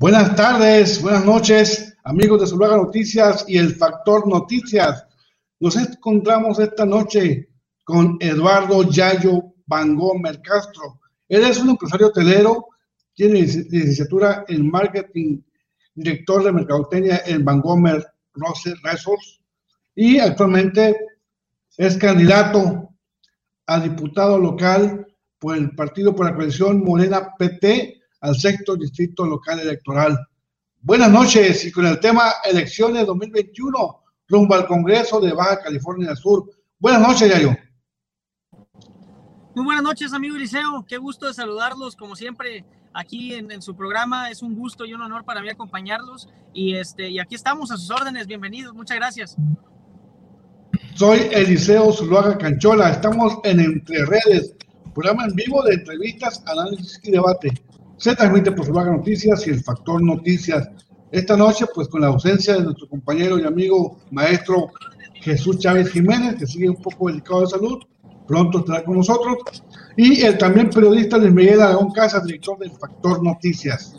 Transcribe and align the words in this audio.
Buenas 0.00 0.36
tardes, 0.36 1.02
buenas 1.02 1.24
noches, 1.24 1.96
amigos 2.04 2.40
de 2.40 2.46
Zuluaga 2.46 2.76
Noticias 2.76 3.44
y 3.48 3.58
el 3.58 3.74
Factor 3.74 4.28
Noticias. 4.28 5.04
Nos 5.58 5.74
encontramos 5.74 6.60
esta 6.60 6.86
noche 6.86 7.48
con 7.82 8.16
Eduardo 8.20 8.88
Yayo 8.88 9.54
Bangomer 9.66 10.40
Castro. 10.40 11.00
Él 11.28 11.42
es 11.42 11.58
un 11.58 11.70
empresario 11.70 12.06
hotelero, 12.06 12.68
tiene 13.12 13.40
licenciatura 13.40 14.44
en 14.46 14.70
marketing, 14.70 15.40
director 15.96 16.44
de 16.44 16.52
mercadotecnia 16.52 17.22
en 17.26 17.44
Bangomer 17.44 18.06
Resorts 18.84 19.40
y 19.96 20.20
actualmente 20.20 20.96
es 21.76 21.96
candidato 21.96 22.90
a 23.66 23.80
diputado 23.80 24.38
local 24.38 25.08
por 25.40 25.56
el 25.56 25.74
Partido 25.74 26.14
por 26.14 26.26
la 26.26 26.36
Coalición 26.36 26.84
Morena 26.84 27.34
PT 27.36 27.97
al 28.20 28.36
sexto 28.36 28.76
distrito 28.76 29.24
local 29.24 29.60
electoral. 29.60 30.18
Buenas 30.80 31.10
noches 31.10 31.64
y 31.64 31.72
con 31.72 31.86
el 31.86 32.00
tema 32.00 32.32
elecciones 32.44 33.06
2021 33.06 34.02
rumbo 34.28 34.54
al 34.54 34.66
Congreso 34.66 35.20
de 35.20 35.32
Baja 35.32 35.60
California 35.60 36.14
Sur. 36.14 36.50
Buenas 36.78 37.00
noches, 37.00 37.30
Yayo. 37.30 37.56
Muy 39.54 39.64
buenas 39.64 39.82
noches, 39.82 40.12
amigo 40.12 40.36
Eliseo. 40.36 40.84
Qué 40.86 40.98
gusto 40.98 41.26
de 41.26 41.34
saludarlos, 41.34 41.96
como 41.96 42.14
siempre, 42.14 42.64
aquí 42.92 43.34
en, 43.34 43.60
su 43.62 43.74
programa. 43.74 44.30
Es 44.30 44.42
un 44.42 44.54
gusto 44.54 44.84
y 44.84 44.94
un 44.94 45.00
honor 45.00 45.24
para 45.24 45.40
mí 45.40 45.48
acompañarlos. 45.48 46.28
Y, 46.52 46.74
este, 46.74 47.08
y 47.08 47.18
aquí 47.18 47.34
estamos 47.34 47.72
a 47.72 47.76
sus 47.76 47.90
órdenes. 47.90 48.26
Bienvenidos. 48.26 48.74
Muchas 48.74 48.96
gracias. 48.98 49.36
Soy 50.94 51.28
Eliseo 51.32 51.92
Zuluaga 51.92 52.38
Canchola. 52.38 52.90
Estamos 52.90 53.38
en 53.44 53.60
Entre 53.60 54.04
Redes, 54.04 54.54
programa 54.94 55.24
en 55.24 55.34
vivo 55.34 55.62
de 55.64 55.74
entrevistas, 55.74 56.42
análisis 56.46 57.00
y 57.02 57.10
debate 57.10 57.52
se 57.98 58.14
transmite 58.14 58.52
por 58.52 58.64
Zuluaga 58.64 58.92
Noticias 58.92 59.46
y 59.46 59.50
el 59.50 59.62
Factor 59.62 60.02
Noticias. 60.02 60.68
Esta 61.10 61.36
noche, 61.36 61.66
pues 61.74 61.88
con 61.88 62.00
la 62.00 62.08
ausencia 62.08 62.54
de 62.54 62.64
nuestro 62.64 62.88
compañero 62.88 63.38
y 63.38 63.44
amigo 63.44 63.98
maestro 64.10 64.70
Jesús 65.14 65.58
Chávez 65.58 65.90
Jiménez, 65.90 66.36
que 66.36 66.46
sigue 66.46 66.70
un 66.70 66.80
poco 66.80 67.08
delicado 67.08 67.42
de 67.42 67.48
salud, 67.48 67.78
pronto 68.26 68.58
estará 68.58 68.84
con 68.84 68.96
nosotros, 68.96 69.36
y 69.96 70.22
el 70.22 70.38
también 70.38 70.70
periodista 70.70 71.18
Luis 71.18 71.32
Miguel 71.32 71.60
Aragón 71.60 71.90
Casas, 71.90 72.24
director 72.24 72.58
del 72.58 72.70
Factor 72.70 73.22
Noticias. 73.22 73.96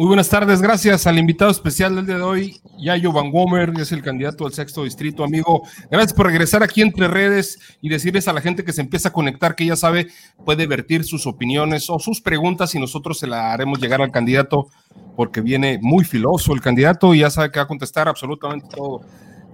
Muy 0.00 0.06
buenas 0.06 0.30
tardes, 0.30 0.62
gracias 0.62 1.06
al 1.06 1.18
invitado 1.18 1.50
especial 1.50 1.94
del 1.94 2.06
día 2.06 2.16
de 2.16 2.22
hoy, 2.22 2.58
Yayo 2.78 3.12
Van 3.12 3.30
Gomer, 3.30 3.70
es 3.78 3.92
el 3.92 4.00
candidato 4.00 4.46
al 4.46 4.54
sexto 4.54 4.84
distrito, 4.84 5.22
amigo. 5.22 5.60
Gracias 5.90 6.14
por 6.14 6.24
regresar 6.24 6.62
aquí 6.62 6.80
entre 6.80 7.06
redes 7.06 7.58
y 7.82 7.90
decirles 7.90 8.26
a 8.26 8.32
la 8.32 8.40
gente 8.40 8.64
que 8.64 8.72
se 8.72 8.80
empieza 8.80 9.10
a 9.10 9.12
conectar, 9.12 9.54
que 9.54 9.66
ya 9.66 9.76
sabe, 9.76 10.06
puede 10.42 10.66
vertir 10.66 11.04
sus 11.04 11.26
opiniones 11.26 11.90
o 11.90 11.98
sus 11.98 12.22
preguntas 12.22 12.74
y 12.74 12.78
nosotros 12.78 13.18
se 13.18 13.26
la 13.26 13.52
haremos 13.52 13.78
llegar 13.78 14.00
al 14.00 14.10
candidato, 14.10 14.68
porque 15.16 15.42
viene 15.42 15.78
muy 15.82 16.06
filoso 16.06 16.54
el 16.54 16.62
candidato 16.62 17.14
y 17.14 17.18
ya 17.18 17.28
sabe 17.28 17.50
que 17.50 17.58
va 17.58 17.64
a 17.64 17.68
contestar 17.68 18.08
absolutamente 18.08 18.68
todo. 18.74 19.02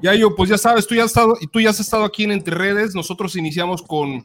Yayo, 0.01 0.37
pues 0.37 0.49
ya 0.49 0.59
sabes, 0.59 0.87
tú 0.87 0.95
ya 0.95 1.03
has 1.03 1.11
estado, 1.11 1.35
tú 1.51 1.61
ya 1.61 1.71
has 1.71 1.81
estado 1.81 2.05
aquí 2.05 2.23
en 2.23 2.31
Entre 2.31 2.55
Redes, 2.55 2.95
nosotros 2.95 3.35
iniciamos 3.35 3.83
con, 3.83 4.25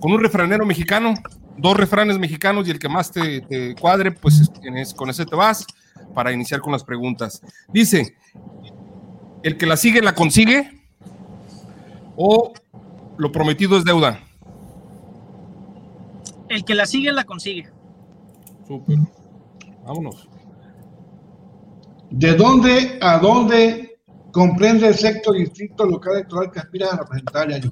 con 0.00 0.10
un 0.10 0.20
refranero 0.20 0.64
mexicano, 0.64 1.12
dos 1.56 1.76
refranes 1.76 2.18
mexicanos 2.18 2.66
y 2.66 2.70
el 2.70 2.78
que 2.78 2.88
más 2.88 3.10
te, 3.10 3.74
cuadre, 3.80 4.12
pues 4.12 4.50
con 4.94 5.10
ese 5.10 5.24
te 5.24 5.36
vas 5.36 5.66
para 6.14 6.32
iniciar 6.32 6.60
con 6.60 6.72
las 6.72 6.84
preguntas. 6.84 7.42
Dice, 7.72 8.16
¿el 9.42 9.56
que 9.56 9.66
la 9.66 9.76
sigue 9.76 10.00
la 10.00 10.14
consigue? 10.14 10.82
¿O 12.16 12.52
lo 13.16 13.32
prometido 13.32 13.76
es 13.76 13.84
deuda? 13.84 14.20
El 16.48 16.64
que 16.64 16.74
la 16.74 16.86
sigue 16.86 17.12
la 17.12 17.24
consigue. 17.24 17.68
Súper. 18.66 18.98
Vámonos. 19.84 20.28
¿De 22.10 22.34
dónde 22.34 22.98
a 23.00 23.18
dónde 23.18 23.98
comprende 24.30 24.88
el 24.88 24.94
sexto 24.94 25.32
distrito 25.32 25.84
local 25.84 26.14
electoral 26.14 26.50
que 26.52 26.60
aspira 26.60 26.88
a 26.92 26.98
representar 26.98 27.60
yo? 27.60 27.70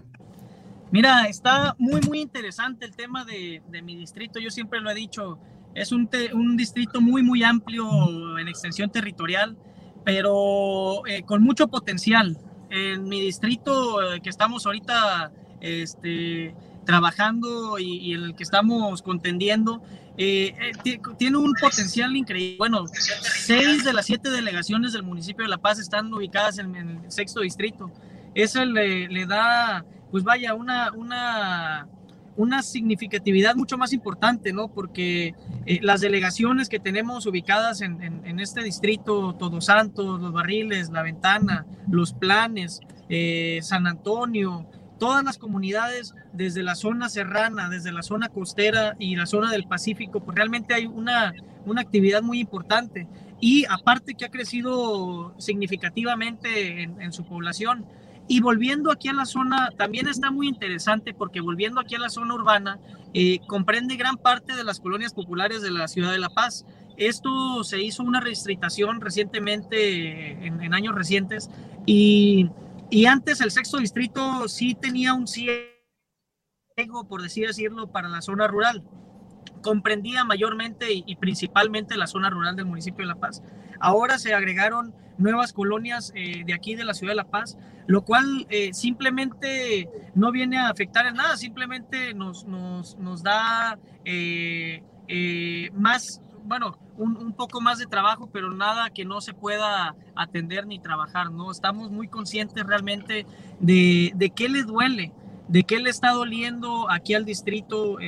Mira, 0.92 1.24
está 1.24 1.74
muy, 1.78 2.02
muy 2.02 2.20
interesante 2.20 2.84
el 2.84 2.94
tema 2.94 3.24
de, 3.24 3.62
mi 3.82 3.96
distrito. 3.96 4.38
Yo 4.38 4.50
siempre 4.50 4.78
lo 4.78 4.90
he 4.90 4.94
dicho, 4.94 5.38
es 5.74 5.90
un, 5.90 6.08
un, 6.34 6.54
distrito 6.54 7.00
muy, 7.00 7.22
muy 7.22 7.42
amplio 7.42 8.38
en 8.38 8.46
extensión 8.46 8.90
territorial, 8.90 9.56
pero 10.04 11.06
eh, 11.06 11.22
con 11.22 11.42
mucho 11.42 11.68
potencial. 11.68 12.36
En 12.68 13.04
mi 13.04 13.22
distrito 13.22 14.02
eh, 14.02 14.20
que 14.20 14.28
estamos 14.28 14.66
ahorita 14.66 15.32
este, 15.62 16.54
trabajando 16.84 17.78
y, 17.78 18.12
en 18.12 18.24
el 18.24 18.34
que 18.34 18.42
estamos 18.42 19.00
contendiendo, 19.00 19.82
eh, 20.18 20.72
tiene 21.16 21.38
un 21.38 21.54
potencial 21.54 22.14
increíble. 22.14 22.58
Bueno, 22.58 22.84
seis 22.86 23.82
de 23.82 23.94
las 23.94 24.04
siete 24.04 24.28
delegaciones 24.28 24.92
del 24.92 25.04
municipio 25.04 25.42
de 25.42 25.48
La 25.48 25.58
Paz 25.58 25.78
están 25.78 26.12
ubicadas 26.12 26.58
en, 26.58 26.76
el 26.76 27.10
sexto 27.10 27.40
distrito. 27.40 27.90
Eso 28.34 28.62
le, 28.62 29.08
le 29.08 29.24
da 29.24 29.86
pues 30.12 30.24
vaya, 30.24 30.54
una, 30.54 30.92
una, 30.92 31.88
una 32.36 32.62
significatividad 32.62 33.56
mucho 33.56 33.78
más 33.78 33.94
importante, 33.94 34.52
¿no? 34.52 34.68
Porque 34.68 35.34
eh, 35.64 35.78
las 35.80 36.02
delegaciones 36.02 36.68
que 36.68 36.78
tenemos 36.78 37.24
ubicadas 37.24 37.80
en, 37.80 38.02
en, 38.02 38.38
este 38.38 38.62
distrito, 38.62 39.34
Todos 39.34 39.64
Santos, 39.64 40.20
Los 40.20 40.32
Barriles, 40.32 40.90
La 40.90 41.02
Ventana, 41.02 41.64
Los 41.90 42.12
Planes, 42.12 42.80
eh, 43.08 43.60
San 43.62 43.86
Antonio, 43.86 44.66
todas 44.98 45.24
las 45.24 45.38
comunidades 45.38 46.14
desde 46.34 46.62
la 46.62 46.74
zona 46.74 47.08
serrana, 47.08 47.70
desde 47.70 47.90
la 47.90 48.02
zona 48.02 48.28
costera 48.28 48.94
y 48.98 49.16
la 49.16 49.24
zona 49.24 49.50
del 49.50 49.66
Pacífico, 49.66 50.20
pues 50.20 50.36
realmente 50.36 50.74
hay 50.74 50.84
una, 50.84 51.32
una 51.64 51.80
actividad 51.80 52.20
muy 52.20 52.38
importante. 52.38 53.08
Y 53.40 53.64
aparte 53.64 54.14
que 54.14 54.26
ha 54.26 54.30
crecido 54.30 55.34
significativamente 55.38 56.82
en, 56.82 57.00
en 57.00 57.12
su 57.14 57.24
población, 57.24 57.86
y 58.28 58.40
volviendo 58.40 58.90
aquí 58.90 59.08
a 59.08 59.12
la 59.12 59.26
zona, 59.26 59.70
también 59.76 60.08
está 60.08 60.30
muy 60.30 60.48
interesante 60.48 61.12
porque 61.12 61.40
volviendo 61.40 61.80
aquí 61.80 61.96
a 61.96 61.98
la 61.98 62.08
zona 62.08 62.34
urbana, 62.34 62.78
eh, 63.14 63.40
comprende 63.46 63.96
gran 63.96 64.16
parte 64.16 64.54
de 64.54 64.64
las 64.64 64.80
colonias 64.80 65.12
populares 65.12 65.60
de 65.60 65.70
la 65.70 65.88
ciudad 65.88 66.12
de 66.12 66.18
La 66.18 66.30
Paz. 66.30 66.64
Esto 66.96 67.64
se 67.64 67.82
hizo 67.82 68.02
una 68.02 68.20
restricción 68.20 69.00
recientemente, 69.00 70.46
en, 70.46 70.74
años 70.74 70.94
recientes, 70.94 71.50
y, 71.84 72.48
y, 72.90 73.06
antes 73.06 73.40
el 73.40 73.50
sexto 73.50 73.78
distrito 73.78 74.48
sí 74.48 74.74
tenía 74.74 75.14
un 75.14 75.26
ciego, 75.26 75.58
por 77.08 77.22
decir 77.22 77.48
decirlo, 77.48 77.88
para 77.90 78.08
la 78.08 78.22
zona 78.22 78.46
rural. 78.46 78.84
Comprendía 79.62 80.24
mayormente 80.24 80.92
y, 80.92 81.02
y 81.06 81.16
principalmente 81.16 81.96
la 81.96 82.06
zona 82.06 82.30
rural 82.30 82.56
del 82.56 82.66
municipio 82.66 83.04
de 83.04 83.08
La 83.08 83.20
Paz. 83.20 83.42
Ahora 83.80 84.18
se 84.18 84.32
agregaron 84.32 84.94
nuevas 85.22 85.52
colonias 85.52 86.12
eh, 86.14 86.42
de 86.44 86.52
aquí 86.52 86.74
de 86.74 86.84
la 86.84 86.94
ciudad 86.94 87.12
de 87.12 87.16
La 87.16 87.30
Paz, 87.30 87.56
lo 87.86 88.02
cual 88.02 88.46
eh, 88.50 88.72
simplemente 88.72 89.88
no 90.14 90.30
viene 90.32 90.58
a 90.58 90.68
afectar 90.68 91.06
en 91.06 91.14
nada, 91.14 91.36
simplemente 91.36 92.14
nos, 92.14 92.44
nos, 92.44 92.96
nos 92.98 93.22
da 93.22 93.78
eh, 94.04 94.82
más, 95.74 96.20
bueno, 96.44 96.78
un, 96.96 97.16
un, 97.16 97.32
poco 97.32 97.60
más 97.60 97.78
de 97.78 97.86
trabajo, 97.86 98.28
pero 98.32 98.52
nada 98.52 98.90
que 98.90 99.04
no 99.04 99.20
se 99.20 99.34
pueda 99.34 99.94
atender 100.14 100.66
ni 100.66 100.78
trabajar, 100.78 101.30
¿no? 101.30 101.50
Estamos 101.50 101.90
muy 101.90 102.08
conscientes 102.08 102.64
realmente 102.64 103.26
de, 103.60 104.12
de 104.14 104.30
qué 104.30 104.48
le 104.48 104.62
duele, 104.62 105.12
de 105.48 105.64
qué 105.64 105.80
le 105.80 105.90
está 105.90 106.12
doliendo 106.12 106.90
aquí 106.90 107.14
al 107.14 107.24
distrito 107.24 107.98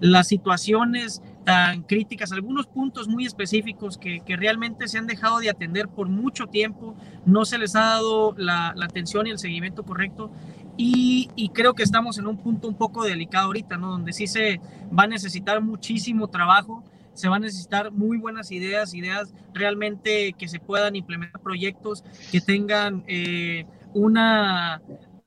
las 0.00 0.26
situaciones 0.26 1.22
tan 1.44 1.82
críticas, 1.82 2.32
algunos 2.32 2.66
puntos 2.66 3.08
muy 3.08 3.26
específicos 3.26 3.98
que, 3.98 4.20
que, 4.20 4.36
realmente 4.36 4.86
se 4.88 4.98
han 4.98 5.06
dejado 5.06 5.40
de 5.40 5.50
atender 5.50 5.88
por 5.88 6.08
mucho 6.08 6.46
tiempo, 6.46 6.94
no 7.26 7.44
se 7.44 7.58
les 7.58 7.74
ha 7.74 7.80
dado 7.80 8.34
la, 8.36 8.72
la 8.76 8.84
atención 8.84 9.26
y 9.26 9.30
el 9.30 9.38
seguimiento 9.38 9.82
correcto. 9.82 10.30
Y, 10.76 11.28
y, 11.36 11.50
creo 11.50 11.74
que 11.74 11.82
estamos 11.82 12.18
en 12.18 12.26
un 12.26 12.38
punto 12.38 12.66
un 12.66 12.74
poco 12.74 13.04
delicado 13.04 13.46
ahorita, 13.46 13.76
¿no? 13.76 13.90
Donde 13.90 14.12
sí 14.12 14.26
se 14.26 14.60
va 14.96 15.02
a 15.04 15.06
necesitar 15.06 15.60
muchísimo 15.60 16.28
trabajo, 16.28 16.82
se 17.14 17.28
van 17.28 17.42
a 17.42 17.46
necesitar 17.46 17.92
muy 17.92 18.16
buenas 18.16 18.50
ideas, 18.50 18.94
ideas 18.94 19.34
realmente 19.52 20.32
que 20.32 20.48
se 20.48 20.60
puedan 20.60 20.96
implementar 20.96 21.42
proyectos 21.42 22.04
que 22.30 22.40
tengan 22.40 23.04
eh, 23.06 23.66
una, 23.92 24.80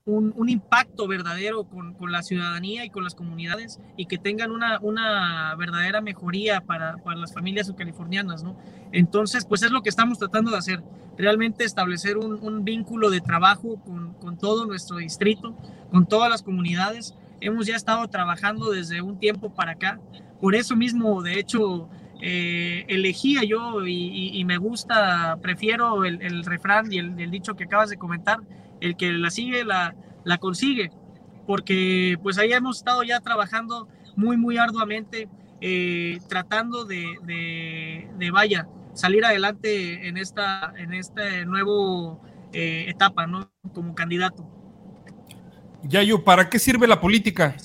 un, 0.06 0.50
impacto 0.50 1.07
verdadero 1.07 1.63
con, 1.63 1.96
la 2.12 2.22
ciudadanía 2.22 2.86
y 2.86 2.92
con 2.92 3.04
las 3.04 3.16
comunidades 3.16 3.80
y 3.98 4.06
que 4.06 4.19
tengan 4.19 4.52
una, 4.52 4.80
una 4.80 5.56
verdadera 5.56 6.00
mejoría 6.00 6.62
para, 6.62 6.98
las 7.16 7.34
familias 7.34 7.72
californianas, 7.75 8.44
¿no? 8.44 8.56
Entonces, 8.92 9.46
pues 9.46 9.63
es 9.63 9.72
lo 9.72 9.81
que 9.81 9.90
estamos 9.90 10.19
tratando 10.19 10.52
de 10.52 10.57
hacer, 10.57 10.84
realmente 11.18 11.63
establecer 11.63 12.18
un, 12.18 12.63
vínculo 12.63 13.10
de 13.10 13.19
trabajo 13.19 13.81
con, 13.84 14.38
todo 14.38 14.68
nuestro 14.68 14.98
distrito, 14.98 15.56
con 15.90 16.06
todas 16.06 16.30
las 16.30 16.44
comunidades. 16.44 17.16
Hemos 17.42 17.66
ya 17.66 17.75
estado 17.75 18.07
trabajando 18.07 18.69
desde 18.69 19.02
un 19.02 19.18
tiempo 19.18 19.56
para 19.56 19.72
acá, 19.72 20.00
por 20.40 20.54
eso 20.54 20.75
mismo, 20.75 21.24
de 21.24 21.40
hecho, 21.40 21.90
eh, 22.22 22.86
elegía 22.90 23.44
yo 23.44 23.86
y, 23.88 24.44
me 24.46 24.57
gusta, 24.57 25.40
prefiero 25.42 26.06
el, 26.06 26.46
refrán 26.46 26.94
y 26.94 27.00
el 27.00 27.31
dicho 27.31 27.56
que 27.56 27.63
acabas 27.63 27.90
de 27.90 27.98
comentar, 27.98 28.42
el 28.86 28.96
que 28.96 29.12
la 29.12 29.30
sigue 29.30 29.66
la, 29.66 29.96
la 30.24 30.38
consigue, 30.38 30.92
porque 31.48 32.18
pues 32.24 32.38
ahí 32.38 32.54
hemos 32.54 32.78
estado 32.78 33.04
ya 33.04 33.20
trabajando 33.20 33.88
muy, 34.16 34.38
muy 34.38 34.58
arduamente, 34.58 35.28
eh, 35.62 36.20
tratando 36.30 36.86
de, 36.86 38.08
de 38.18 38.32
vaya, 38.32 38.68
salir 38.96 39.26
adelante 39.26 40.08
en 40.08 40.18
esta, 40.18 40.74
en 40.78 40.94
este 40.94 41.46
nuevo 41.46 42.22
eh, 42.54 42.86
etapa, 42.88 43.28
¿no? 43.28 43.52
Como 43.74 43.94
candidato. 43.94 44.48
Yayo, 45.84 46.24
¿para 46.24 46.50
qué 46.50 46.58
sirve 46.58 46.88
la 46.88 47.00
política? 47.00 47.56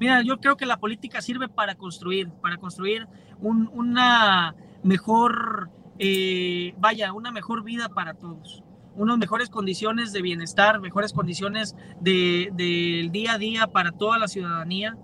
Mira, 0.00 0.22
yo 0.22 0.38
creo 0.38 0.56
que 0.56 0.66
la 0.66 0.78
política 0.78 1.20
sirve 1.20 1.48
para 1.48 1.76
construir, 1.76 2.30
para 2.42 2.56
construir 2.56 3.06
una 3.40 4.54
mejor, 4.82 5.70
eh, 5.98 6.74
vaya, 6.78 7.12
una 7.12 7.30
mejor 7.30 7.62
vida 7.62 7.88
para 7.90 8.14
todos, 8.14 8.64
unas 8.96 9.18
mejores 9.18 9.48
condiciones 9.50 10.12
de 10.12 10.22
bienestar, 10.22 10.80
mejores 10.80 11.12
condiciones 11.12 11.74
del 12.00 12.54
de, 12.56 13.08
día 13.12 13.34
a 13.34 13.38
día 13.38 13.66
para 13.66 13.92
toda 13.92 14.18
la 14.18 14.28
ciudadanía. 14.28 14.96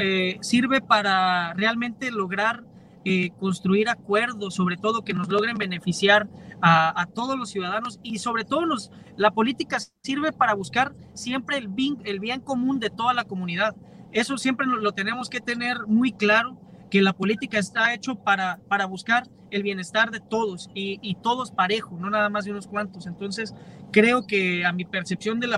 Eh, 0.00 0.38
sirve 0.40 0.80
para 0.80 1.54
realmente 1.54 2.10
lograr 2.10 2.64
eh, 3.04 3.30
construir 3.38 3.88
acuerdos, 3.88 4.54
sobre 4.54 4.76
todo 4.76 5.04
que 5.04 5.14
nos 5.14 5.28
logren 5.28 5.56
beneficiar 5.56 6.28
a, 6.60 7.06
todos 7.14 7.38
los 7.38 7.50
ciudadanos 7.50 8.00
y 8.02 8.18
sobre 8.18 8.44
todo 8.44 8.66
nos, 8.66 8.90
la 9.16 9.30
política 9.30 9.78
sirve 10.02 10.32
para 10.32 10.54
buscar 10.54 10.92
siempre 11.14 11.56
el 11.56 11.68
bien, 11.68 11.98
el 12.04 12.18
bien 12.18 12.40
común 12.40 12.80
de 12.80 12.90
toda 12.90 13.14
la 13.14 13.24
comunidad. 13.24 13.76
Eso 14.12 14.36
siempre 14.36 14.66
lo, 14.66 14.92
tenemos 14.92 15.30
que 15.30 15.40
tener 15.40 15.86
muy 15.86 16.12
claro, 16.12 16.58
que 16.90 17.02
la 17.02 17.12
política 17.12 17.58
está 17.58 17.94
hecho 17.94 18.16
para, 18.16 18.58
para 18.68 18.86
buscar 18.86 19.28
el 19.50 19.62
bienestar 19.62 20.10
de 20.10 20.20
todos 20.20 20.70
y, 20.74 21.14
todos 21.22 21.50
parejo, 21.50 21.96
no 21.98 22.10
nada 22.10 22.28
más 22.28 22.44
de 22.44 22.52
unos 22.52 22.66
cuantos. 22.66 23.06
Entonces, 23.06 23.54
creo 23.90 24.26
que 24.26 24.64
a 24.64 24.72
mi 24.72 24.84
percepción 24.84 25.40
de 25.40 25.46
la, 25.46 25.56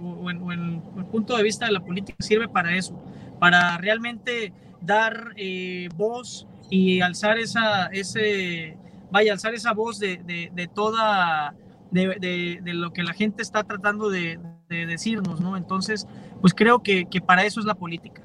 o, 0.00 0.30
en, 0.30 0.82
el 0.96 1.04
punto 1.06 1.36
de 1.36 1.42
vista 1.42 1.66
de 1.66 1.72
la 1.72 1.80
política 1.80 2.16
sirve 2.20 2.48
para 2.48 2.76
eso, 2.76 3.02
para 3.38 3.78
realmente 3.78 4.52
dar 4.80 5.32
eh, 5.36 5.88
voz 5.96 6.46
y 6.70 7.00
alzar 7.00 7.38
esa, 7.38 7.86
ese, 7.86 8.76
vaya, 9.10 9.32
alzar 9.32 9.54
esa 9.54 9.72
voz 9.72 9.98
de, 9.98 10.18
de, 10.52 10.68
toda, 10.68 11.54
de, 11.90 12.60
de, 12.62 12.74
lo 12.74 12.92
que 12.92 13.02
la 13.02 13.14
gente 13.14 13.42
está 13.42 13.64
tratando 13.64 14.10
de, 14.10 14.38
decirnos, 14.68 15.38
¿no? 15.38 15.58
Entonces, 15.58 16.06
pues 16.40 16.54
creo 16.54 16.82
que, 16.82 17.04
que 17.04 17.20
para 17.20 17.44
eso 17.44 17.60
es 17.60 17.66
la 17.66 17.74
política. 17.74 18.22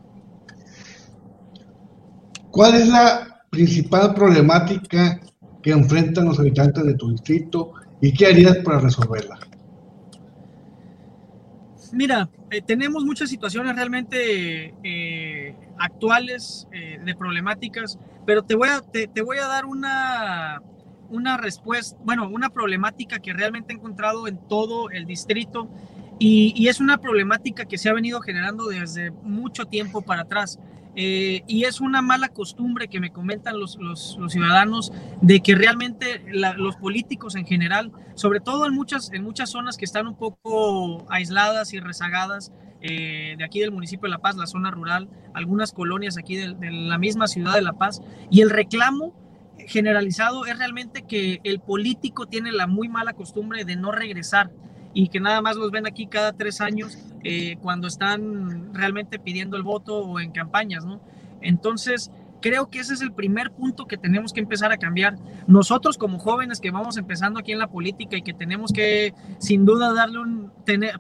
¿Cuál 2.58 2.74
es 2.74 2.88
la 2.88 3.44
principal 3.52 4.16
problemática 4.16 5.20
que 5.62 5.70
enfrentan 5.70 6.26
los 6.26 6.40
habitantes 6.40 6.84
de 6.86 6.96
tu 6.96 7.12
distrito 7.12 7.74
y 8.02 8.12
qué 8.12 8.26
harías 8.26 8.58
para 8.66 8.80
resolverla? 8.80 9.38
Mira, 11.94 12.28
eh, 12.50 12.64
tenemos 12.64 13.06
muchas 13.06 13.30
situaciones 13.30 13.76
realmente 13.76 14.74
eh, 14.84 15.56
actuales 15.78 16.68
eh, 16.72 17.00
de 17.06 17.14
problemáticas, 17.14 18.00
pero 18.26 18.42
te 18.42 18.56
voy 18.56 18.70
a, 18.70 18.82
te, 18.82 19.22
voy 19.22 19.38
a 19.38 19.46
dar 19.46 19.66
una, 19.66 20.60
una 21.12 21.38
respuesta, 21.38 21.96
bueno, 22.04 22.28
una 22.28 22.50
problemática 22.50 23.20
que 23.20 23.34
realmente 23.34 23.72
he 23.72 23.76
encontrado 23.76 24.28
en 24.28 24.40
todo 24.48 24.90
el 24.90 25.06
distrito 25.06 25.70
y, 26.18 26.54
y, 26.56 26.70
es 26.70 26.80
una 26.80 26.98
problemática 26.98 27.66
que 27.66 27.78
se 27.78 27.88
ha 27.88 27.94
venido 27.94 28.20
generando 28.20 28.66
desde 28.66 29.12
mucho 29.12 29.66
tiempo 29.66 30.02
para 30.02 30.24
atrás. 30.24 30.58
Eh, 31.00 31.44
y 31.46 31.66
es 31.66 31.80
una 31.80 32.02
mala 32.02 32.30
costumbre 32.30 32.88
que 32.88 33.00
me 33.00 33.12
comentan 33.12 33.60
los, 33.60 33.78
los, 33.78 34.18
ciudadanos 34.30 34.92
de 35.22 35.42
que 35.42 35.54
realmente 35.54 36.24
los 36.32 36.76
políticos 36.78 37.36
en 37.36 37.46
general, 37.46 37.92
sobre 38.16 38.40
todo 38.40 38.66
en 38.66 38.74
muchas, 38.74 39.14
en 39.14 39.24
muchas 39.24 39.52
zonas 39.52 39.78
que 39.78 39.86
están 39.86 40.08
un 40.08 40.16
poco 40.16 41.06
aisladas 41.12 41.72
y 41.74 41.80
rezagadas, 41.80 42.52
eh, 42.82 43.36
de 43.38 43.44
aquí 43.44 43.60
del 43.60 43.72
municipio 43.72 44.08
de 44.08 44.10
La 44.10 44.18
Paz, 44.18 44.38
la 44.38 44.48
zona 44.48 44.72
rural, 44.72 45.08
algunas 45.36 45.72
colonias 45.72 46.18
aquí 46.18 46.36
de, 46.36 46.56
de 46.56 46.72
la 46.72 46.98
misma 46.98 47.28
ciudad 47.28 47.54
de 47.54 47.62
La 47.62 47.74
Paz, 47.74 48.02
y 48.32 48.42
el 48.42 48.50
reclamo 48.50 49.14
generalizado 49.68 50.48
es 50.48 50.58
realmente 50.58 51.04
que 51.04 51.42
el 51.44 51.60
político 51.60 52.26
tiene 52.26 52.52
la 52.52 52.66
muy 52.66 52.90
mala 52.90 53.14
costumbre 53.14 53.66
de 53.66 53.76
no 53.76 53.92
regresar 53.92 54.50
y 54.98 55.10
que 55.10 55.20
nada 55.20 55.44
más 55.44 55.56
los 55.56 55.70
ven 55.70 55.86
aquí 55.86 56.08
cada 56.08 56.34
tres 56.34 56.60
años 56.60 56.98
eh, 57.24 57.58
cuando 57.62 57.88
están 57.88 58.74
realmente 58.74 59.20
pidiendo 59.20 59.56
el 59.56 59.62
voto 59.62 59.96
o 60.00 60.20
en 60.20 60.32
campañas, 60.32 60.86
¿no? 60.86 61.00
Entonces, 61.40 62.10
creo 62.42 62.72
que 62.72 62.80
ese 62.80 62.96
es 62.96 63.02
el 63.02 63.12
primer 63.12 63.52
punto 63.52 63.86
que 63.86 63.96
tenemos 63.96 64.34
que 64.34 64.40
empezar 64.40 64.72
a 64.72 64.78
cambiar. 64.78 65.20
Nosotros 65.46 66.00
como 66.00 66.18
jóvenes 66.18 66.60
que 66.60 66.72
vamos 66.72 66.98
empezando 66.98 67.40
aquí 67.40 67.52
en 67.52 67.60
la 67.60 67.68
política 67.68 68.18
y 68.18 68.24
que 68.24 68.34
tenemos 68.34 68.72
que 68.74 69.14
sin 69.38 69.66
duda 69.66 69.94
darle 69.94 70.18
un, 70.18 70.52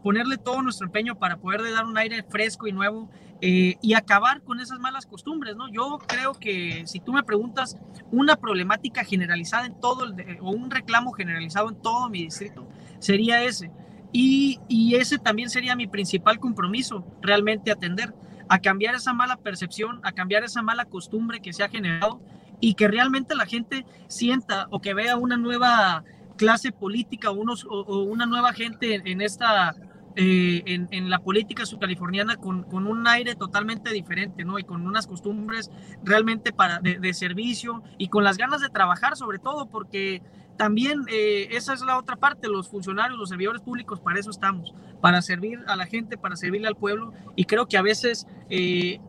ponerle 0.03 0.37
todo 0.37 0.61
nuestro 0.61 0.85
empeño 0.85 1.15
para 1.15 1.37
poder 1.37 1.63
dar 1.73 1.85
un 1.85 1.97
aire 1.97 2.21
fresco 2.21 2.67
y 2.67 2.73
nuevo 2.73 3.09
eh, 3.41 3.77
y 3.81 3.95
acabar 3.95 4.43
con 4.43 4.59
esas 4.59 4.77
malas 4.77 5.07
costumbres, 5.07 5.55
¿no? 5.55 5.71
Yo 5.71 5.97
creo 6.05 6.35
que 6.35 6.83
si 6.85 6.99
tú 6.99 7.13
me 7.13 7.23
preguntas 7.23 7.79
una 8.11 8.35
problemática 8.35 9.03
generalizada 9.03 9.65
en 9.65 9.79
todo 9.81 10.03
el, 10.03 10.37
o 10.39 10.51
un 10.51 10.69
reclamo 10.69 11.13
generalizado 11.13 11.69
en 11.69 11.81
todo 11.81 12.09
mi 12.09 12.21
distrito 12.21 12.67
sería 12.99 13.43
ese 13.43 13.71
y, 14.11 14.95
ese 14.95 15.17
también 15.17 15.49
sería 15.49 15.75
mi 15.75 15.87
principal 15.87 16.39
compromiso, 16.39 17.05
realmente 17.21 17.71
atender, 17.71 18.13
a 18.49 18.59
cambiar 18.59 18.95
esa 18.95 19.13
mala 19.13 19.35
percepción, 19.37 19.99
a 20.03 20.11
cambiar 20.13 20.43
esa 20.43 20.61
mala 20.61 20.85
costumbre 20.85 21.41
que 21.41 21.53
se 21.53 21.63
ha 21.63 21.69
generado 21.69 22.21
y 22.59 22.73
que 22.75 22.87
realmente 22.87 23.35
la 23.35 23.45
gente 23.45 23.85
sienta 24.07 24.67
o 24.71 24.79
que 24.79 24.93
vea 24.93 25.17
una 25.17 25.37
nueva 25.37 26.03
clase 26.37 26.71
política 26.71 27.31
unos, 27.31 27.65
o, 27.69 28.03
una 28.03 28.25
nueva 28.25 28.53
gente 28.53 29.01
en, 29.03 29.21
esta 29.21 29.75
eh, 30.19 30.63
en, 30.65 31.09
la 31.11 31.19
política 31.19 31.63
subcaliforniana 31.63 32.37
con, 32.37 32.63
con, 32.63 32.87
un 32.87 33.07
aire 33.07 33.35
totalmente 33.35 33.91
diferente, 33.91 34.45
¿no? 34.45 34.57
Y 34.57 34.63
con 34.63 34.87
unas 34.87 35.05
costumbres 35.05 35.69
realmente 36.03 36.51
para, 36.51 36.79
de, 36.79 37.13
servicio 37.13 37.83
y 37.99 38.07
con 38.07 38.23
las 38.23 38.35
ganas 38.37 38.61
de 38.61 38.69
trabajar 38.69 39.15
sobre 39.15 39.37
todo, 39.37 39.67
porque 39.67 40.23
también 40.57 41.03
eh, 41.07 41.49
esa 41.51 41.75
es 41.75 41.81
la 41.81 41.99
otra 41.99 42.15
parte, 42.15 42.47
los 42.47 42.67
funcionarios, 42.67 43.19
los 43.19 43.29
servidores 43.29 43.61
públicos, 43.61 43.99
para 43.99 44.19
eso 44.19 44.31
estamos, 44.31 44.73
para 45.01 45.21
servir 45.21 45.59
a 45.67 45.75
la 45.75 45.85
gente, 45.85 46.17
para 46.17 46.35
servirle 46.35 46.67
al 46.67 46.75
pueblo. 46.75 47.13
Y 47.35 47.45
creo 47.45 47.67
que 47.67 47.77
a 47.77 47.83
veces 47.83 48.25
eh, 48.49 48.99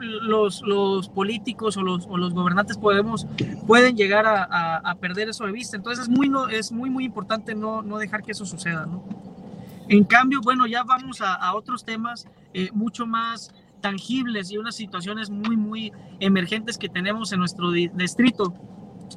los, 0.00 0.62
los, 0.62 1.08
políticos 1.10 1.76
o 1.76 1.82
los, 1.82 2.08
o 2.08 2.16
los, 2.16 2.34
gobernantes 2.34 2.76
podemos, 2.76 3.24
pueden 3.68 3.96
llegar 3.96 4.26
a, 4.26 4.78
a, 4.78 4.94
perder 4.96 5.28
eso 5.28 5.46
de 5.46 5.52
vista. 5.52 5.76
Entonces 5.76 6.06
es 6.06 6.10
muy, 6.10 6.28
no, 6.28 6.48
es 6.48 6.72
muy, 6.72 6.90
muy 6.90 7.04
importante 7.04 7.54
no, 7.54 7.82
no 7.82 7.98
dejar 7.98 8.22
que 8.24 8.32
eso 8.32 8.44
suceda. 8.44 8.84
¿no? 8.84 9.30
En 9.90 10.04
cambio, 10.04 10.40
bueno, 10.40 10.68
ya 10.68 10.84
vamos 10.84 11.20
a, 11.20 11.34
a 11.34 11.54
otros 11.54 11.84
temas 11.84 12.28
eh, 12.54 12.70
mucho 12.72 13.06
más 13.06 13.52
tangibles 13.80 14.52
y 14.52 14.56
unas 14.56 14.76
situaciones 14.76 15.30
muy, 15.30 15.56
muy 15.56 15.92
emergentes 16.20 16.78
que 16.78 16.88
tenemos 16.88 17.32
en 17.32 17.40
nuestro 17.40 17.72
distrito 17.72 18.54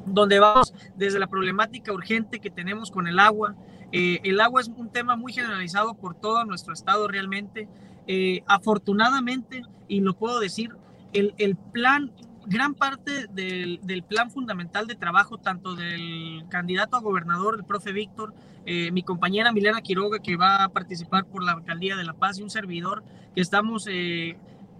donde 0.08 0.40
vamos 0.40 0.74
desde 0.96 1.20
la 1.20 1.28
problemática 1.28 1.94
urgente 1.94 2.40
que 2.40 2.50
tenemos 2.50 2.90
con 2.90 3.08
el 3.08 3.20
agua. 3.20 3.56
Eh, 3.92 4.20
el 4.24 4.42
agua 4.42 4.62
es 4.62 4.68
un 4.68 4.90
tema 4.90 5.16
muy 5.16 5.32
generalizado 5.32 5.94
por 5.94 6.16
todo 6.16 6.44
nuestro 6.46 6.74
estado 6.74 7.08
realmente. 7.08 7.70
Eh, 8.08 8.42
afortunadamente, 8.48 9.62
y 9.88 10.02
lo 10.02 10.16
puedo 10.16 10.40
decir, 10.40 10.72
el, 11.14 11.36
el 11.38 11.56
plan, 11.56 12.12
gran 12.46 12.76
parte 12.76 13.28
del, 13.28 13.80
del, 13.84 14.04
plan 14.04 14.32
fundamental 14.32 14.88
de 14.88 14.96
trabajo, 14.96 15.38
tanto 15.38 15.76
del 15.76 16.46
candidato 16.50 16.96
a 16.96 17.02
gobernador, 17.02 17.56
el 17.58 17.66
profe 17.66 17.92
Víctor, 17.92 18.34
eh, 18.66 18.92
mi 18.92 19.04
compañera 19.04 19.52
Milena 19.52 19.82
Quiroga, 19.82 20.20
que 20.20 20.36
va 20.36 20.64
a 20.64 20.70
participar 20.70 21.26
por 21.26 21.44
la 21.44 21.54
alcaldía 21.54 21.96
de 21.96 22.04
La 22.04 22.14
Paz, 22.14 22.40
y 22.40 22.44
un 22.44 22.50
servidor 22.50 23.04
que 23.36 23.42
estamos 23.42 23.88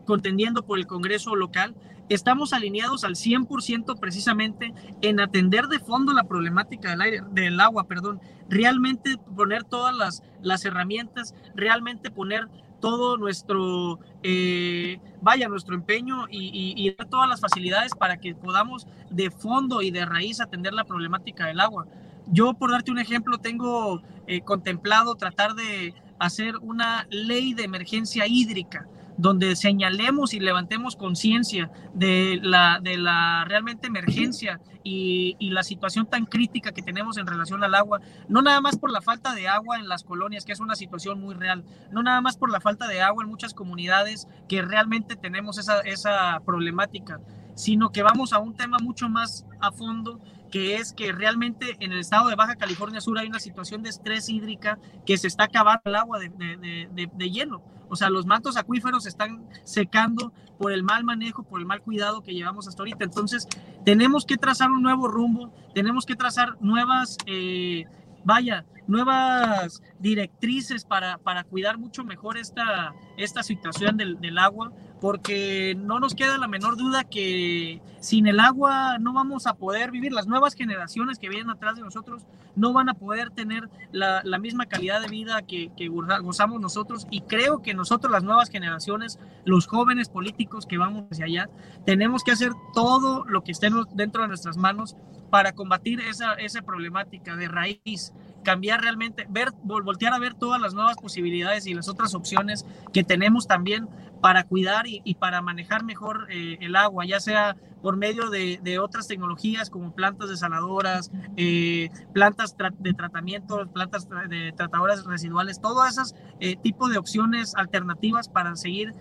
contendiendo 0.06 0.66
por 0.66 0.78
el 0.78 0.88
Congreso 0.88 1.36
local, 1.36 1.76
estamos 2.10 2.54
alineados 2.54 3.04
al 3.04 3.16
100% 3.16 4.00
precisamente 4.00 4.74
en 5.02 5.20
atender 5.20 5.68
de 5.68 5.80
fondo 5.80 6.14
la 6.14 6.26
problemática 6.26 6.92
del, 6.92 7.02
aire, 7.02 7.22
del 7.32 7.60
agua, 7.60 7.86
perdón, 7.86 8.20
realmente 8.50 9.18
poner 9.36 9.64
todas 9.64 9.96
las, 9.96 10.24
las 10.42 10.66
herramientas, 10.66 11.34
realmente 11.56 12.12
poner 12.12 12.48
todo 12.84 13.16
nuestro, 13.16 13.98
eh, 14.24 15.00
vaya, 15.22 15.48
nuestro 15.48 15.74
empeño 15.74 16.28
y, 16.30 16.74
y, 16.76 16.92
todas 17.10 17.30
las 17.30 17.40
facilidades 17.40 17.94
para 17.96 18.18
que 18.18 18.36
podamos 18.36 18.88
de 19.10 19.32
fondo 19.32 19.82
y 19.82 19.90
de 19.90 20.04
raíz 20.04 20.42
atender 20.42 20.74
la 20.74 20.84
problemática 20.84 21.46
del 21.46 21.62
agua. 21.62 21.88
Yo, 22.28 22.56
por 22.56 22.72
darte 22.72 22.92
un 22.92 23.00
ejemplo, 23.00 23.38
tengo 23.38 24.02
eh, 24.28 24.42
contemplado 24.42 25.16
tratar 25.16 25.56
de 25.56 25.94
hacer 26.20 26.58
una 26.58 27.08
ley 27.10 27.54
de 27.54 27.64
emergencia 27.64 28.28
hídrica 28.28 28.86
donde 29.24 29.56
señalemos 29.56 30.34
y 30.34 30.42
levantemos 30.42 30.98
conciencia 30.98 31.72
de 31.94 32.42
la, 32.44 32.82
de 32.84 32.98
la 32.98 33.46
realmente 33.48 33.88
emergencia 33.88 34.60
y, 34.84 35.38
y, 35.40 35.52
la 35.52 35.64
situación 35.64 36.08
tan 36.08 36.26
crítica 36.26 36.74
que 36.74 36.82
tenemos 36.82 37.18
en 37.18 37.26
relación 37.26 37.64
al 37.64 37.74
agua, 37.74 38.02
no 38.28 38.42
nada 38.42 38.60
más 38.60 38.78
por 38.78 38.92
la 38.92 39.02
falta 39.02 39.34
de 39.34 39.48
agua 39.48 39.80
en 39.80 39.88
las 39.88 40.04
colonias, 40.04 40.44
que 40.44 40.52
es 40.52 40.60
una 40.60 40.76
situación 40.76 41.22
muy 41.22 41.36
real, 41.36 41.64
no 41.90 42.04
nada 42.04 42.20
más 42.20 42.36
por 42.36 42.52
la 42.52 42.60
falta 42.60 42.86
de 42.86 43.02
agua 43.02 43.24
en 43.24 43.30
muchas 43.30 43.54
comunidades 43.54 44.28
que 44.50 44.62
realmente 44.62 45.16
tenemos 45.16 45.58
esa, 45.58 45.80
esa 45.80 46.42
problemática, 46.46 47.22
sino 47.56 47.94
que 47.94 48.04
vamos 48.04 48.34
a 48.34 48.40
un 48.40 48.56
tema 48.56 48.78
mucho 48.80 49.08
más 49.08 49.46
a 49.62 49.72
fondo 49.72 50.20
que 50.54 50.76
es 50.76 50.94
que 50.94 51.12
realmente 51.12 51.78
en 51.80 51.94
el 51.94 51.98
estado 51.98 52.30
de 52.30 52.36
Baja 52.36 52.56
California 52.56 53.02
Sur 53.02 53.18
hay 53.18 53.26
una 53.26 53.40
situación 53.40 53.82
de 53.82 53.90
estrés 53.90 54.30
hídrica 54.30 54.78
que 55.04 55.18
se 55.18 55.26
está 55.26 55.46
acabando 55.46 55.82
el 55.86 55.96
agua 55.96 56.20
de, 56.20 56.30
de, 56.30 57.32
hielo. 57.32 57.64
O 57.90 57.96
sea, 57.96 58.12
los 58.12 58.28
mantos 58.28 58.56
acuíferos 58.56 59.02
se 59.02 59.10
están 59.10 59.50
secando 59.64 60.32
por 60.60 60.72
el 60.72 60.84
mal 60.84 61.04
manejo, 61.06 61.42
por 61.42 61.60
el 61.60 61.66
mal 61.66 61.82
cuidado 61.82 62.22
que 62.22 62.36
llevamos 62.36 62.68
hasta 62.68 62.84
ahorita. 62.84 63.04
Entonces, 63.04 63.48
tenemos 63.84 64.28
que 64.28 64.38
trazar 64.38 64.70
un 64.70 64.84
nuevo 64.84 65.08
rumbo, 65.08 65.52
tenemos 65.74 66.06
que 66.06 66.16
trazar 66.16 66.56
nuevas, 66.62 67.18
eh, 67.26 67.86
vaya, 68.24 68.64
nuevas 68.86 69.82
directrices 69.98 70.86
para, 70.86 71.18
para 71.18 71.46
cuidar 71.46 71.80
mucho 71.80 72.04
mejor 72.04 72.38
esta, 72.38 72.94
esta 73.18 73.42
situación 73.42 73.98
del, 73.98 74.22
del 74.22 74.38
agua 74.38 74.72
porque 75.04 75.76
no 75.78 76.00
nos 76.00 76.16
queda 76.16 76.38
la 76.38 76.48
menor 76.48 76.78
duda 76.78 77.04
que 77.04 77.82
sin 78.00 78.26
el 78.26 78.40
agua 78.40 79.00
no 79.00 79.12
vamos 79.12 79.48
a 79.48 79.56
poder 79.56 79.92
vivir. 79.92 80.14
Las 80.14 80.28
nuevas 80.28 80.54
generaciones 80.54 81.20
que 81.20 81.28
vienen 81.28 81.50
atrás 81.50 81.76
de 81.76 81.82
nosotros 81.82 82.26
no 82.56 82.72
van 82.72 82.88
a 82.88 82.94
poder 82.94 83.30
tener 83.30 83.70
la, 83.92 84.24
misma 84.40 84.66
calidad 84.66 85.02
de 85.02 85.10
vida 85.10 85.42
que, 85.42 85.70
gozamos 85.90 86.62
nosotros 86.62 87.06
y 87.12 87.20
creo 87.20 87.62
que 87.62 87.74
nosotros, 87.74 88.14
las 88.14 88.24
nuevas 88.24 88.50
generaciones, 88.50 89.20
los 89.44 89.68
jóvenes 89.68 90.08
políticos 90.08 90.66
que 90.66 90.78
vamos 90.78 91.04
hacia 91.12 91.26
allá, 91.26 91.50
tenemos 91.86 92.24
que 92.24 92.32
hacer 92.32 92.54
todo 92.74 93.26
lo 93.26 93.44
que 93.44 93.52
esté 93.52 93.68
dentro 93.96 94.22
de 94.22 94.30
nuestras 94.30 94.56
manos 94.56 94.96
para 95.30 95.52
combatir 95.52 96.00
esa, 96.00 96.36
esa 96.36 96.62
problemática 96.62 97.36
de 97.36 97.50
raíz 97.50 98.14
cambiar 98.44 98.82
realmente, 98.82 99.26
ver, 99.30 99.50
voltear 99.64 100.14
a 100.14 100.20
ver 100.20 100.34
todas 100.34 100.62
las 100.62 100.74
nuevas 100.74 100.98
posibilidades 100.98 101.66
y 101.66 101.74
las 101.74 101.90
otras 101.90 102.14
opciones 102.14 102.66
que 102.92 103.04
tenemos 103.04 103.48
también 103.48 103.88
para 104.24 104.46
cuidar 104.46 104.86
y, 104.88 105.16
para 105.16 105.42
manejar 105.42 105.84
mejor 105.84 106.28
eh, 106.30 106.58
el 106.62 106.78
agua, 106.78 107.06
ya 107.06 107.20
sea 107.20 107.58
por 107.82 107.98
medio 107.98 108.30
de, 108.30 108.80
otras 108.80 109.06
tecnologías 109.08 109.70
como 109.70 109.94
plantas 109.94 110.30
desaladoras, 110.30 111.12
eh, 111.36 111.90
plantas 112.14 112.56
de 112.80 112.94
tratamiento, 112.94 113.68
plantas 113.74 114.08
de 114.30 114.54
tratadoras 114.54 115.04
residuales, 115.04 115.60
todos 115.60 115.90
esos 115.90 116.16
eh, 116.40 116.56
tipos 116.56 116.90
de 116.90 116.98
opciones 116.98 117.54
alternativas 117.56 118.30
para 118.30 118.56
seguir 118.56 118.94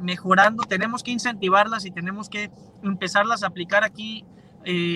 mejorando. 0.00 0.64
Tenemos 0.64 1.02
que 1.02 1.12
incentivarlas 1.12 1.86
y 1.86 1.90
tenemos 1.90 2.28
que 2.28 2.50
empezarlas 2.82 3.42
a 3.42 3.46
aplicar 3.46 3.84
aquí 3.84 4.22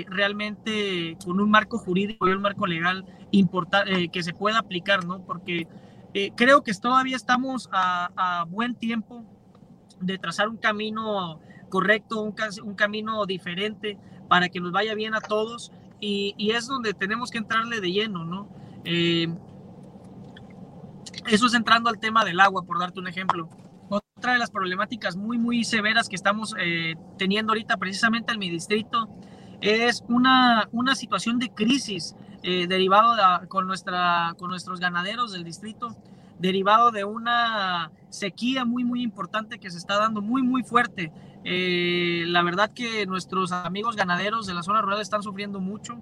realmente 0.09 1.17
con 1.25 1.41
un 1.41 1.49
marco 1.49 1.79
jurídico 1.79 2.29
y 2.29 2.33
un 2.33 2.43
marco 2.43 2.67
legal 2.67 3.05
importante 3.31 4.09
que 4.09 4.23
se 4.23 4.35
pueda 4.35 4.59
aplicar, 4.59 5.05
¿no? 5.05 5.25
Porque 5.25 5.69
creo 6.35 6.65
que 6.65 6.75
todavía 6.75 7.15
estamos 7.15 7.69
a, 7.73 8.11
a 8.17 8.45
buen 8.45 8.75
tiempo 8.75 9.25
de 10.01 10.19
trazar 10.19 10.49
un 10.49 10.57
camino 10.57 11.41
correcto, 11.69 12.21
un, 12.23 12.35
un, 12.65 12.75
camino 12.75 13.25
diferente 13.27 13.99
para 14.29 14.49
que 14.49 14.61
nos 14.61 14.73
vaya 14.73 14.95
bien 14.95 15.15
a 15.15 15.21
todos 15.21 15.73
y, 16.01 16.35
y 16.37 16.51
es 16.51 16.67
donde 16.67 16.93
tenemos 16.95 17.31
que 17.31 17.39
entrarle 17.39 17.81
de 17.81 17.93
lleno, 17.93 18.25
¿no? 18.25 18.49
Eh, 18.85 19.29
eso 21.27 21.47
es 21.47 21.55
entrando 21.55 21.91
al 21.91 21.99
tema 21.99 22.25
del 22.25 22.41
agua, 22.41 22.63
por 22.63 22.79
darte 22.79 23.01
un 23.01 23.09
ejemplo. 23.09 23.49
Otra 23.89 24.35
de 24.35 24.39
las 24.39 24.51
problemáticas 24.51 25.17
muy, 25.17 25.39
muy 25.39 25.65
severas 25.65 26.09
que 26.09 26.17
estamos 26.17 26.55
eh, 26.59 26.95
teniendo 27.19 27.53
ahorita 27.53 27.77
precisamente 27.77 28.33
en 28.33 28.39
mi 28.39 28.51
distrito 28.51 29.09
es 29.61 30.05
una, 30.09 30.69
una 30.73 30.95
situación 30.95 31.39
de 31.39 31.51
crisis 31.51 32.15
eh, 32.43 32.67
derivado 32.67 33.17
con, 33.49 33.67
nuestra, 33.67 34.35
con 34.39 34.51
nuestros 34.51 34.81
ganaderos 34.81 35.33
del 35.33 35.45
distrito 35.45 35.97
derivado 36.41 36.91
de 36.91 37.05
una 37.05 37.93
sequía 38.09 38.65
muy, 38.65 38.83
muy 38.83 39.03
importante 39.03 39.59
que 39.59 39.71
se 39.71 39.77
está 39.77 39.99
dando 39.99 40.23
muy, 40.23 40.43
muy 40.43 40.63
fuerte. 40.63 41.13
Eh, 41.45 42.25
la 42.27 42.43
verdad 42.43 42.73
que 42.75 43.07
nuestros 43.07 43.53
amigos 43.53 43.95
ganaderos 43.95 44.47
de 44.47 44.55
la 44.55 44.63
zona 44.63 44.81
rural 44.81 45.01
están 45.01 45.23
sufriendo 45.23 45.61
mucho. 45.61 46.01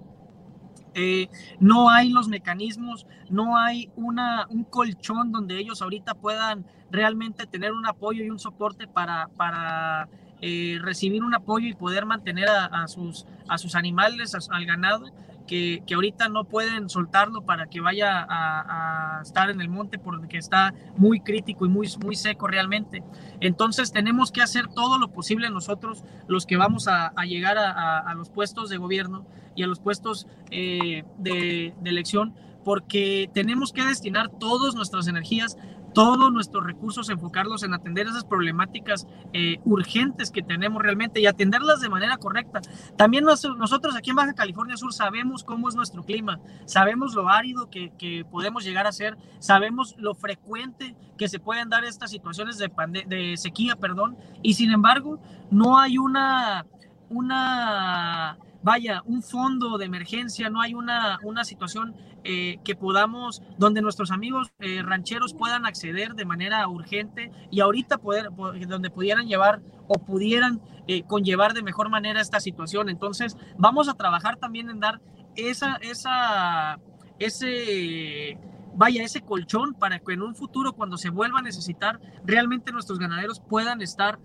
Eh, 0.95 1.27
no 1.59 1.89
hay 1.89 2.09
los 2.09 2.29
mecanismos, 2.29 3.05
no 3.29 3.57
hay 3.57 3.91
una, 3.95 4.47
un 4.49 4.63
colchón 4.63 5.31
donde 5.31 5.59
ellos 5.59 5.81
ahorita 5.81 6.15
puedan 6.15 6.65
realmente 6.89 7.45
tener 7.45 7.73
un 7.73 7.85
apoyo 7.85 8.23
y 8.23 8.29
un 8.29 8.39
soporte 8.39 8.87
para, 8.87 9.27
para 9.35 10.09
eh, 10.41 10.77
recibir 10.81 11.23
un 11.23 11.33
apoyo 11.33 11.67
y 11.67 11.73
poder 11.73 12.05
mantener 12.05 12.49
a, 12.49 12.87
sus, 12.87 13.25
a 13.47 13.57
sus 13.57 13.75
animales, 13.75 14.35
al 14.49 14.65
ganado 14.65 15.05
que, 15.49 15.93
ahorita 15.95 16.29
no 16.29 16.43
pueden 16.43 16.89
soltarlo 16.89 17.41
para 17.41 17.67
que 17.67 17.81
vaya 17.81 18.25
a, 18.29 19.21
estar 19.23 19.49
en 19.49 19.59
el 19.59 19.67
monte 19.67 19.97
porque 19.97 20.37
está 20.37 20.73
muy 20.95 21.19
crítico 21.19 21.65
y 21.65 21.69
muy, 21.69 21.89
muy 22.03 22.15
seco 22.15 22.47
realmente. 22.47 23.03
Entonces 23.41 23.91
tenemos 23.91 24.31
que 24.31 24.41
hacer 24.41 24.67
todo 24.67 24.97
lo 24.97 25.09
posible 25.11 25.49
nosotros, 25.49 26.03
los 26.27 26.45
que 26.45 26.55
vamos 26.55 26.87
a, 26.87 27.11
llegar 27.25 27.57
a, 27.57 28.13
los 28.15 28.29
puestos 28.29 28.69
de 28.69 28.77
gobierno 28.77 29.25
y 29.55 29.63
a 29.63 29.67
los 29.67 29.79
puestos 29.79 30.27
eh, 30.51 31.03
de, 31.17 31.73
de 31.81 31.89
elección, 31.89 32.35
porque 32.63 33.29
tenemos 33.33 33.73
que 33.73 33.83
destinar 33.83 34.29
todas 34.29 34.75
nuestras 34.75 35.07
energías 35.07 35.57
todos 35.99 36.31
nuestros 36.31 36.63
recursos, 36.63 37.09
enfocarlos 37.09 37.61
en 37.63 37.73
atender 37.73 38.07
esas 38.07 38.23
problemáticas 38.23 39.05
eh, 39.33 39.59
urgentes 39.65 40.31
que 40.31 40.41
tenemos 40.41 40.81
realmente 40.81 41.19
y 41.19 41.25
atenderlas 41.25 41.81
de 41.81 41.89
manera 41.89 42.15
correcta. 42.15 42.61
También 42.95 43.25
nosotros 43.25 43.97
aquí 43.97 44.11
en 44.11 44.15
Baja 44.15 44.33
California 44.33 44.77
Sur 44.77 44.93
sabemos 44.93 45.43
cómo 45.43 45.67
es 45.67 45.75
nuestro 45.75 46.03
clima, 46.03 46.39
sabemos 46.63 47.15
lo 47.15 47.27
árido 47.27 47.69
que, 47.69 47.91
podemos 48.31 48.63
llegar 48.63 48.87
a 48.87 48.93
ser, 48.93 49.17
sabemos 49.39 49.93
lo 49.97 50.15
frecuente 50.15 50.95
que 51.17 51.27
se 51.27 51.37
pueden 51.37 51.67
dar 51.67 51.83
estas 51.83 52.11
situaciones 52.11 52.57
de, 52.57 52.71
de 53.05 53.35
sequía, 53.35 53.75
perdón, 53.75 54.15
y 54.41 54.53
sin 54.53 54.71
embargo 54.71 55.19
no 55.51 55.77
hay 55.79 55.97
una, 55.97 56.65
una 57.09 58.37
vaya, 58.61 59.01
un 59.05 59.23
fondo 59.23 59.77
de 59.77 59.85
emergencia, 59.85 60.49
no 60.49 60.61
hay 60.61 60.73
una, 60.73 61.19
una 61.23 61.43
situación 61.43 61.95
eh, 62.23 62.57
que 62.63 62.75
podamos, 62.75 63.41
donde 63.57 63.81
nuestros 63.81 64.11
amigos 64.11 64.51
eh, 64.59 64.81
rancheros 64.83 65.33
puedan 65.33 65.65
acceder 65.65 66.15
de 66.15 66.25
manera 66.25 66.67
urgente 66.67 67.31
y 67.49 67.61
ahorita 67.61 67.97
poder, 67.97 68.29
donde 68.67 68.89
pudieran 68.89 69.27
llevar 69.27 69.61
o 69.87 69.95
pudieran 69.95 70.61
eh, 70.87 71.03
conllevar 71.03 71.53
de 71.53 71.63
mejor 71.63 71.89
manera 71.89 72.19
esta 72.19 72.39
situación. 72.39 72.89
Entonces, 72.89 73.37
vamos 73.57 73.87
a 73.87 73.93
trabajar 73.93 74.37
también 74.37 74.69
en 74.69 74.79
dar 74.79 74.99
esa, 75.35 75.77
esa, 75.77 76.79
ese 77.19 78.37
vaya 78.75 79.03
ese 79.03 79.21
colchón 79.21 79.73
para 79.73 79.99
que 79.99 80.13
en 80.13 80.21
un 80.21 80.35
futuro 80.35 80.73
cuando 80.73 80.97
se 80.97 81.09
vuelva 81.09 81.39
a 81.39 81.41
necesitar 81.41 81.99
realmente 82.23 82.71
nuestros 82.71 82.99
ganaderos 82.99 83.39
puedan 83.41 83.81
estar 83.81 84.19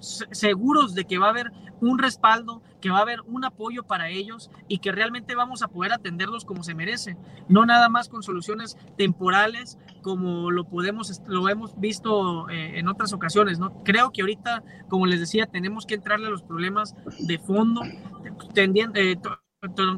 seguros 0.00 0.94
de 0.94 1.04
que 1.04 1.18
va 1.18 1.26
a 1.26 1.30
haber 1.30 1.52
un 1.80 1.98
respaldo, 1.98 2.62
que 2.80 2.90
va 2.90 2.98
a 2.98 3.02
haber 3.02 3.20
un 3.26 3.44
apoyo 3.44 3.84
para 3.84 4.10
ellos 4.10 4.50
y 4.68 4.78
que 4.78 4.92
realmente 4.92 5.34
vamos 5.34 5.62
a 5.62 5.68
poder 5.68 5.92
atenderlos 5.92 6.44
como 6.44 6.62
se 6.62 6.74
merecen, 6.74 7.18
no 7.48 7.64
nada 7.66 7.88
más 7.88 8.08
con 8.08 8.22
soluciones 8.22 8.76
temporales 8.96 9.78
como 10.02 10.50
lo 10.50 10.64
podemos 10.64 11.22
lo 11.26 11.48
hemos 11.48 11.78
visto 11.78 12.48
eh, 12.48 12.78
en 12.78 12.88
otras 12.88 13.12
ocasiones, 13.12 13.58
¿no? 13.58 13.82
Creo 13.84 14.12
que 14.12 14.22
ahorita, 14.22 14.62
como 14.88 15.06
les 15.06 15.20
decía, 15.20 15.46
tenemos 15.46 15.86
que 15.86 15.94
entrarle 15.94 16.26
a 16.26 16.30
los 16.30 16.42
problemas 16.42 16.94
de 17.18 17.38
fondo, 17.38 17.82
eh, 17.84 19.16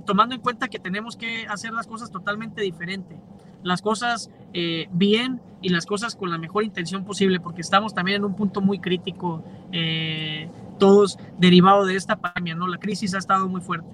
tomando 0.05 0.35
en 0.35 0.41
cuenta 0.41 0.69
que 0.69 0.79
tenemos 0.79 1.17
que 1.17 1.47
hacer 1.47 1.73
las 1.73 1.87
cosas 1.87 2.11
totalmente 2.11 2.63
diferente 2.63 3.17
las 3.63 3.83
cosas 3.83 4.31
eh, 4.53 4.89
bien 4.93 5.41
y 5.61 5.69
las 5.69 5.87
cosas 5.87 6.17
con 6.17 6.31
la 6.31 6.39
mejor 6.39 6.65
intención 6.65 7.05
posible, 7.05 7.41
porque 7.41 7.61
estamos 7.61 7.95
también 7.95 8.19
en 8.19 8.25
un 8.25 8.35
punto 8.35 8.61
muy 8.61 8.79
crítico, 8.81 9.45
eh, 9.71 10.49
todos 10.79 11.19
derivado 11.39 11.87
de 11.87 11.97
esta 11.97 12.17
pandemia, 12.17 12.55
¿no? 12.55 12.67
La 12.67 12.79
crisis 12.79 13.15
ha 13.15 13.19
estado 13.19 13.49
muy 13.49 13.61
fuerte. 13.61 13.89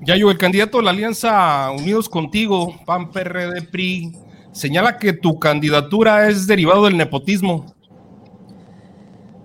Yayo, 0.00 0.30
el 0.30 0.38
candidato 0.38 0.78
de 0.78 0.84
la 0.84 0.90
Alianza 0.90 1.70
Unidos 1.70 2.08
Contigo, 2.08 2.74
PAN, 2.84 3.10
PRD, 3.10 3.62
PRI, 3.62 4.12
señala 4.52 4.98
que 4.98 5.12
tu 5.12 5.38
candidatura 5.38 6.28
es 6.28 6.46
derivado 6.46 6.84
del 6.84 6.96
nepotismo. 6.96 7.74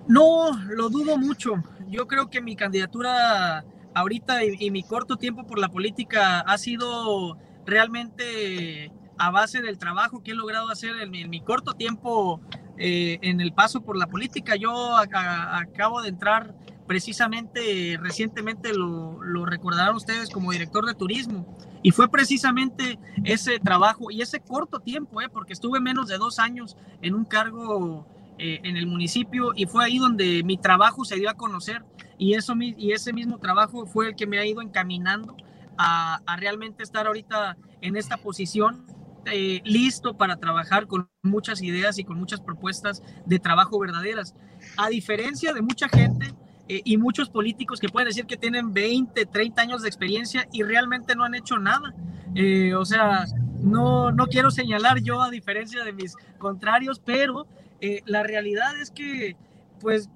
No, 0.08 0.50
lo 0.70 0.88
dudo 0.88 1.16
mucho. 1.16 1.54
Yo 1.88 2.06
creo 2.06 2.28
que 2.28 2.40
mi 2.40 2.56
candidatura 2.56 3.64
ahorita 3.94 4.44
y 4.44 4.70
mi 4.70 4.82
corto 4.82 5.16
tiempo 5.16 5.46
por 5.46 5.58
la 5.58 5.68
política 5.68 6.40
ha 6.40 6.58
sido 6.58 7.36
realmente 7.66 8.92
a 9.18 9.30
base 9.30 9.60
del 9.60 9.78
trabajo 9.78 10.22
que 10.22 10.30
he 10.30 10.34
logrado 10.34 10.70
hacer 10.70 10.92
en 11.00 11.10
mi, 11.10 11.40
corto 11.42 11.74
tiempo 11.74 12.40
eh, 12.78 13.18
en 13.22 13.40
el 13.40 13.52
paso 13.52 13.82
por 13.82 13.96
la 13.96 14.06
política. 14.06 14.56
Yo 14.56 14.96
acabo 14.96 16.00
de 16.02 16.08
entrar 16.08 16.54
precisamente 16.86 17.98
recientemente, 18.00 18.72
lo, 18.72 19.22
lo, 19.22 19.44
recordarán 19.46 19.94
ustedes 19.94 20.30
como 20.30 20.52
director 20.52 20.86
de 20.86 20.94
turismo. 20.94 21.46
Y 21.82 21.92
fue 21.92 22.10
precisamente 22.10 22.98
ese 23.24 23.58
trabajo 23.58 24.10
y 24.10 24.22
ese 24.22 24.40
corto 24.40 24.80
tiempo, 24.80 25.20
eh, 25.20 25.28
porque 25.28 25.52
estuve 25.52 25.80
menos 25.80 26.08
de 26.08 26.18
dos 26.18 26.38
años 26.38 26.76
en 27.02 27.14
un 27.14 27.24
cargo 27.24 28.06
eh, 28.42 28.58
en 28.64 28.78
el 28.78 28.86
municipio 28.86 29.52
y 29.54 29.66
fue 29.66 29.84
ahí 29.84 29.98
donde 29.98 30.42
mi 30.44 30.56
trabajo 30.56 31.04
se 31.04 31.16
dio 31.16 31.28
a 31.28 31.34
conocer 31.34 31.84
y, 32.20 32.34
eso, 32.34 32.54
y 32.58 32.92
ese 32.92 33.14
mismo 33.14 33.38
trabajo 33.38 33.86
fue 33.86 34.08
el 34.08 34.14
que 34.14 34.26
me 34.26 34.38
ha 34.38 34.44
ido 34.44 34.60
encaminando 34.60 35.34
a, 35.78 36.20
realmente 36.36 36.82
estar 36.82 37.06
ahorita 37.06 37.56
en 37.80 37.96
esta 37.96 38.18
posición 38.18 38.84
eh, 39.24 39.62
listo 39.64 40.14
para 40.18 40.36
trabajar 40.36 40.86
con 40.86 41.08
muchas 41.22 41.62
ideas 41.62 41.98
y 41.98 42.04
con 42.04 42.18
muchas 42.18 42.42
propuestas 42.42 43.02
de 43.24 43.38
trabajo 43.38 43.78
verdaderas. 43.78 44.34
A 44.76 44.90
diferencia 44.90 45.54
de 45.54 45.62
mucha 45.62 45.88
gente 45.88 46.34
eh, 46.68 46.82
y 46.84 46.98
muchos 46.98 47.30
políticos 47.30 47.80
que 47.80 47.88
pueden 47.88 48.08
decir 48.08 48.26
que 48.26 48.36
tienen 48.36 48.74
20, 48.74 49.24
30 49.24 49.62
años 49.62 49.80
de 49.80 49.88
experiencia 49.88 50.46
y 50.52 50.62
realmente 50.62 51.16
no 51.16 51.24
han 51.24 51.34
hecho 51.34 51.56
nada. 51.56 51.94
Eh, 52.34 52.74
o 52.74 52.84
sea, 52.84 53.24
no, 53.62 54.12
no 54.12 54.26
quiero 54.26 54.50
señalar 54.50 55.00
yo 55.00 55.22
a 55.22 55.30
diferencia 55.30 55.84
de 55.84 55.94
mis 55.94 56.14
contrarios, 56.36 57.00
pero 57.02 57.46
la 58.04 58.22
realidad 58.22 58.78
es 58.78 58.90
que 58.90 59.38
pues 59.80 60.08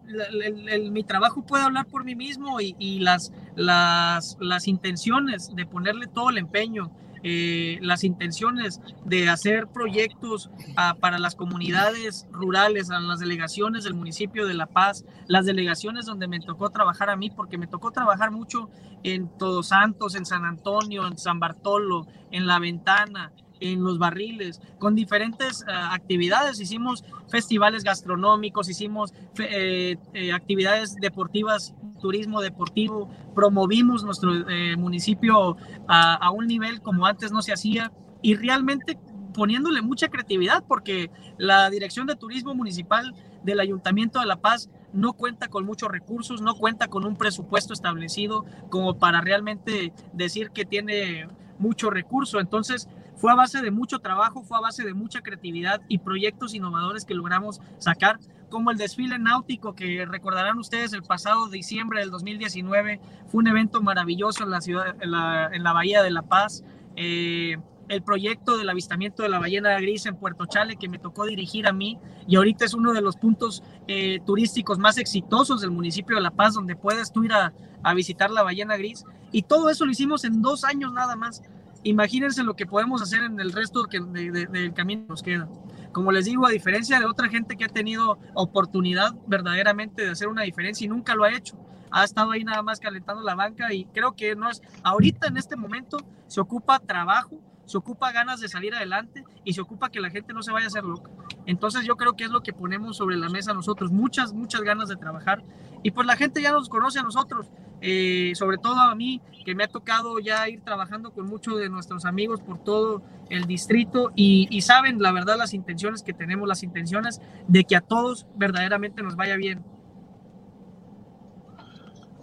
mi 0.91 1.05
trabajo 1.05 1.43
puede 1.43 1.65
hablar 1.65 1.87
por 1.87 2.05
mí 2.05 2.15
mismo 2.15 2.61
y, 2.61 3.01
las, 3.01 3.33
las, 3.57 4.37
las 4.41 4.69
intenciones 4.69 5.55
de 5.55 5.67
ponerle 5.67 6.07
todo 6.07 6.31
el 6.31 6.39
empeño, 6.39 6.91
eh, 7.23 7.79
las 7.81 8.05
intenciones 8.05 8.81
de 9.07 9.31
hacer 9.31 9.67
proyectos 9.69 10.51
ah, 10.77 10.97
para 11.01 11.19
las 11.19 11.35
comunidades 11.35 12.27
rurales, 12.31 12.91
a 12.91 13.01
las 13.01 13.19
delegaciones 13.19 13.85
del 13.85 13.95
municipio 13.95 14.47
de 14.47 14.55
La 14.55 14.67
Paz, 14.67 15.05
las 15.27 15.47
delegaciones 15.47 16.05
donde 16.05 16.29
me 16.29 16.41
tocó 16.41 16.69
trabajar 16.69 17.09
a 17.09 17.17
mí, 17.17 17.31
porque 17.31 17.57
me 17.57 17.67
tocó 17.67 17.93
trabajar 17.93 18.31
mucho 18.31 18.69
en 19.03 19.29
Todos 19.39 19.69
Santos, 19.69 20.15
en 20.15 20.27
San 20.27 20.45
Antonio, 20.45 21.07
en 21.07 21.17
San 21.17 21.41
Bartolo, 21.41 22.07
en 22.31 22.47
La 22.47 22.59
Ventana, 22.59 23.33
en 23.65 23.83
los 23.83 23.99
barriles, 23.99 24.61
con 24.79 24.95
diferentes 24.95 25.65
ah, 25.67 25.95
actividades. 25.95 26.61
Hicimos 26.61 27.05
festivales 27.29 27.83
gastronómicos, 27.83 28.69
hicimos 28.69 29.13
eh, 29.39 29.97
eh, 30.13 30.33
actividades 30.33 30.97
deportivas, 30.97 31.75
turismo 32.01 32.43
deportivo, 32.43 33.09
promovimos 33.35 34.05
nuestro 34.05 34.49
eh, 34.49 34.77
municipio 34.77 35.57
a, 35.89 36.15
a 36.15 36.31
un 36.31 36.47
nivel 36.47 36.83
como 36.83 37.07
antes 37.07 37.33
no 37.33 37.41
se 37.41 37.53
hacía 37.53 37.91
y 38.21 38.35
realmente 38.35 38.99
poniéndole 39.33 39.83
mucha 39.83 40.09
creatividad 40.09 40.63
porque 40.69 41.11
la 41.39 41.69
Dirección 41.71 42.07
de 42.07 42.17
Turismo 42.17 42.55
Municipal 42.55 43.15
del 43.43 43.61
Ayuntamiento 43.61 44.21
de 44.21 44.27
La 44.27 44.37
Paz 44.37 44.71
no 44.93 45.15
cuenta 45.15 45.49
con 45.49 45.65
muchos 45.65 45.91
recursos, 45.91 46.41
no 46.41 46.55
cuenta 46.55 46.89
con 46.89 47.05
un 47.05 47.17
presupuesto 47.17 47.73
establecido 47.73 48.45
como 48.71 48.99
para 48.99 49.21
realmente 49.21 49.93
decir 50.13 50.51
que 50.51 50.65
tiene 50.65 51.27
mucho 51.59 51.91
recurso. 51.91 52.41
Entonces, 52.41 52.89
fue 53.25 53.33
a 53.33 53.37
base 53.37 53.63
de 53.63 53.71
mucho 53.71 54.01
trabajo, 54.01 54.43
fue 54.43 54.59
a 54.59 54.61
base 54.61 54.85
de 54.85 54.93
mucha 54.93 55.23
creatividad 55.23 55.81
y 55.89 55.97
proyectos 55.97 56.55
innovadores 56.55 57.07
que 57.07 57.15
logramos 57.15 57.59
sacar, 57.79 58.21
como 58.51 58.71
el 58.71 58.77
desfile 58.77 59.19
náutico 59.19 59.75
que 59.75 60.05
recordarán 60.05 60.59
ustedes 60.59 60.93
el 60.93 61.03
pasado 61.03 61.49
diciembre 61.49 62.01
del 62.01 62.11
2019. 62.11 63.01
Fue 63.29 63.39
un 63.39 63.47
evento 63.47 63.81
maravilloso 63.81 64.45
en 64.45 64.51
la 64.51 64.61
ciudad, 64.61 64.95
en 65.01 65.11
la, 65.11 65.73
bahía 65.73 66.03
de 66.03 66.11
La 66.11 66.21
Paz. 66.21 66.65
Eh, 66.97 67.57
el 67.89 68.03
proyecto 68.03 68.59
del 68.59 68.69
avistamiento 68.69 69.23
de 69.23 69.31
la 69.31 69.39
ballena 69.39 69.81
gris 69.81 70.05
en 70.05 70.17
Puerto 70.17 70.45
Chale 70.45 70.77
que 70.77 70.91
me 70.91 70.99
tocó 70.99 71.25
dirigir 71.25 71.67
a 71.67 71.73
mí 71.73 71.99
y 72.29 72.37
ahorita 72.37 72.67
es 72.67 72.75
uno 72.75 72.93
de 72.93 73.01
los 73.01 73.17
puntos 73.17 73.63
eh, 73.89 74.21
turísticos 74.27 74.79
más 74.79 74.99
exitosos 74.99 75.63
del 75.63 75.71
municipio 75.71 76.17
de 76.17 76.23
La 76.23 76.31
Paz 76.31 76.53
donde 76.53 76.77
puedes 76.77 77.11
tú 77.11 77.25
ir 77.25 77.33
a, 77.33 77.55
a 77.83 77.95
visitar 77.95 78.31
la 78.31 78.43
ballena 78.43 78.77
gris 78.77 79.05
y 79.33 79.43
todo 79.43 79.71
eso 79.71 79.87
lo 79.87 79.93
hicimos 79.93 80.25
en 80.25 80.43
dos 80.43 80.65
años 80.65 80.93
nada 80.93 81.17
más 81.17 81.43
imagínense 81.85 82.43
lo 82.43 82.57
que 82.57 82.67
podemos 82.67 83.01
hacer 83.03 83.23
en 83.23 83.39
el 83.39 83.53
resto 83.53 83.85
del 83.85 84.75
camino 84.75 85.03
que 85.03 85.09
nos 85.09 85.23
queda. 85.23 85.49
Como 85.93 86.11
les 86.11 86.25
digo, 86.25 86.47
a 86.47 86.51
diferencia 86.51 86.99
de 86.99 87.07
otra 87.07 87.29
gente 87.29 87.57
que 87.57 87.65
ha 87.65 87.69
tenido 87.69 88.19
oportunidad 88.35 89.15
verdaderamente 89.27 90.05
de 90.05 90.11
hacer 90.11 90.29
una 90.29 90.43
diferencia 90.43 90.85
y 90.85 90.89
nunca 90.89 91.15
lo 91.15 91.25
ha 91.25 91.33
hecho, 91.33 91.57
ha 91.91 92.03
estado 92.03 92.33
ahí 92.33 92.43
nada 92.43 92.63
más 92.63 92.81
calentando 92.81 93.23
la 93.23 93.37
banca 93.37 93.73
y 93.73 93.85
creo 93.87 94.17
que 94.17 94.35
no 94.35 94.51
es, 94.51 94.61
ahorita 94.83 95.29
en 95.29 95.37
este 95.37 95.55
momento 95.55 95.99
se 96.27 96.41
ocupa 96.41 96.81
trabajo, 96.81 97.39
se 97.67 97.79
ocupa 97.79 98.13
ganas 98.13 98.41
de 98.41 98.49
salir 98.49 98.75
adelante 98.75 99.25
y 99.45 99.53
se 99.53 99.61
ocupa 99.61 99.91
que 99.91 100.01
la 100.01 100.11
gente 100.11 100.33
no 100.33 100.43
se 100.43 100.53
vaya 100.53 100.67
a 100.67 100.69
hacer 100.69 100.85
loca. 100.85 101.11
Entonces 101.47 101.85
yo 101.85 101.97
creo 101.97 102.15
que 102.15 102.25
es 102.25 102.31
lo 102.31 102.43
que 102.43 102.53
ponemos 102.53 102.97
sobre 102.97 103.17
la 103.17 103.29
mesa 103.29 103.53
nosotros, 103.53 103.91
muchas, 103.91 104.33
muchas 104.33 104.63
ganas 104.63 104.89
de 104.89 104.97
trabajar 104.97 105.43
y 105.83 105.91
pues 105.91 106.07
la 106.07 106.17
gente 106.17 106.41
ya 106.41 106.53
nos 106.53 106.69
conoce 106.69 106.99
a 106.99 107.03
nosotros, 107.03 107.51
eh, 107.81 108.33
sobre 108.35 108.57
todo 108.59 108.81
a 108.81 108.95
mí, 108.95 109.21
que 109.45 109.55
me 109.55 109.65
ha 109.65 109.69
tocado 109.69 110.19
ya 110.19 110.49
ir 110.49 110.63
trabajando 110.63 111.13
con 111.13 111.27
muchos 111.27 111.59
de 111.59 111.69
nuestros 111.69 112.07
amigos 112.07 112.41
por 112.41 112.63
todo 112.65 113.03
el 113.29 113.45
distrito 113.45 114.11
y, 114.17 114.61
saben 114.63 115.03
la 115.03 115.13
verdad 115.13 115.37
las 115.37 115.53
intenciones 115.53 116.03
que 116.03 116.15
tenemos, 116.15 116.49
las 116.49 116.63
intenciones 116.63 117.21
de 117.49 117.65
que 117.65 117.77
a 117.77 117.83
todos 117.83 118.27
verdaderamente 118.37 119.03
nos 119.03 119.17
vaya 119.17 119.37
bien. 119.37 119.63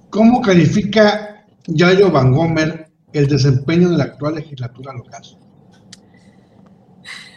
¿Cómo 0.10 0.42
califica 0.42 1.46
Yayo 1.68 2.12
Van 2.12 2.32
Gomer 2.32 2.91
el 3.14 3.28
desempeño 3.28 3.90
de 3.90 3.98
la 3.98 4.06
actual 4.06 4.36
legislatura 4.36 4.94
local? 4.94 5.22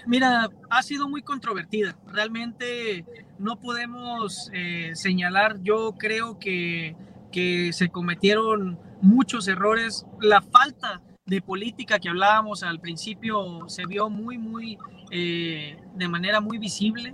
Mira, 0.07 0.51
ha 0.69 0.83
sido 0.83 1.09
muy 1.09 1.23
controvertida. 1.23 1.97
Realmente 2.07 3.05
no 3.39 3.59
podemos 3.59 4.51
eh, 4.53 4.93
señalar, 4.95 5.63
yo 5.63 5.95
creo 5.99 6.39
que 6.39 6.95
que 7.35 7.73
se 7.73 7.89
cometieron 7.89 8.79
muchos 9.03 9.49
errores. 9.49 10.07
La 10.21 10.41
falta 10.41 11.03
de 11.27 11.43
política 11.43 11.99
que 11.99 12.09
hablábamos 12.09 12.63
al 12.63 12.79
principio 12.79 13.69
se 13.69 13.87
vio 13.87 14.09
muy, 14.09 14.39
muy, 14.39 14.79
eh, 15.11 15.77
de 15.97 16.09
manera 16.09 16.41
muy 16.41 16.59
visible. 16.59 17.13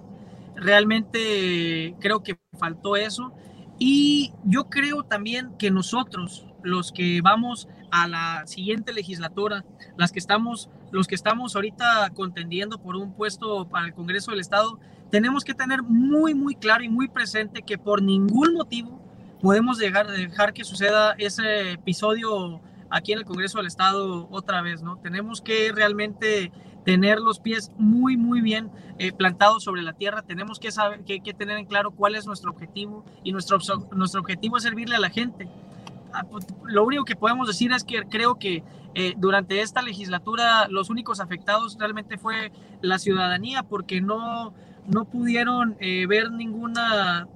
Realmente 0.56 1.94
creo 2.00 2.22
que 2.22 2.38
faltó 2.58 2.96
eso. 2.96 3.32
Y 3.78 4.34
yo 4.44 4.68
creo 4.68 5.04
también 5.04 5.56
que 5.58 5.70
nosotros, 5.70 6.46
los 6.62 6.92
que 6.92 7.22
vamos 7.22 7.66
a 7.90 8.08
la 8.08 8.46
siguiente 8.46 8.92
legislatura, 8.92 9.64
las 9.96 10.12
que 10.12 10.18
estamos, 10.18 10.68
los 10.90 11.06
que 11.06 11.14
estamos 11.14 11.54
ahorita 11.54 12.10
contendiendo 12.14 12.78
por 12.78 12.96
un 12.96 13.12
puesto 13.12 13.68
para 13.68 13.86
el 13.86 13.94
Congreso 13.94 14.30
del 14.30 14.40
Estado, 14.40 14.78
tenemos 15.10 15.44
que 15.44 15.54
tener 15.54 15.82
muy, 15.82 16.34
muy 16.34 16.54
claro 16.54 16.84
y 16.84 16.88
muy 16.88 17.08
presente 17.08 17.62
que 17.62 17.78
por 17.78 18.02
ningún 18.02 18.54
motivo 18.54 19.00
podemos 19.40 19.78
dejar, 19.78 20.06
dejar 20.06 20.52
que 20.52 20.64
suceda 20.64 21.14
ese 21.18 21.72
episodio 21.72 22.60
aquí 22.90 23.12
en 23.12 23.18
el 23.18 23.24
Congreso 23.24 23.58
del 23.58 23.66
Estado 23.66 24.28
otra 24.30 24.62
vez, 24.62 24.82
¿no? 24.82 24.96
Tenemos 24.98 25.40
que 25.40 25.72
realmente 25.72 26.52
tener 26.84 27.20
los 27.20 27.38
pies 27.38 27.70
muy, 27.76 28.16
muy 28.16 28.40
bien 28.40 28.70
eh, 28.98 29.12
plantados 29.12 29.64
sobre 29.64 29.82
la 29.82 29.92
tierra. 29.92 30.22
Tenemos 30.22 30.58
que, 30.58 30.70
saber, 30.70 31.04
que, 31.04 31.20
que, 31.20 31.34
tener 31.34 31.58
en 31.58 31.66
claro 31.66 31.90
cuál 31.90 32.14
es 32.14 32.26
nuestro 32.26 32.50
objetivo 32.50 33.04
y 33.22 33.32
nuestro, 33.32 33.58
nuestro 33.92 34.20
objetivo 34.20 34.56
es 34.56 34.62
servirle 34.62 34.96
a 34.96 35.00
la 35.00 35.10
gente. 35.10 35.48
Lo 36.64 36.84
único 36.84 37.04
que 37.04 37.16
podemos 37.16 37.46
decir 37.46 37.72
es 37.72 37.84
que 37.84 38.02
creo 38.04 38.38
que 38.38 38.62
eh, 38.94 39.14
durante 39.16 39.60
esta 39.60 39.82
legislatura 39.82 40.66
los 40.68 40.90
únicos 40.90 41.20
afectados 41.20 41.76
realmente 41.78 42.18
fue 42.18 42.52
la 42.80 42.98
ciudadanía 42.98 43.62
porque 43.62 44.00
no, 44.00 44.52
no 44.86 45.04
pudieron 45.04 45.76
eh, 45.80 46.06
ver 46.06 46.30
ninguna 46.32 47.28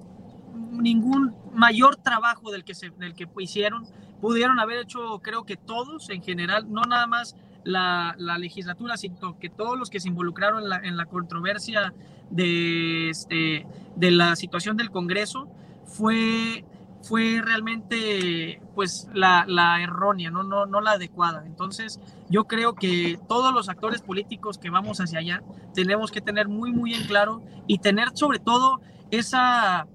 ningún 0.71 1.35
mayor 1.53 1.95
trabajo 1.95 2.51
del 2.51 2.63
que, 2.63 2.75
se, 2.75 2.89
del 2.91 3.13
que 3.13 3.27
hicieron. 3.39 3.85
Pudieron 4.21 4.59
haber 4.59 4.79
hecho, 4.79 5.19
creo 5.21 5.45
que 5.45 5.57
todos 5.57 6.09
en 6.09 6.21
general, 6.21 6.71
no 6.71 6.81
nada 6.83 7.07
más 7.07 7.35
la, 7.63 8.15
la 8.17 8.37
legislatura, 8.37 8.97
sino 8.97 9.37
que 9.39 9.49
todos 9.49 9.77
los 9.77 9.89
que 9.89 9.99
se 9.99 10.07
involucraron 10.07 10.63
en 10.63 10.69
la, 10.69 10.77
en 10.77 10.97
la 10.97 11.05
controversia 11.05 11.93
de, 12.29 13.09
este, 13.09 13.65
de 13.95 14.11
la 14.11 14.35
situación 14.35 14.77
del 14.77 14.91
Congreso, 14.91 15.47
fue, 15.85 16.65
fue 17.05 17.41
realmente 17.43 18.61
pues 18.73 19.07
la, 19.13 19.45
la 19.47 19.81
errónea, 19.81 20.31
¿no? 20.31 20.43
No, 20.43 20.65
no 20.65 20.81
la 20.81 20.91
adecuada. 20.91 21.43
Entonces, 21.45 21.99
yo 22.29 22.45
creo 22.45 22.73
que 22.73 23.19
todos 23.29 23.53
los 23.53 23.69
actores 23.69 24.01
políticos 24.01 24.57
que 24.57 24.69
vamos 24.69 24.99
hacia 24.99 25.19
allá 25.19 25.43
tenemos 25.73 26.11
que 26.11 26.21
tener 26.21 26.47
muy, 26.47 26.71
muy 26.71 26.93
en 26.93 27.05
claro 27.05 27.43
y 27.67 27.77
tener 27.77 28.09
sobre 28.15 28.39
todo 28.39 28.81
esa 29.11 29.87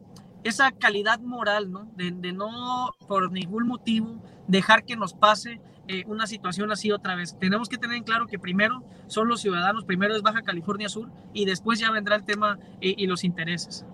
esa 0.44 0.72
calidad 0.72 1.20
moral, 1.20 1.70
¿no? 1.70 1.90
De, 1.96 2.10
no 2.32 2.90
por 3.06 3.30
ningún 3.30 3.66
motivo 3.66 4.22
dejar 4.46 4.84
que 4.84 4.96
nos 4.96 5.12
pase 5.12 5.60
eh, 5.86 6.04
una 6.06 6.26
situación 6.26 6.72
así 6.72 6.90
otra 6.92 7.14
vez. 7.14 7.36
Tenemos 7.38 7.68
que 7.68 7.78
tener 7.78 7.96
en 7.96 8.04
claro 8.04 8.26
que 8.26 8.38
primero 8.38 8.82
son 9.06 9.28
los 9.28 9.40
ciudadanos, 9.40 9.84
primero 9.84 10.14
es 10.14 10.22
Baja 10.22 10.42
California 10.42 10.88
Sur 10.88 11.10
y 11.32 11.44
después 11.44 11.78
ya 11.78 11.90
vendrá 11.90 12.16
el 12.16 12.24
tema 12.24 12.58
eh, 12.80 12.94
y 12.96 13.06
los 13.06 13.24
intereses. 13.24 13.84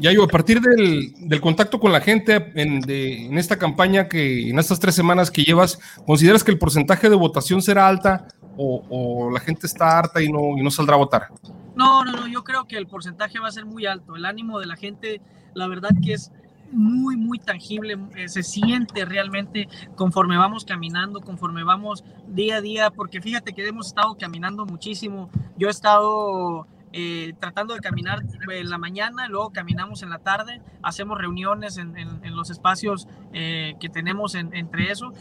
Ya 0.00 0.12
yo, 0.12 0.24
a 0.24 0.28
partir 0.28 0.60
del, 0.60 1.40
contacto 1.40 1.78
con 1.78 1.92
la 1.92 2.00
gente 2.00 2.52
en, 2.54 3.36
esta 3.36 3.58
campaña 3.58 4.08
que 4.08 4.48
en 4.48 4.58
estas 4.58 4.80
tres 4.80 4.94
semanas 4.94 5.30
que 5.30 5.44
llevas, 5.44 5.78
¿consideras 6.06 6.42
que 6.42 6.50
el 6.50 6.58
porcentaje 6.58 7.10
de 7.10 7.16
votación 7.16 7.60
será 7.60 7.86
alta 7.86 8.26
o, 8.56 9.30
la 9.32 9.40
gente 9.40 9.66
está 9.66 9.98
harta 9.98 10.22
y 10.22 10.32
no, 10.32 10.40
no 10.56 10.70
saldrá 10.70 10.94
a 10.94 10.98
votar? 10.98 11.28
No, 11.76 12.04
no, 12.04 12.12
no, 12.12 12.26
yo 12.26 12.42
creo 12.44 12.66
que 12.66 12.76
el 12.76 12.86
porcentaje 12.86 13.38
va 13.38 13.48
a 13.48 13.52
ser 13.52 13.66
muy 13.66 13.86
alto. 13.86 14.16
El 14.16 14.24
ánimo 14.24 14.58
de 14.58 14.66
la 14.66 14.76
gente, 14.76 15.20
la 15.54 15.66
verdad 15.66 15.90
que 16.02 16.14
es 16.14 16.32
muy, 16.72 17.16
muy 17.16 17.38
tangible, 17.38 17.98
eh, 18.16 18.28
se 18.28 18.42
siente 18.42 19.04
realmente 19.04 19.68
conforme 19.96 20.36
vamos 20.36 20.64
caminando, 20.64 21.20
conforme 21.20 21.64
vamos 21.64 22.04
día 22.28 22.56
a 22.56 22.60
día, 22.60 22.90
porque 22.90 23.20
fíjate 23.20 23.52
que 23.52 23.66
hemos 23.66 23.88
estado 23.88 24.16
caminando 24.18 24.64
muchísimo. 24.64 25.30
Yo 25.58 25.68
he 25.68 25.70
estado 25.70 26.66
eh, 26.92 27.34
tratando 27.38 27.74
de 27.74 27.80
caminar 27.80 28.22
en 28.50 28.70
la 28.70 28.78
mañana, 28.78 29.28
luego 29.28 29.50
caminamos 29.50 30.02
en 30.02 30.10
la 30.10 30.18
tarde, 30.18 30.60
hacemos 30.82 31.18
reuniones 31.18 31.78
en, 31.78 31.94
los 32.34 32.50
espacios 32.50 33.06
eh, 33.32 33.74
que 33.80 33.88
tenemos 33.88 34.34
entre 34.34 34.90
eso. 34.90 35.12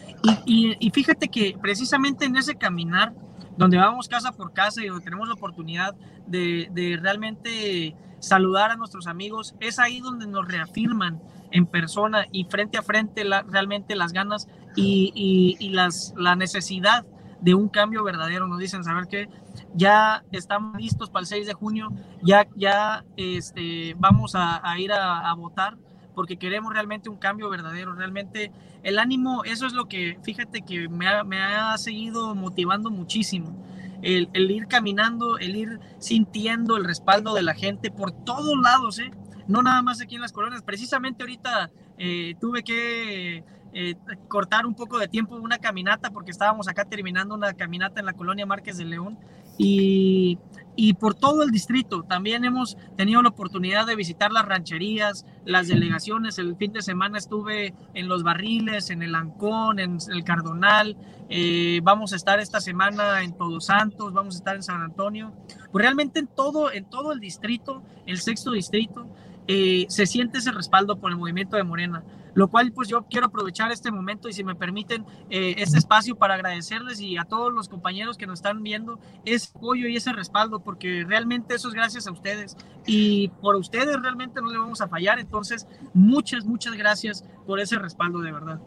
y, 0.46 0.92
fíjate 0.92 1.28
que 1.30 1.58
precisamente 1.62 2.26
en 2.26 2.36
ese 2.36 2.56
caminar 2.56 3.14
donde 3.58 3.78
vamos 3.78 4.08
casa 4.08 4.32
por 4.32 4.54
casa 4.54 4.82
y 4.84 4.88
donde 4.88 5.04
tenemos 5.04 5.28
la 5.28 5.34
oportunidad 5.34 5.94
de, 6.28 6.70
de 6.72 6.98
realmente 7.02 7.96
saludar 8.20 8.72
a 8.72 8.76
nuestros 8.76 9.08
amigos, 9.08 9.56
es 9.60 9.80
ahí 9.80 10.00
donde 10.00 10.28
nos 10.28 10.48
reafirman 10.48 11.22
en 11.52 11.66
persona 11.66 12.26
y 12.32 12.46
frente 12.46 12.78
a 12.78 12.84
frente 12.84 13.24
realmente 13.48 13.96
las 13.96 14.14
ganas 14.14 14.48
y, 14.76 15.58
y, 15.60 15.70
las, 15.70 16.14
la 16.18 16.36
necesidad 16.36 17.06
de 17.42 17.54
un 17.54 17.70
cambio 17.70 18.04
verdadero. 18.04 18.48
Nos 18.48 18.60
dicen, 18.60 18.84
saber 18.84 19.08
que 19.08 19.30
ya 19.74 20.24
estamos 20.32 20.80
listos 20.80 21.10
para 21.10 21.22
el 21.22 21.28
6 21.28 21.48
de 21.48 21.54
junio, 21.54 21.90
ya, 22.22 22.48
ya 22.56 23.06
este, 23.18 23.96
vamos 23.98 24.34
a, 24.36 24.62
ir 24.78 24.92
a, 24.92 25.34
votar 25.34 25.78
porque 26.16 26.38
queremos 26.38 26.74
realmente 26.74 27.10
un 27.10 27.18
cambio 27.18 27.50
verdadero, 27.50 27.94
realmente 27.94 28.52
el 28.84 29.00
ánimo, 29.00 29.44
eso 29.46 29.66
es 29.66 29.74
lo 29.74 29.86
que, 29.86 30.20
fíjate 30.24 30.64
que 30.64 30.90
me 30.90 31.08
ha, 31.08 31.24
me 31.24 31.42
ha 31.42 31.78
seguido 31.78 32.36
motivando 32.36 32.90
muchísimo. 32.90 33.56
El, 34.02 34.30
el, 34.34 34.50
ir 34.52 34.68
caminando, 34.68 35.38
el 35.38 35.56
ir 35.56 35.80
sintiendo 36.00 36.78
el 36.78 36.86
respaldo 36.86 37.34
de 37.34 37.44
la 37.44 37.54
gente 37.54 37.92
por 37.92 38.12
todos 38.12 38.58
lados, 38.62 39.00
¿eh? 39.00 39.12
no 39.50 39.64
nada 39.64 39.82
más 39.82 40.00
aquí 40.00 40.16
en 40.16 40.22
las 40.22 40.32
colonias. 40.32 40.62
Precisamente 40.62 41.24
ahorita 41.24 41.72
eh, 41.98 42.36
tuve 42.40 42.64
que 42.64 43.44
eh, 43.74 43.96
cortar 44.28 44.66
un 44.66 44.76
poco 44.76 44.98
de 44.98 45.08
tiempo 45.08 45.36
una 45.36 45.60
caminata 45.60 46.12
porque 46.12 46.32
estábamos 46.32 46.68
acá 46.68 46.86
terminando 46.86 47.36
una 47.36 47.54
caminata 47.54 48.00
en 48.00 48.06
la 48.06 48.14
colonia 48.14 48.46
Márquez 48.46 48.78
de 48.78 48.86
León 48.86 49.18
y, 49.58 50.40
y 50.76 50.94
por 50.94 51.14
todo 51.14 51.44
el 51.44 51.52
distrito. 51.52 52.04
También 52.04 52.46
hemos 52.46 52.78
tenido 52.96 53.22
la 53.22 53.30
oportunidad 53.30 53.86
de 53.86 53.96
visitar 53.96 54.32
las 54.32 54.46
rancherías, 54.46 55.26
las 55.44 55.68
delegaciones. 55.68 56.40
El 56.40 56.56
fin 56.56 56.72
de 56.72 56.82
semana 56.82 57.18
estuve 57.18 57.74
en 57.94 58.08
Los 58.08 58.24
Barriles, 58.24 58.90
en 58.90 59.04
el 59.04 59.16
Ancón, 59.16 59.80
en 59.80 59.98
el 60.10 60.24
Cardonal. 60.24 60.96
Eh, 61.30 61.82
vamos 61.84 62.14
a 62.14 62.16
estar 62.16 62.40
esta 62.40 62.62
semana 62.62 63.22
en 63.24 63.34
Todos 63.34 63.66
Santos, 63.66 64.14
vamos 64.14 64.36
a 64.36 64.38
estar 64.38 64.56
en 64.56 64.64
San 64.64 64.82
Antonio. 64.82 65.34
Pues 65.72 65.84
realmente 65.84 66.20
en 66.20 66.28
todo, 66.28 66.72
en 66.72 66.86
todo 66.86 67.12
el 67.12 67.20
distrito, 67.20 67.84
el 68.06 68.20
sexto 68.20 68.52
distrito, 68.52 69.06
eh, 69.48 69.86
se 69.90 70.06
siente 70.06 70.38
ese 70.38 70.52
respaldo 70.52 70.98
por 70.98 71.12
el 71.12 71.18
movimiento 71.18 71.58
de 71.58 71.64
Morena, 71.64 72.04
lo 72.34 72.50
cual 72.50 72.72
pues 72.72 72.88
yo 72.88 73.06
quiero 73.10 73.28
aprovechar 73.28 73.72
este 73.72 73.92
momento 73.92 74.30
y 74.30 74.34
si 74.34 74.44
me 74.44 74.56
permiten 74.56 75.06
eh, 75.30 75.56
este 75.58 75.78
espacio 75.78 76.16
para 76.16 76.36
agradecerles 76.36 77.00
y 77.00 77.18
a 77.18 77.26
todos 77.26 77.54
los 77.54 77.70
compañeros 77.70 78.18
que 78.18 78.28
nos 78.28 78.40
están 78.40 78.64
viendo 78.64 79.00
ese 79.26 79.50
apoyo 79.56 79.88
y 79.88 79.96
ese 79.96 80.14
respaldo, 80.14 80.60
porque 80.60 81.06
realmente 81.08 81.56
eso 81.56 81.68
es 81.70 81.74
gracias 81.74 82.08
a 82.08 82.12
ustedes 82.12 82.56
y 82.86 83.30
por 83.42 83.56
ustedes 83.56 83.96
realmente 84.02 84.42
no 84.42 84.52
le 84.52 84.58
vamos 84.58 84.82
a 84.82 84.88
fallar, 84.88 85.20
entonces 85.20 85.68
muchas, 85.94 86.46
muchas 86.46 86.74
gracias 86.74 87.24
por 87.46 87.60
ese 87.60 87.78
respaldo 87.78 88.20
de 88.20 88.32
verdad. 88.32 88.60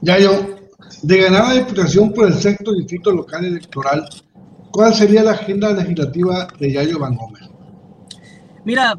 Yayo, 0.00 0.58
de 1.02 1.18
ganar 1.18 1.48
la 1.48 1.54
diputación 1.54 2.12
por 2.12 2.26
el 2.26 2.34
sexto 2.34 2.72
distrito 2.72 3.10
local 3.10 3.44
electoral, 3.44 4.06
¿cuál 4.70 4.94
sería 4.94 5.22
la 5.22 5.32
agenda 5.32 5.72
legislativa 5.72 6.46
de 6.58 6.72
Yayo 6.72 6.98
Van 6.98 7.14
Gómez? 7.14 7.42
Mira, 8.64 8.98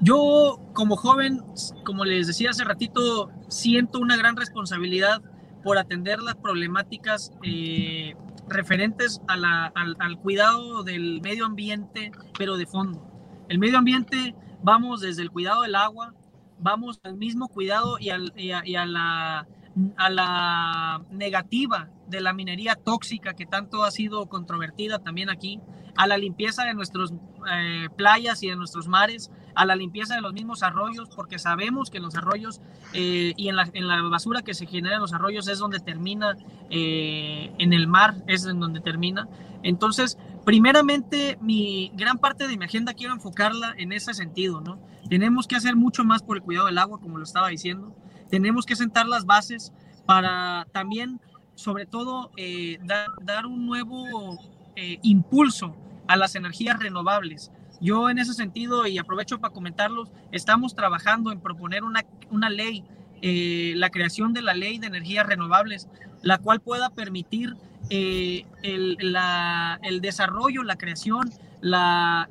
yo 0.00 0.58
como 0.72 0.96
joven, 0.96 1.42
como 1.84 2.04
les 2.04 2.26
decía 2.26 2.50
hace 2.50 2.64
ratito, 2.64 3.30
siento 3.48 3.98
una 3.98 4.16
gran 4.16 4.36
responsabilidad 4.36 5.22
por 5.62 5.78
atender 5.78 6.20
las 6.20 6.34
problemáticas 6.36 7.32
eh, 7.42 8.14
referentes 8.48 9.20
al, 9.28 10.18
cuidado 10.18 10.82
del 10.82 11.20
medio 11.22 11.46
ambiente, 11.46 12.12
pero 12.36 12.56
de 12.56 12.66
fondo. 12.66 13.06
El 13.48 13.58
medio 13.58 13.78
ambiente, 13.78 14.34
vamos 14.62 15.00
desde 15.00 15.22
el 15.22 15.30
cuidado 15.30 15.62
del 15.62 15.74
agua, 15.74 16.14
vamos 16.58 17.00
al 17.02 17.16
mismo 17.16 17.48
cuidado 17.48 17.98
y, 17.98 18.10
a, 18.10 18.18
la, 18.86 19.46
a 19.96 20.10
la 20.10 21.04
negativa 21.10 21.90
de 22.08 22.20
la 22.20 22.32
minería 22.32 22.74
tóxica 22.74 23.34
que 23.34 23.46
tanto 23.46 23.84
ha 23.84 23.90
sido 23.90 24.26
controvertida 24.26 24.98
también 24.98 25.30
aquí, 25.30 25.60
a 25.96 26.06
la 26.06 26.16
limpieza 26.16 26.64
de 26.64 26.74
nuestras 26.74 27.12
eh, 27.52 27.88
playas 27.96 28.42
y 28.42 28.48
de 28.48 28.56
nuestros 28.56 28.88
mares, 28.88 29.30
a 29.54 29.64
la 29.64 29.76
limpieza 29.76 30.14
de 30.14 30.20
los 30.20 30.32
mismos 30.32 30.62
arroyos, 30.62 31.08
porque 31.14 31.38
sabemos 31.38 31.90
que 31.90 31.98
en 31.98 32.04
los 32.04 32.14
arroyos 32.14 32.60
eh, 32.92 33.34
y 33.36 33.48
en 33.48 33.56
la, 33.56 33.68
en 33.72 33.88
la, 33.88 34.02
basura 34.02 34.42
que 34.42 34.54
se 34.54 34.66
genera 34.66 34.96
en 34.96 35.00
los 35.00 35.12
arroyos 35.12 35.48
es 35.48 35.58
donde 35.58 35.80
termina, 35.80 36.36
eh, 36.70 37.52
en 37.58 37.72
el 37.72 37.86
mar 37.86 38.16
es 38.26 38.46
en 38.46 38.60
donde 38.60 38.80
termina. 38.80 39.28
Entonces, 39.62 40.18
primeramente, 40.44 41.38
mi 41.40 41.92
gran 41.94 42.18
parte 42.18 42.48
de 42.48 42.56
mi 42.56 42.64
agenda 42.64 42.94
quiero 42.94 43.14
enfocarla 43.14 43.74
en 43.76 43.92
ese 43.92 44.14
sentido, 44.14 44.60
¿no? 44.60 44.78
Tenemos 45.08 45.46
que 45.46 45.56
hacer 45.56 45.76
mucho 45.76 46.04
más 46.04 46.22
por 46.22 46.36
el 46.36 46.42
cuidado 46.42 46.66
del 46.66 46.78
agua, 46.78 46.98
como 47.00 47.18
lo 47.18 47.24
estaba 47.24 47.48
diciendo. 47.48 47.94
Tenemos 48.30 48.66
que 48.66 48.76
sentar 48.76 49.06
las 49.06 49.26
bases 49.26 49.72
para 50.06 50.66
también, 50.72 51.20
sobre 51.54 51.86
todo, 51.86 52.30
dar, 52.82 53.06
dar 53.22 53.46
un 53.46 53.66
nuevo 53.66 54.38
eh, 54.74 54.98
impulso 55.02 55.76
a 56.08 56.16
las 56.16 56.34
energías 56.34 56.78
renovables. 56.78 57.52
Yo 57.82 58.08
en 58.08 58.18
ese 58.18 58.32
sentido, 58.32 58.86
y 58.86 58.96
aprovecho 58.96 59.40
para 59.40 59.52
comentarlos, 59.52 60.08
estamos 60.30 60.74
trabajando 60.74 61.32
en 61.32 61.40
proponer 61.40 61.82
una, 61.82 62.04
una 62.30 62.48
ley, 62.48 62.84
eh, 63.20 63.74
la 63.76 63.90
creación 63.90 64.32
de 64.32 64.40
la 64.40 64.54
ley 64.54 64.78
de 64.78 64.86
energías 64.86 65.26
renovables, 65.26 65.88
la 66.22 66.38
cual 66.38 66.60
pueda 66.60 66.90
permitir 66.90 67.56
eh, 67.90 68.46
el, 68.62 70.00
desarrollo, 70.00 70.62
la 70.62 70.76
creación, 70.76 71.28
la 71.60 72.26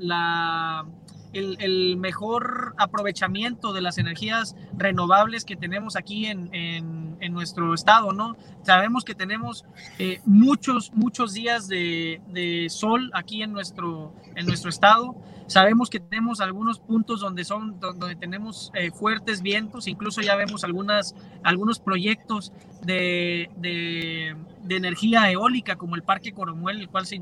el, 1.34 1.98
mejor 1.98 2.74
aprovechamiento 2.78 3.74
de 3.74 3.82
las 3.82 3.98
energías 3.98 4.56
renovables 4.78 5.46
que 5.46 5.56
tenemos 5.56 5.96
aquí 5.96 6.26
en, 6.26 6.54
en, 6.54 7.11
nuestro 7.30 7.74
estado, 7.74 8.12
¿no? 8.12 8.36
Sabemos 8.64 9.04
que 9.04 9.16
tenemos 9.16 9.66
eh, 10.00 10.22
muchos, 10.26 10.92
muchos 10.94 11.34
días 11.34 11.68
de, 11.68 12.22
de, 12.30 12.68
sol 12.70 13.12
aquí 13.14 13.42
en 13.44 13.54
nuestro, 13.54 14.14
en 14.36 14.46
nuestro 14.46 14.70
estado. 14.70 15.16
Sabemos 15.48 15.90
que 15.90 16.00
tenemos 16.00 16.40
algunos 16.40 16.80
puntos 16.80 17.20
donde, 17.20 17.44
son, 17.44 17.80
donde 17.80 18.16
tenemos 18.16 18.72
eh, 18.74 18.92
fuertes 18.92 19.42
vientos, 19.42 19.88
incluso 19.88 20.22
ya 20.22 20.36
vemos 20.36 20.64
algunas, 20.64 21.14
algunos 21.44 21.80
proyectos 21.80 22.54
de, 22.84 23.50
de, 23.58 24.36
de, 24.64 24.76
energía 24.76 25.30
eólica, 25.30 25.76
como 25.76 25.96
el 25.96 26.04
Parque 26.04 26.32
Coromuel, 26.32 26.80
el 26.80 26.90
cual 26.90 27.06
se, 27.06 27.22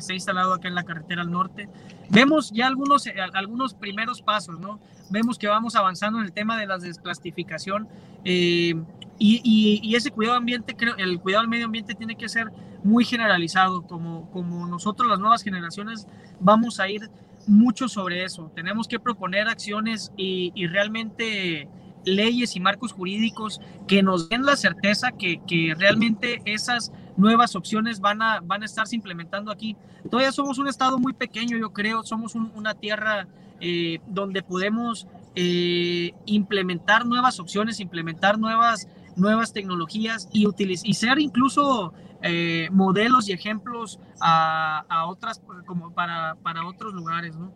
se, 0.00 0.12
ha 0.12 0.14
instalado 0.14 0.52
acá 0.52 0.68
en 0.68 0.74
la 0.74 0.84
carretera 0.84 1.22
al 1.22 1.30
norte. 1.30 1.68
Vemos 2.10 2.50
ya 2.52 2.66
algunos, 2.66 3.06
eh, 3.06 3.14
algunos 3.32 3.74
primeros 3.74 4.20
pasos, 4.20 4.60
¿no? 4.60 4.78
Vemos 5.08 5.38
que 5.38 5.48
vamos 5.48 5.74
avanzando 5.74 6.18
en 6.18 6.26
el 6.26 6.32
tema 6.32 6.58
de 6.58 6.66
la 6.66 6.78
desplastificación 6.78 7.88
eh, 8.24 8.74
y, 9.22 9.80
y, 9.82 9.94
ese 9.94 10.10
cuidado 10.10 10.38
ambiente, 10.38 10.74
creo, 10.74 10.96
el 10.96 11.20
cuidado 11.20 11.42
del 11.42 11.50
medio 11.50 11.66
ambiente 11.66 11.94
tiene 11.94 12.16
que 12.16 12.26
ser 12.26 12.50
muy 12.82 13.04
generalizado, 13.04 13.82
como, 13.82 14.30
como 14.30 14.66
nosotros 14.66 15.06
las 15.10 15.18
nuevas 15.18 15.42
generaciones 15.42 16.06
vamos 16.40 16.80
a 16.80 16.88
ir 16.88 17.02
mucho 17.46 17.86
sobre 17.86 18.24
eso. 18.24 18.50
Tenemos 18.54 18.88
que 18.88 18.98
proponer 18.98 19.46
acciones 19.46 20.10
y, 20.16 20.66
realmente 20.68 21.68
leyes 22.06 22.56
y 22.56 22.60
marcos 22.60 22.92
jurídicos 22.92 23.60
que 23.86 24.02
nos 24.02 24.30
den 24.30 24.46
la 24.46 24.56
certeza 24.56 25.12
que, 25.12 25.42
que, 25.46 25.74
realmente 25.76 26.40
esas 26.46 26.90
nuevas 27.18 27.54
opciones 27.56 28.00
van 28.00 28.22
a, 28.22 28.40
van 28.40 28.62
a 28.62 28.64
estarse 28.64 28.96
implementando 28.96 29.52
aquí. 29.52 29.76
Todavía 30.10 30.32
somos 30.32 30.58
un 30.58 30.66
estado 30.66 30.98
muy 30.98 31.12
pequeño, 31.12 31.58
yo 31.58 31.74
creo, 31.74 32.02
somos 32.04 32.34
una 32.34 32.72
tierra 32.72 33.28
eh, 33.60 34.00
donde 34.06 34.42
podemos 34.42 35.06
eh, 35.34 36.12
implementar 36.24 37.04
nuevas 37.04 37.38
opciones, 37.38 37.78
implementar 37.78 38.38
nuevas, 38.38 38.88
nuevas 39.20 39.52
tecnologías 39.52 40.28
y, 40.32 40.48
y 40.58 40.94
ser 40.94 41.18
incluso 41.18 41.92
eh, 42.22 42.68
modelos 42.72 43.28
y 43.28 43.32
ejemplos 43.32 43.98
a, 44.20 44.84
a, 44.88 45.06
otras, 45.06 45.40
como 45.66 45.92
para, 45.92 46.36
para 46.42 46.66
otros 46.66 46.92
lugares, 46.92 47.36
¿no? 47.36 47.52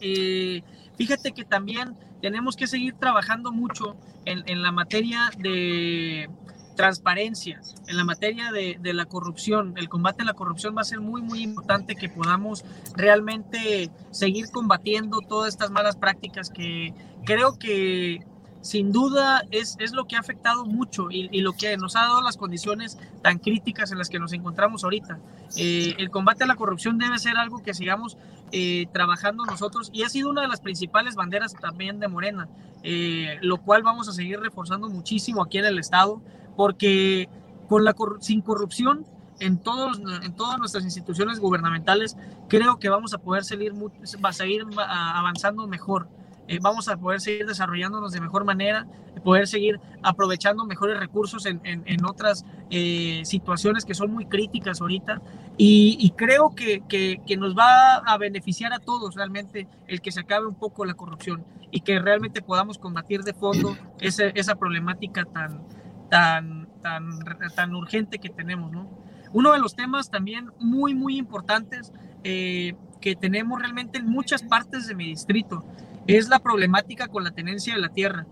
Eh, 0.00 0.62
fíjate 0.96 1.32
que 1.32 1.44
también 1.44 1.96
tenemos 2.20 2.56
que 2.56 2.66
seguir 2.66 2.94
trabajando 2.94 3.52
mucho 3.52 3.96
en, 4.24 4.42
en 4.46 4.62
la 4.62 4.72
materia 4.72 5.30
de 5.38 6.28
transparencia, 6.76 7.60
en 7.86 7.96
la 7.96 8.04
materia 8.04 8.52
de, 8.52 8.76
de, 8.80 8.92
la 8.92 9.06
corrupción. 9.06 9.74
El 9.76 9.88
combate 9.88 10.22
a 10.22 10.26
la 10.26 10.34
corrupción 10.34 10.76
va 10.76 10.82
a 10.82 10.84
ser 10.84 11.00
muy, 11.00 11.22
muy 11.22 11.42
importante 11.42 11.96
que 11.96 12.08
podamos 12.08 12.64
realmente 12.94 13.90
seguir 14.10 14.50
combatiendo 14.50 15.20
todas 15.20 15.48
estas 15.48 15.70
malas 15.70 15.96
prácticas 15.96 16.50
que 16.50 16.92
creo 17.24 17.58
que 17.58 18.24
sin 18.66 18.90
duda 18.90 19.44
es, 19.52 19.76
es 19.78 19.92
lo 19.92 20.06
que 20.06 20.16
ha 20.16 20.18
afectado 20.18 20.66
mucho 20.66 21.08
y, 21.10 21.40
lo 21.40 21.52
que 21.52 21.76
nos 21.76 21.94
ha 21.94 22.00
dado 22.00 22.20
las 22.20 22.36
condiciones 22.36 22.98
tan 23.22 23.38
críticas 23.38 23.92
en 23.92 23.98
las 23.98 24.08
que 24.08 24.18
nos 24.18 24.32
encontramos 24.32 24.82
ahorita. 24.82 25.18
Eh, 25.56 25.94
el 25.98 26.10
combate 26.10 26.42
a 26.42 26.46
la 26.48 26.56
corrupción 26.56 26.98
debe 26.98 27.18
ser 27.18 27.36
algo 27.36 27.62
que 27.62 27.74
sigamos 27.74 28.18
eh, 28.50 28.86
trabajando 28.92 29.46
nosotros 29.46 29.90
y 29.92 30.02
ha 30.02 30.08
sido 30.08 30.30
una 30.30 30.42
de 30.42 30.48
las 30.48 30.60
principales 30.60 31.14
banderas 31.14 31.54
también 31.54 32.00
de 32.00 32.08
Morena, 32.08 32.48
eh, 32.82 33.38
lo 33.40 33.58
cual 33.58 33.84
vamos 33.84 34.08
a 34.08 34.12
seguir 34.12 34.40
reforzando 34.40 34.88
muchísimo 34.88 35.42
aquí 35.42 35.58
en 35.58 35.66
el 35.66 35.78
Estado, 35.78 36.20
porque 36.56 37.28
con 37.68 37.84
la 37.84 37.94
sin 38.20 38.40
corrupción 38.40 39.06
en, 39.38 39.58
todos, 39.58 40.00
en 40.22 40.34
todas 40.34 40.58
nuestras 40.58 40.82
instituciones 40.84 41.38
gubernamentales, 41.38 42.16
creo 42.48 42.80
que 42.80 42.88
vamos 42.88 43.14
a 43.14 43.18
poder 43.18 43.44
seguir, 43.44 43.72
va 43.74 44.30
a 44.30 44.32
seguir 44.32 44.64
avanzando 44.76 45.68
mejor. 45.68 46.08
Eh, 46.48 46.58
vamos 46.60 46.88
a 46.88 46.96
poder 46.96 47.20
seguir 47.20 47.46
desarrollándonos 47.46 48.12
de 48.12 48.20
mejor 48.20 48.44
manera, 48.44 48.86
poder 49.24 49.48
seguir 49.48 49.80
aprovechando 50.02 50.64
mejores 50.64 50.98
recursos 50.98 51.46
en, 51.46 51.60
en, 51.64 52.04
otras 52.04 52.44
eh, 52.70 53.22
situaciones 53.24 53.84
que 53.84 53.94
son 53.94 54.12
muy 54.12 54.26
críticas 54.26 54.80
ahorita. 54.80 55.20
Y, 55.58 56.12
creo 56.16 56.54
que, 56.54 56.82
que, 56.86 57.20
que, 57.26 57.36
nos 57.36 57.56
va 57.56 57.96
a 57.96 58.18
beneficiar 58.18 58.72
a 58.74 58.78
todos 58.78 59.14
realmente 59.14 59.66
el 59.86 60.02
que 60.02 60.12
se 60.12 60.20
acabe 60.20 60.46
un 60.46 60.54
poco 60.54 60.84
la 60.84 60.94
corrupción 60.94 61.44
y 61.70 61.80
que 61.80 61.98
realmente 61.98 62.42
podamos 62.42 62.78
combatir 62.78 63.22
de 63.22 63.32
fondo 63.32 63.76
esa, 64.00 64.26
esa 64.26 64.56
problemática 64.56 65.24
tan, 65.24 65.62
tan, 66.10 66.68
tan, 66.82 67.18
tan 67.54 67.74
urgente 67.74 68.18
que 68.18 68.28
tenemos. 68.28 68.70
¿no? 68.70 68.88
Uno 69.32 69.52
de 69.52 69.58
los 69.58 69.74
temas 69.74 70.10
también 70.10 70.50
muy, 70.60 70.94
muy 70.94 71.16
importantes 71.16 71.92
eh, 72.22 72.74
que 73.00 73.16
tenemos 73.16 73.58
realmente 73.58 73.98
en 73.98 74.06
muchas 74.06 74.42
partes 74.42 74.86
de 74.86 74.94
mi 74.94 75.06
distrito 75.06 75.64
es 76.06 76.28
la 76.28 76.38
problemática 76.38 77.08
con 77.08 77.24
la 77.24 77.32
tenencia 77.32 77.74
de 77.74 77.80
la 77.80 77.88
tierra. 77.88 78.26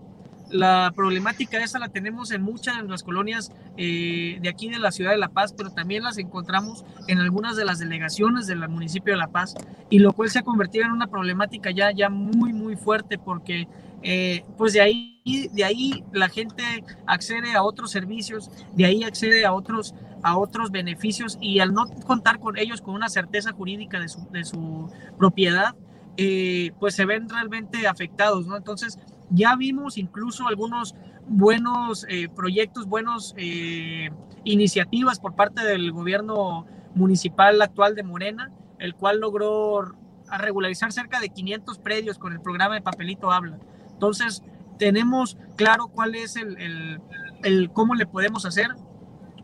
La 0.49 0.93
problemática 0.95 1.57
esa 1.63 1.79
la 1.79 1.89
tenemos 1.89 2.31
en 2.31 2.41
muchas 2.43 2.77
de 2.77 2.87
las 2.87 3.03
colonias 3.03 3.51
eh, 3.77 4.37
de 4.41 4.47
aquí 4.47 4.69
de 4.69 4.77
la 4.77 4.91
ciudad 4.91 5.11
de 5.11 5.17
La 5.17 5.29
Paz, 5.29 5.53
pero 5.57 5.71
también 5.71 6.03
las 6.03 6.17
encontramos 6.17 6.85
en 7.07 7.19
algunas 7.19 7.55
de 7.55 7.65
las 7.65 7.79
delegaciones 7.79 8.45
del 8.45 8.67
municipio 8.69 9.13
de 9.13 9.17
La 9.17 9.27
Paz, 9.27 9.55
y 9.89 9.99
lo 9.99 10.13
cual 10.13 10.29
se 10.29 10.39
ha 10.39 10.43
convertido 10.43 10.85
en 10.85 10.91
una 10.91 11.07
problemática 11.07 11.71
ya, 11.71 11.91
ya 11.91 12.09
muy, 12.09 12.53
muy 12.53 12.75
fuerte, 12.75 13.17
porque 13.17 13.67
eh, 14.03 14.45
pues 14.55 14.73
de 14.73 14.81
ahí, 14.81 15.49
de 15.51 15.63
ahí 15.63 16.03
la 16.13 16.29
gente 16.29 16.63
accede 17.07 17.53
a 17.55 17.63
otros 17.63 17.89
servicios, 17.89 18.51
de 18.73 18.85
ahí 18.85 19.03
accede 19.03 19.45
a 19.45 19.53
otros, 19.53 19.95
a 20.21 20.37
otros 20.37 20.69
beneficios, 20.69 21.39
y 21.41 21.59
al 21.59 21.73
no 21.73 21.87
contar 22.05 22.39
con 22.39 22.55
ellos 22.59 22.81
con 22.81 22.93
una 22.93 23.09
certeza 23.09 23.51
jurídica 23.51 23.99
de 23.99 24.09
su, 24.09 24.29
de 24.29 24.45
su 24.45 24.91
propiedad, 25.17 25.75
eh, 26.17 26.71
pues 26.79 26.95
se 26.95 27.05
ven 27.05 27.29
realmente 27.29 27.87
afectados, 27.87 28.47
¿no? 28.47 28.55
Entonces, 28.55 28.99
ya 29.29 29.55
vimos 29.55 29.97
incluso 29.97 30.47
algunos 30.47 30.95
buenos 31.27 32.05
eh, 32.07 32.29
proyectos, 32.29 32.85
buenos 32.85 33.33
eh, 33.37 34.09
iniciativas 34.43 35.19
por 35.19 35.35
parte 35.35 35.63
del 35.63 35.91
gobierno 35.91 36.65
municipal 36.93 37.61
actual 37.61 37.95
de 37.95 38.03
Morena, 38.03 38.51
el 38.79 38.95
cual 38.95 39.19
logró 39.19 39.93
regularizar 40.39 40.91
cerca 40.91 41.19
de 41.19 41.29
500 41.29 41.79
predios 41.79 42.17
con 42.17 42.33
el 42.33 42.39
programa 42.39 42.75
de 42.75 42.81
Papelito 42.81 43.31
Habla. 43.31 43.59
Entonces, 43.91 44.43
tenemos 44.77 45.37
claro 45.55 45.87
cuál 45.87 46.15
es 46.15 46.35
el, 46.35 46.57
el, 46.57 47.01
el 47.43 47.71
cómo 47.71 47.95
le 47.95 48.05
podemos 48.05 48.45
hacer, 48.45 48.69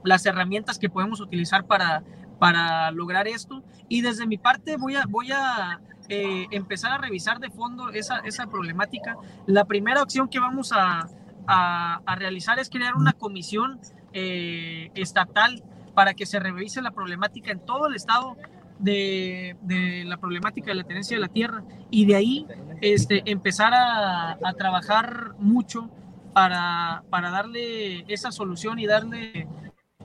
las 0.03 0.25
herramientas 0.25 0.79
que 0.79 0.89
podemos 0.89 1.19
utilizar 1.19 1.65
para, 1.65 2.03
para 2.41 2.89
lograr 2.89 3.27
esto. 3.27 3.62
Y 3.88 4.01
desde 4.01 4.25
mi 4.25 4.39
parte 4.39 4.75
voy 4.75 4.95
a, 4.95 5.04
voy 5.08 5.32
a 5.32 5.80
eh, 6.10 6.47
empezar 6.49 6.91
a 6.91 6.97
revisar 6.97 7.38
de 7.38 7.51
fondo 7.51 7.91
esa, 7.91 8.17
esa 8.21 8.47
problemática. 8.47 9.15
La 9.45 9.65
primera 9.65 10.01
opción 10.01 10.27
que 10.27 10.39
vamos 10.39 10.71
a, 10.73 11.08
a, 11.45 12.15
realizar 12.15 12.58
es 12.58 12.71
crear 12.71 12.95
una 12.95 13.13
comisión 13.13 13.80
eh, 14.12 14.89
estatal 14.95 15.62
para 15.93 16.15
que 16.15 16.25
se 16.25 16.39
revise 16.39 16.82
la 16.82 16.89
problemática 16.89 17.51
en 17.51 17.60
todo 17.60 17.86
el 17.86 17.95
estado 17.95 18.36
de, 18.80 19.56
de, 19.62 20.04
la 20.06 20.17
problemática 20.17 20.71
de 20.71 20.75
la 20.75 20.84
tenencia 20.84 21.15
de 21.17 21.21
la 21.21 21.27
tierra 21.27 21.63
y 21.91 22.08
de 22.08 22.15
ahí 22.15 22.47
este, 22.82 23.21
empezar 23.30 23.75
a, 23.75 24.32
a 24.32 24.54
trabajar 24.58 25.34
mucho 25.38 25.91
para, 26.34 27.04
para 27.12 27.30
darle 27.30 28.04
esa 28.12 28.32
solución 28.32 28.80
y 28.80 28.88
darle 28.88 29.47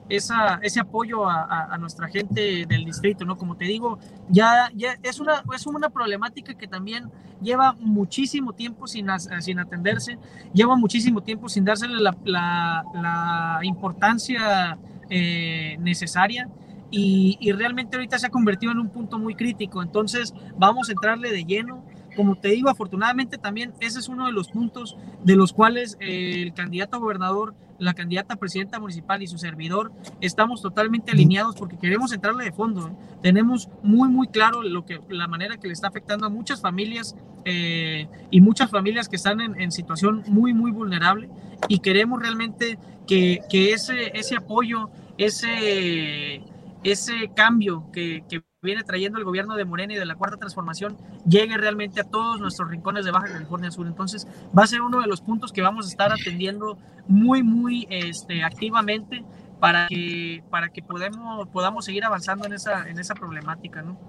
ese 0.09 0.79
apoyo 0.79 1.27
a, 1.27 1.77
nuestra 1.79 2.07
gente 2.07 2.65
del 2.67 2.85
distrito, 2.85 3.25
¿no? 3.25 3.37
Como 3.37 3.55
te 3.55 3.65
digo, 3.65 3.99
ya, 4.29 4.71
es, 5.03 5.19
una, 5.19 5.43
es 5.55 5.65
una 5.67 5.89
problemática 5.89 6.53
que 6.53 6.67
también 6.67 7.09
lleva 7.41 7.73
muchísimo 7.79 8.53
tiempo 8.53 8.87
sin, 8.87 9.07
sin 9.39 9.59
atenderse, 9.59 10.17
lleva 10.53 10.75
muchísimo 10.75 11.21
tiempo 11.21 11.49
sin 11.49 11.65
dársele 11.65 12.01
la, 12.01 13.59
importancia 13.63 14.77
eh, 15.09 15.77
necesaria. 15.79 16.49
Y, 16.89 17.37
y, 17.41 17.51
realmente 17.51 17.97
ahorita 17.97 18.17
se 18.17 18.27
ha 18.27 18.29
convertido 18.29 18.71
en 18.71 18.79
un 18.79 18.89
punto 18.89 19.19
muy 19.19 19.35
crítico. 19.35 19.83
Entonces 19.83 20.33
vamos 20.57 20.87
a 20.87 20.93
entrarle 20.93 21.31
de 21.31 21.43
lleno 21.43 21.83
como 22.17 22.35
te 22.35 22.49
digo, 22.49 22.69
afortunadamente 22.69 23.37
también 23.37 23.73
ese 23.79 23.99
es 23.99 24.09
uno 24.09 24.25
de 24.25 24.31
los 24.31 24.49
puntos 24.49 24.97
de 25.23 25.35
los 25.35 25.53
cuales 25.53 25.97
eh, 26.01 26.41
el 26.41 26.53
candidato 26.53 26.97
a 26.97 26.99
gobernador, 26.99 27.53
la 27.79 27.93
candidata 27.93 28.33
a 28.33 28.37
presidenta 28.37 28.79
municipal 28.79 29.21
y 29.21 29.27
su 29.27 29.37
servidor 29.37 29.91
estamos 30.21 30.61
totalmente 30.61 31.11
alineados 31.11 31.55
porque 31.55 31.77
queremos 31.77 32.11
entrarle 32.11 32.45
de 32.45 32.51
fondo. 32.51 32.87
¿eh? 32.87 32.91
Tenemos 33.21 33.69
muy, 33.83 34.09
muy 34.09 34.27
claro 34.27 34.63
lo 34.63 34.85
que, 34.85 34.99
la 35.09 35.27
manera 35.27 35.57
que 35.57 35.67
le 35.67 35.73
está 35.73 35.87
afectando 35.87 36.25
a 36.25 36.29
muchas 36.29 36.61
familias 36.61 37.15
eh, 37.45 38.07
y 38.31 38.41
muchas 38.41 38.69
familias 38.69 39.09
que 39.09 39.15
están 39.15 39.41
en, 39.41 39.71
situación 39.71 40.23
muy, 40.27 40.53
muy 40.53 40.71
vulnerable 40.71 41.29
y 41.67 41.79
queremos 41.79 42.21
realmente 42.21 42.77
que, 43.05 43.41
que 43.49 43.73
ese, 43.73 44.17
ese 44.17 44.35
apoyo, 44.35 44.89
ese, 45.17 46.41
ese 46.83 47.31
cambio 47.35 47.89
que, 47.91 48.23
que 48.29 48.41
viene 48.63 48.83
trayendo 48.83 49.19
el 49.19 49.23
gobierno 49.23 49.55
de 49.55 49.65
Morena 49.65 49.93
y 49.93 49.97
de 49.97 50.05
la 50.05 50.15
Cuarta 50.15 50.37
Transformación 50.37 50.97
llegue 51.27 51.55
realmente 51.57 52.01
a 52.01 52.03
todos 52.03 52.39
nuestros 52.39 52.69
rincones 52.69 53.05
de 53.05 53.11
Baja 53.11 53.27
California 53.27 53.69
Sur. 53.69 53.85
Entonces, 53.85 54.25
va 54.57 54.63
a 54.63 54.67
ser 54.67 54.81
uno 54.81 54.99
de 54.99 55.05
los 55.05 55.21
puntos 55.21 55.51
que 55.51 55.61
vamos 55.61 55.85
a 55.85 55.89
estar 55.89 56.11
atendiendo 56.11 56.75
muy, 57.07 57.43
muy 57.43 57.85
este, 57.91 58.43
activamente 58.43 59.23
para 59.59 59.87
que, 59.87 60.43
para 60.49 60.69
que 60.69 60.81
podemos, 60.81 61.47
podamos 61.49 61.85
seguir 61.85 62.03
avanzando 62.03 62.47
en 62.47 62.53
esa, 62.53 62.89
en 62.89 62.97
esa 62.97 63.13
problemática, 63.13 63.83
¿no? 63.83 63.99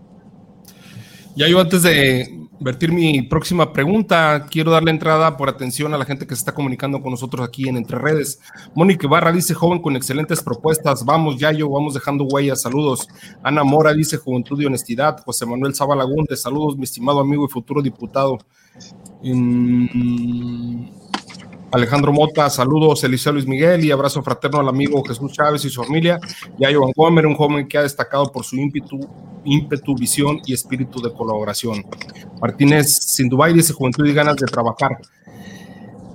Ya 1.36 1.46
yo 1.46 1.60
antes 1.60 1.82
de 1.82 2.47
vertir 2.60 2.92
mi 2.92 3.22
próxima 3.22 3.72
pregunta, 3.72 4.46
quiero 4.50 4.70
darle 4.70 4.90
entrada 4.90 5.36
por 5.36 5.48
atención 5.48 5.94
a 5.94 5.98
la 5.98 6.04
gente 6.04 6.26
que 6.26 6.34
se 6.34 6.40
está 6.40 6.52
comunicando 6.52 7.00
con 7.00 7.10
nosotros 7.10 7.46
aquí 7.46 7.68
en 7.68 7.76
Entre 7.76 7.98
Redes. 7.98 8.40
Mónica 8.74 9.06
Barra 9.08 9.32
dice, 9.32 9.54
joven 9.54 9.80
con 9.80 9.96
excelentes 9.96 10.42
propuestas, 10.42 11.04
vamos 11.04 11.38
Yayo, 11.38 11.68
vamos 11.70 11.94
dejando 11.94 12.24
huellas, 12.24 12.62
saludos. 12.62 13.08
Ana 13.42 13.64
Mora 13.64 13.92
dice, 13.92 14.16
juventud 14.16 14.60
y 14.60 14.66
honestidad. 14.66 15.22
José 15.24 15.46
Manuel 15.46 15.74
Sabalagunde, 15.74 16.36
saludos, 16.36 16.76
mi 16.76 16.84
estimado 16.84 17.20
amigo 17.20 17.44
y 17.44 17.48
futuro 17.48 17.82
diputado. 17.82 18.38
Alejandro 21.70 22.12
Mota, 22.12 22.48
saludos, 22.48 23.04
Eliseo 23.04 23.32
Luis 23.34 23.46
Miguel 23.46 23.84
y 23.84 23.90
abrazo 23.90 24.22
fraterno 24.22 24.60
al 24.60 24.68
amigo 24.68 25.04
Jesús 25.04 25.32
Chávez 25.32 25.64
y 25.66 25.70
su 25.70 25.82
familia. 25.82 26.18
Yayo 26.58 26.80
Van 26.80 26.92
Gomer, 26.96 27.26
un 27.26 27.34
joven 27.34 27.68
que 27.68 27.76
ha 27.76 27.82
destacado 27.82 28.32
por 28.32 28.42
su 28.44 28.56
ímpetu, 28.56 28.98
ímpetu, 29.44 29.94
visión 29.94 30.40
y 30.46 30.54
espíritu 30.54 31.02
de 31.02 31.12
colaboración. 31.12 31.84
Martínez 32.40 32.90
Sindubay 32.90 33.52
dice 33.52 33.74
juventud 33.74 34.06
y 34.06 34.14
ganas 34.14 34.36
de 34.36 34.46
trabajar. 34.46 34.98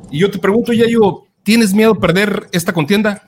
Y 0.10 0.20
yo 0.20 0.32
te 0.32 0.39
pregunto, 0.39 0.74
Yayo, 0.74 1.26
¿tienes 1.44 1.72
miedo 1.74 1.92
a 1.92 2.00
perder 2.00 2.48
esta 2.52 2.74
contienda? 2.74 3.22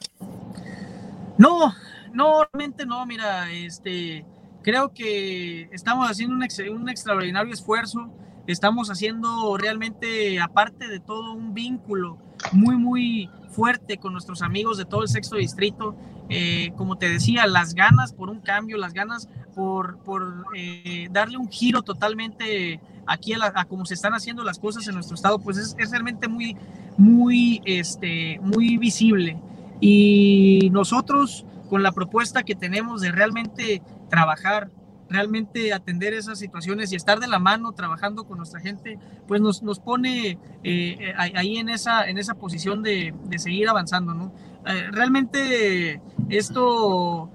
No, 1.38 1.74
no, 2.12 2.44
realmente 2.52 2.88
no, 2.88 3.06
mira, 3.06 3.52
este, 3.52 4.26
creo 4.64 4.92
que 4.92 5.70
estamos 5.72 6.10
haciendo 6.10 6.36
un 6.36 6.90
extraordinario 6.90 7.54
esfuerzo 7.54 8.10
estamos 8.48 8.90
haciendo 8.90 9.58
realmente, 9.58 10.40
aparte 10.40 10.88
de 10.88 11.00
todo, 11.00 11.34
un 11.34 11.54
vínculo 11.54 12.18
muy, 12.52 12.76
muy 12.76 13.30
fuerte 13.50 13.98
con 13.98 14.14
nuestros 14.14 14.42
amigos 14.42 14.78
de 14.78 14.86
todo 14.86 15.04
el 15.04 15.08
sexto 15.08 15.38
distrito. 15.38 15.96
Eh, 16.30 16.74
como 16.76 16.98
te 16.98 17.08
decía, 17.08 17.46
las 17.46 17.76
ganas 17.76 18.14
por 18.14 18.30
un 18.30 18.40
cambio, 18.40 18.78
las 18.78 18.94
ganas 18.94 19.30
por, 19.54 20.00
por 20.00 20.46
eh, 20.56 21.08
darle 21.12 21.38
un 21.38 21.50
giro 21.50 21.84
totalmente 21.84 22.80
aquí 23.06 23.34
a, 23.34 23.54
a, 23.54 23.66
cómo 23.66 23.86
se 23.86 23.94
están 23.94 24.14
haciendo 24.14 24.44
las 24.44 24.58
cosas 24.58 24.88
en 24.88 24.96
nuestro 24.96 25.16
estado, 25.16 25.38
pues 25.40 25.58
es, 25.58 25.76
es 25.78 25.92
realmente 25.92 26.28
muy, 26.28 26.58
muy, 26.98 27.62
este, 27.66 28.40
muy 28.42 28.78
visible. 28.78 29.40
Y 29.80 30.70
nosotros, 30.72 31.46
con 31.70 31.84
la 31.84 31.92
propuesta 31.92 32.44
que 32.44 32.56
tenemos 32.56 33.02
de 33.02 33.12
realmente 33.12 33.82
trabajar 34.10 34.70
realmente 35.10 35.74
atender 35.74 36.14
esas 36.14 36.40
situaciones 36.40 36.92
y 36.92 36.96
estar 36.96 37.20
de 37.20 37.28
la 37.28 37.40
mano 37.40 37.72
trabajando 37.74 38.26
con 38.26 38.38
nuestra 38.38 38.60
gente, 38.60 38.98
pues 39.28 39.42
nos, 39.42 39.62
nos 39.64 39.80
pone 39.80 40.32
eh, 40.32 40.38
eh, 40.64 41.14
ahí 41.18 41.58
en 41.58 41.70
esa, 41.70 42.08
en 42.08 42.18
esa 42.18 42.36
posición 42.36 42.82
de, 42.82 43.14
de 43.26 43.40
seguir 43.40 43.70
avanzando, 43.70 44.14
¿no? 44.14 44.34
Eh, 44.66 44.88
realmente 44.92 46.02
esto, 46.30 47.30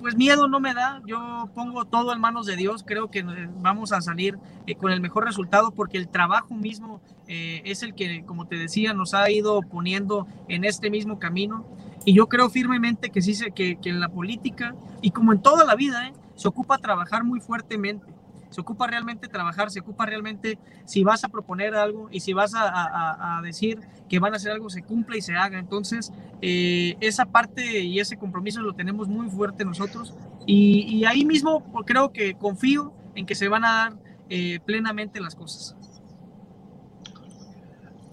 pues 0.00 0.16
miedo 0.16 0.48
no 0.48 0.60
me 0.60 0.74
da, 0.74 1.00
yo 1.06 1.48
pongo 1.54 1.86
todo 1.86 2.12
en 2.12 2.20
manos 2.20 2.46
de 2.46 2.56
Dios, 2.56 2.84
creo 2.86 3.10
que 3.10 3.24
vamos 3.56 3.92
a 3.92 4.02
salir 4.02 4.38
con 4.78 4.92
el 4.92 5.00
mejor 5.00 5.24
resultado 5.24 5.70
porque 5.70 5.96
el 5.96 6.08
trabajo 6.08 6.54
mismo 6.54 7.00
es 7.26 7.82
el 7.82 7.94
que, 7.94 8.24
como 8.26 8.46
te 8.46 8.56
decía, 8.56 8.92
nos 8.92 9.14
ha 9.14 9.30
ido 9.30 9.62
poniendo 9.62 10.26
en 10.48 10.64
este 10.64 10.90
mismo 10.90 11.18
camino. 11.18 11.64
Y 12.04 12.14
yo 12.14 12.28
creo 12.28 12.50
firmemente 12.50 13.10
que 13.10 13.22
sí, 13.22 13.34
que, 13.54 13.76
que 13.76 13.90
en 13.90 14.00
la 14.00 14.08
política, 14.08 14.74
y 15.00 15.10
como 15.10 15.32
en 15.32 15.40
toda 15.40 15.64
la 15.64 15.74
vida, 15.74 16.08
¿eh? 16.08 16.12
se 16.34 16.48
ocupa 16.48 16.78
trabajar 16.78 17.24
muy 17.24 17.40
fuertemente, 17.40 18.12
se 18.52 18.60
ocupa 18.60 18.86
realmente 18.86 19.28
trabajar, 19.28 19.70
se 19.70 19.80
ocupa 19.80 20.04
realmente 20.04 20.58
si 20.84 21.02
vas 21.02 21.24
a 21.24 21.28
proponer 21.28 21.74
algo 21.74 22.08
y 22.10 22.20
si 22.20 22.34
vas 22.34 22.52
a, 22.54 23.40
decir 23.42 23.80
que 24.08 24.18
van 24.18 24.34
a 24.34 24.36
hacer 24.36 24.52
algo, 24.52 24.68
se 24.68 24.82
cumple 24.82 25.18
y 25.18 25.22
se 25.22 25.34
haga. 25.34 25.58
Entonces, 25.58 26.12
eh, 26.42 26.96
esa 27.00 27.24
parte 27.24 27.80
y 27.80 27.98
ese 27.98 28.18
compromiso 28.18 28.60
lo 28.60 28.74
tenemos 28.74 29.08
muy 29.08 29.28
fuerte 29.30 29.64
nosotros 29.64 30.14
y, 30.46 31.04
ahí 31.04 31.24
mismo 31.24 31.64
creo 31.86 32.12
que 32.12 32.34
confío 32.34 32.92
en 33.14 33.24
que 33.26 33.34
se 33.34 33.48
van 33.48 33.64
a 33.64 33.72
dar 33.72 33.92
eh, 34.28 34.60
plenamente 34.64 35.20
las 35.20 35.34
cosas. 35.34 35.74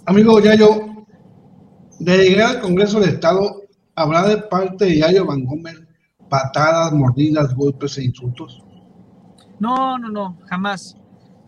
Amigo 0.06 0.40
Yayo, 0.40 1.06
de 2.00 2.18
llegar 2.18 2.56
al 2.56 2.62
Congreso 2.62 3.00
del 3.00 3.10
Estado, 3.10 3.59
¿habrá 4.00 4.28
de 4.28 4.38
parte 4.38 4.86
de 4.86 4.98
Yayo 4.98 5.26
Van 5.26 5.44
Gomer 5.44 5.88
patadas, 6.30 6.94
mordidas, 6.94 7.54
golpes 7.54 7.98
e 7.98 8.06
insultos? 8.06 8.64
No, 9.60 9.98
no, 9.98 10.10
no, 10.10 10.38
jamás, 10.46 10.96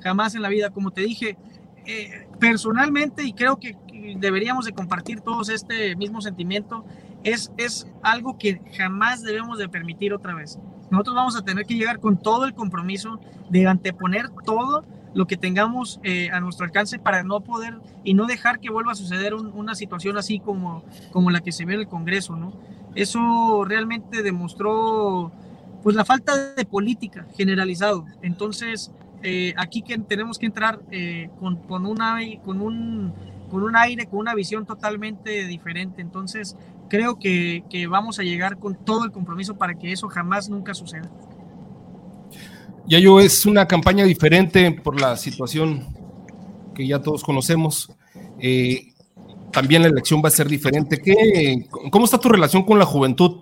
jamás 0.02 0.36
en 0.36 0.42
la 0.42 0.50
vida. 0.50 0.70
Como 0.72 0.92
te 0.92 1.02
dije, 1.02 1.38
eh, 1.86 2.28
personalmente, 2.40 3.24
y 3.24 3.34
creo 3.34 3.58
que 3.58 3.78
deberíamos 4.18 4.66
de 4.66 4.74
compartir 4.74 5.22
todos 5.22 5.50
este 5.50 5.96
mismo 5.96 6.22
sentimiento, 6.22 6.84
es, 7.24 7.52
es 7.58 7.88
algo 8.04 8.38
que 8.38 8.60
jamás 8.76 9.22
debemos 9.22 9.58
de 9.58 9.70
permitir 9.70 10.14
otra 10.14 10.34
vez. 10.34 10.60
Nosotros 10.90 11.16
vamos 11.16 11.38
a 11.38 11.44
tener 11.44 11.66
que 11.66 11.76
llegar 11.76 12.00
con 12.00 12.18
todo 12.18 12.44
el 12.46 12.54
compromiso 12.54 13.20
de 13.50 13.68
anteponer 13.68 14.30
todo 14.44 14.84
lo 15.14 15.28
que 15.28 15.38
tengamos 15.38 16.00
eh, 16.04 16.30
a 16.32 16.40
nuestro 16.40 16.66
alcance 16.66 17.00
para 17.00 17.24
no 17.24 17.42
poder 17.42 17.76
y 18.04 18.14
no 18.14 18.26
dejar 18.26 18.60
que 18.60 18.70
vuelva 18.70 18.94
a 18.94 18.96
suceder 18.96 19.34
una 19.34 19.76
situación 19.76 20.18
así 20.18 20.40
como, 20.40 20.84
como 21.12 21.32
la 21.32 21.42
que 21.42 21.52
se 21.52 21.66
ve 21.66 21.74
en 21.74 21.82
el 21.82 21.88
Congreso, 21.88 22.36
¿no? 22.36 22.54
Eso 22.96 23.64
realmente 23.66 24.24
demostró 24.24 25.32
pues 25.84 25.96
la 25.96 26.06
falta 26.06 26.54
de 26.54 26.66
política 26.66 27.26
generalizado. 27.36 28.06
Entonces, 28.22 28.92
eh, 29.24 29.54
aquí 29.58 29.82
que 29.82 29.98
tenemos 29.98 30.38
que 30.38 30.46
entrar 30.46 30.80
eh, 30.92 31.30
con, 31.40 31.58
con, 31.58 31.86
una, 31.86 32.20
con, 32.44 32.62
un, 32.62 33.14
con 33.50 33.64
un 33.64 33.76
aire, 33.76 34.06
con 34.06 34.20
una 34.20 34.36
visión 34.36 34.66
totalmente 34.66 35.48
diferente. 35.48 36.02
Entonces, 36.02 36.56
creo 36.90 37.18
que, 37.18 37.64
que 37.70 37.88
vamos 37.88 38.20
a 38.20 38.24
llegar 38.24 38.58
con 38.58 38.76
todo 38.76 39.06
el 39.06 39.12
compromiso 39.12 39.58
para 39.58 39.76
que 39.76 39.92
eso 39.92 40.08
jamás 40.08 40.50
nunca 40.50 40.74
suceda. 40.74 41.10
Yayo 42.88 43.20
es 43.20 43.46
una 43.46 43.68
campaña 43.68 44.04
diferente 44.06 44.72
por 44.72 45.00
la 45.00 45.16
situación 45.16 45.88
que 46.74 46.88
ya 46.88 47.02
todos 47.02 47.24
conocemos. 47.24 47.92
Eh, 48.40 48.94
también 49.52 49.84
la 49.84 49.90
elección 49.90 50.22
va 50.24 50.30
a 50.30 50.32
ser 50.32 50.48
diferente. 50.48 51.02
¿Qué, 51.02 51.68
¿Cómo 51.92 52.06
está 52.06 52.18
tu 52.18 52.30
relación 52.30 52.64
con 52.64 52.80
la 52.80 52.86
juventud? 52.86 53.42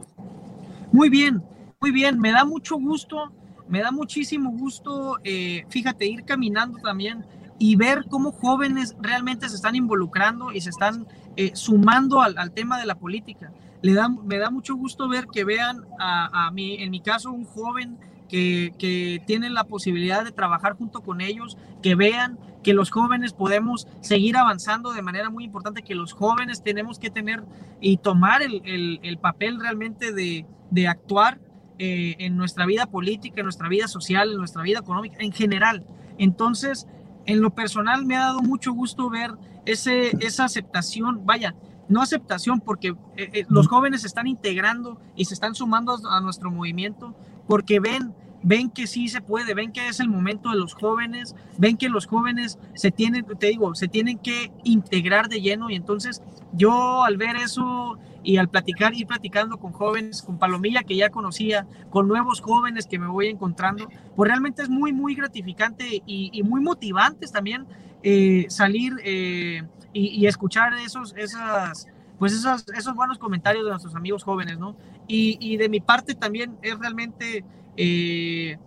Muy 0.91 1.09
bien, 1.09 1.41
muy 1.79 1.91
bien. 1.91 2.19
Me 2.19 2.31
da 2.31 2.43
mucho 2.43 2.75
gusto, 2.77 3.31
me 3.67 3.81
da 3.81 3.91
muchísimo 3.91 4.51
gusto, 4.51 5.17
eh, 5.23 5.65
fíjate, 5.69 6.05
ir 6.07 6.25
caminando 6.25 6.79
también 6.79 7.25
y 7.59 7.75
ver 7.75 8.05
cómo 8.09 8.31
jóvenes 8.31 8.95
realmente 9.01 9.47
se 9.49 9.55
están 9.55 9.75
involucrando 9.75 10.51
y 10.51 10.61
se 10.61 10.69
están 10.69 11.05
eh, 11.35 11.51
sumando 11.53 12.21
al, 12.21 12.51
tema 12.51 12.79
de 12.79 12.85
la 12.85 12.95
política. 12.95 13.51
Le 13.81 13.95
me 14.25 14.37
da 14.37 14.49
mucho 14.49 14.75
gusto 14.75 15.07
ver 15.07 15.27
que 15.27 15.45
vean 15.45 15.85
a, 15.99 16.47
a 16.47 16.51
mí, 16.51 16.75
en 16.79 16.91
mi 16.91 16.99
caso, 17.01 17.31
un 17.31 17.45
joven 17.45 17.97
que, 18.29 19.21
tienen 19.25 19.53
la 19.53 19.65
posibilidad 19.65 20.23
de 20.23 20.31
trabajar 20.31 20.77
junto 20.77 21.01
con 21.01 21.19
ellos, 21.21 21.57
que 21.81 21.95
vean 21.95 22.37
que 22.63 22.73
los 22.73 22.91
jóvenes 22.91 23.33
podemos 23.33 23.87
seguir 24.01 24.37
avanzando 24.37 24.93
de 24.93 25.01
manera 25.01 25.29
muy 25.29 25.43
importante, 25.43 25.81
que 25.81 25.95
los 25.95 26.13
jóvenes 26.13 26.63
tenemos 26.63 26.99
que 26.99 27.09
tener 27.09 27.43
y 27.81 27.97
tomar 27.97 28.41
el, 28.41 29.17
papel 29.21 29.59
realmente 29.59 30.13
de, 30.13 30.87
actuar 30.87 31.39
eh, 31.77 32.15
en 32.19 32.37
nuestra 32.37 32.65
vida 32.65 32.85
política, 32.85 33.41
en 33.41 33.45
nuestra 33.45 33.69
vida 33.69 33.87
social, 33.87 34.31
en 34.31 34.37
nuestra 34.37 34.61
vida 34.61 34.79
económica, 34.79 35.17
en 35.19 35.31
general. 35.31 35.85
Entonces, 36.17 36.87
en 37.25 37.41
lo 37.41 37.51
personal 37.51 38.05
me 38.05 38.15
ha 38.15 38.21
dado 38.21 38.41
mucho 38.41 38.73
gusto 38.73 39.09
ver 39.09 39.31
ese, 39.65 40.11
esa 40.19 40.45
aceptación, 40.45 41.25
vaya, 41.25 41.55
no 41.89 42.01
aceptación, 42.01 42.61
porque 42.61 42.89
eh, 43.17 43.29
eh, 43.33 43.45
los 43.49 43.67
jóvenes 43.67 44.01
se 44.01 44.07
están 44.07 44.27
integrando 44.27 45.01
y 45.15 45.25
se 45.25 45.33
están 45.33 45.55
sumando 45.55 45.97
a 46.09 46.21
nuestro 46.21 46.51
movimiento, 46.51 47.15
porque 47.49 47.79
ven, 47.79 48.13
ven 48.43 48.69
que 48.69 48.85
sí 48.85 49.07
se 49.07 49.21
puede, 49.21 49.55
ven 49.55 49.71
que 49.71 49.87
es 49.87 49.99
el 49.99 50.07
momento 50.07 50.51
de 50.51 50.55
los 50.55 50.75
jóvenes, 50.75 51.35
ven 51.57 51.77
que 51.77 51.89
los 51.89 52.05
jóvenes 52.05 52.59
se 52.75 52.91
tienen, 52.91 53.25
te 53.39 53.47
digo, 53.47 53.73
se 53.73 53.87
tienen 53.87 54.19
que 54.19 54.51
integrar 54.63 55.29
de 55.29 55.41
lleno 55.41 55.71
y 55.71 55.75
entonces 55.75 56.21
yo 56.53 57.03
al 57.03 57.17
ver 57.17 57.37
eso 57.37 57.97
y 58.21 58.37
al 58.37 58.49
platicar, 58.49 58.93
ir 58.93 59.07
platicando 59.07 59.57
con 59.57 59.71
jóvenes, 59.71 60.21
con 60.21 60.37
Palomilla 60.37 60.83
que 60.83 60.95
ya 60.95 61.09
conocía, 61.09 61.65
con 61.89 62.07
nuevos 62.07 62.39
jóvenes 62.39 62.85
que 62.85 62.99
me 62.99 63.07
voy 63.07 63.29
encontrando, 63.29 63.89
pues 64.15 64.27
realmente 64.27 64.61
es 64.61 64.69
muy, 64.69 64.93
muy 64.93 65.15
gratificante 65.15 66.03
y, 66.05 66.43
muy 66.43 66.61
motivante 66.61 67.25
también 67.29 67.65
eh, 68.03 68.45
salir 68.49 68.93
eh, 69.03 69.63
y, 69.91 70.09
y, 70.09 70.27
escuchar 70.27 70.75
esos, 70.75 71.15
esas 71.17 71.87
pues 72.19 72.33
esos, 72.33 72.65
esos 72.75 72.93
buenos 72.95 73.17
comentarios 73.17 73.63
de 73.63 73.71
nuestros 73.71 73.95
amigos 73.95 74.23
jóvenes, 74.23 74.59
¿no? 74.59 74.75
Y, 75.07 75.37
y 75.39 75.55
de 75.57 75.69
mi 75.69 75.79
parte 75.79 76.13
también 76.13 76.57
es 76.61 76.77
realmente, 76.77 77.45
eh, 77.77 78.57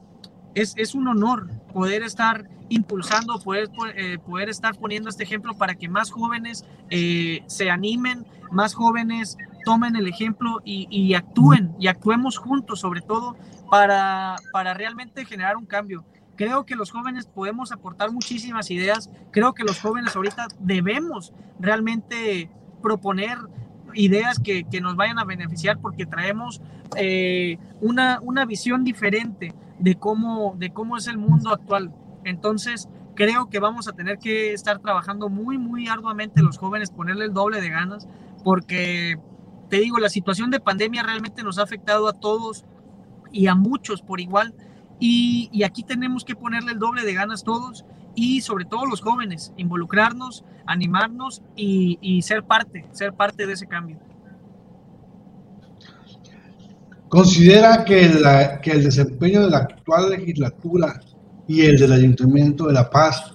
es, 0.55 0.73
es, 0.77 0.95
un 0.95 1.07
honor 1.07 1.49
poder 1.73 2.03
estar 2.03 2.49
impulsando, 2.71 3.39
poder, 3.39 3.69
eh, 3.95 4.19
poder 4.19 4.49
estar 4.49 4.75
poniendo 4.77 5.11
este 5.11 5.25
ejemplo 5.25 5.55
para 5.55 5.75
que 5.75 5.89
más 5.89 6.11
jóvenes 6.11 6.65
eh, 6.89 7.45
se 7.47 7.71
animen, 7.71 8.25
más 8.51 8.75
jóvenes 8.75 9.37
tomen 9.67 9.97
el 9.97 10.09
ejemplo 10.09 10.61
y, 10.65 10.89
y, 10.91 11.15
actúen 11.15 11.75
y 11.79 11.87
actuemos 11.87 12.39
juntos 12.39 12.81
sobre 12.81 13.03
todo 13.03 13.37
para, 13.71 14.37
para 14.53 14.73
realmente 14.73 15.27
generar 15.27 15.59
un 15.59 15.67
cambio. 15.67 16.05
Creo 16.37 16.65
que 16.65 16.75
los 16.75 16.91
jóvenes 16.91 17.27
podemos 17.27 17.71
aportar 17.71 18.11
muchísimas 18.11 18.71
ideas, 18.71 19.11
creo 19.31 19.53
que 19.53 19.63
los 19.63 19.79
jóvenes 19.79 20.17
ahorita 20.17 20.49
debemos 20.59 21.33
realmente 21.61 22.51
proponer 22.83 23.39
ideas 23.95 24.39
que, 24.39 24.65
que, 24.65 24.81
nos 24.81 24.97
vayan 24.97 25.19
a 25.19 25.25
beneficiar 25.25 25.79
porque 25.79 26.07
traemos 26.07 26.61
eh, 26.97 27.59
una, 27.81 28.21
una 28.23 28.45
visión 28.45 28.85
diferente 28.85 29.55
de 29.79 29.95
cómo, 29.97 30.55
de 30.59 30.73
cómo 30.73 30.97
es 30.97 31.07
el 31.07 31.19
mundo 31.19 31.51
actual. 31.51 31.93
Entonces, 32.25 32.89
creo 33.15 33.51
que 33.51 33.59
vamos 33.59 33.89
a 33.89 33.93
tener 33.93 34.19
que 34.19 34.53
estar 34.53 34.79
trabajando 34.79 35.29
muy, 35.29 35.59
muy 35.59 35.89
arduamente 35.89 36.43
los 36.43 36.59
jóvenes, 36.59 36.91
ponerle 36.91 37.27
el 37.27 37.33
doble 37.33 37.61
de 37.61 37.71
ganas, 37.71 38.09
porque 38.45 39.19
te 39.69 39.79
digo, 39.79 39.99
la 39.99 40.09
situación 40.09 40.51
de 40.51 40.61
pandemia 40.61 41.03
realmente 41.03 41.43
nos 41.43 41.59
ha 41.59 41.63
afectado 41.63 42.09
a 42.09 42.13
todos 42.13 42.65
y 43.31 43.47
a 43.47 43.55
muchos 43.55 44.03
por 44.03 44.21
igual. 44.21 44.55
Y, 45.01 45.49
y 45.53 45.65
aquí 45.65 45.83
tenemos 45.83 46.25
que 46.25 46.37
ponerle 46.37 46.73
el 46.73 46.79
doble 46.79 47.03
de 47.03 47.15
ganas 47.15 47.43
todos 47.43 47.85
y 48.15 48.41
sobre 48.41 48.65
todo 48.65 48.87
los 48.87 49.01
jóvenes, 49.01 49.53
involucrarnos, 49.57 50.45
animarnos 50.67 51.43
y, 51.57 52.21
ser 52.23 52.45
parte, 52.45 52.87
ser 52.93 53.13
parte 53.13 53.47
de 53.47 53.53
ese 53.55 53.67
cambio. 53.67 53.99
¿Considera 57.09 57.85
que, 57.85 58.11
que 58.63 58.71
el 58.71 58.85
desempeño 58.85 59.43
de 59.43 59.51
la 59.51 59.59
actual 59.59 60.11
legislatura 60.11 61.01
y 61.47 61.63
el 61.63 61.79
del 61.79 61.93
Ayuntamiento 61.93 62.67
de 62.67 62.73
La 62.73 62.89
Paz 62.89 63.35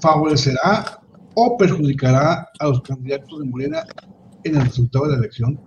favorecerá 0.00 1.00
o 1.34 1.56
perjudicará 1.56 2.48
a 2.58 2.66
los 2.66 2.82
candidatos 2.82 3.38
de 3.38 3.44
Morena 3.44 3.84
en 4.44 4.56
el 4.56 4.62
resultado 4.62 5.04
de 5.06 5.12
la 5.12 5.18
elección? 5.18 5.60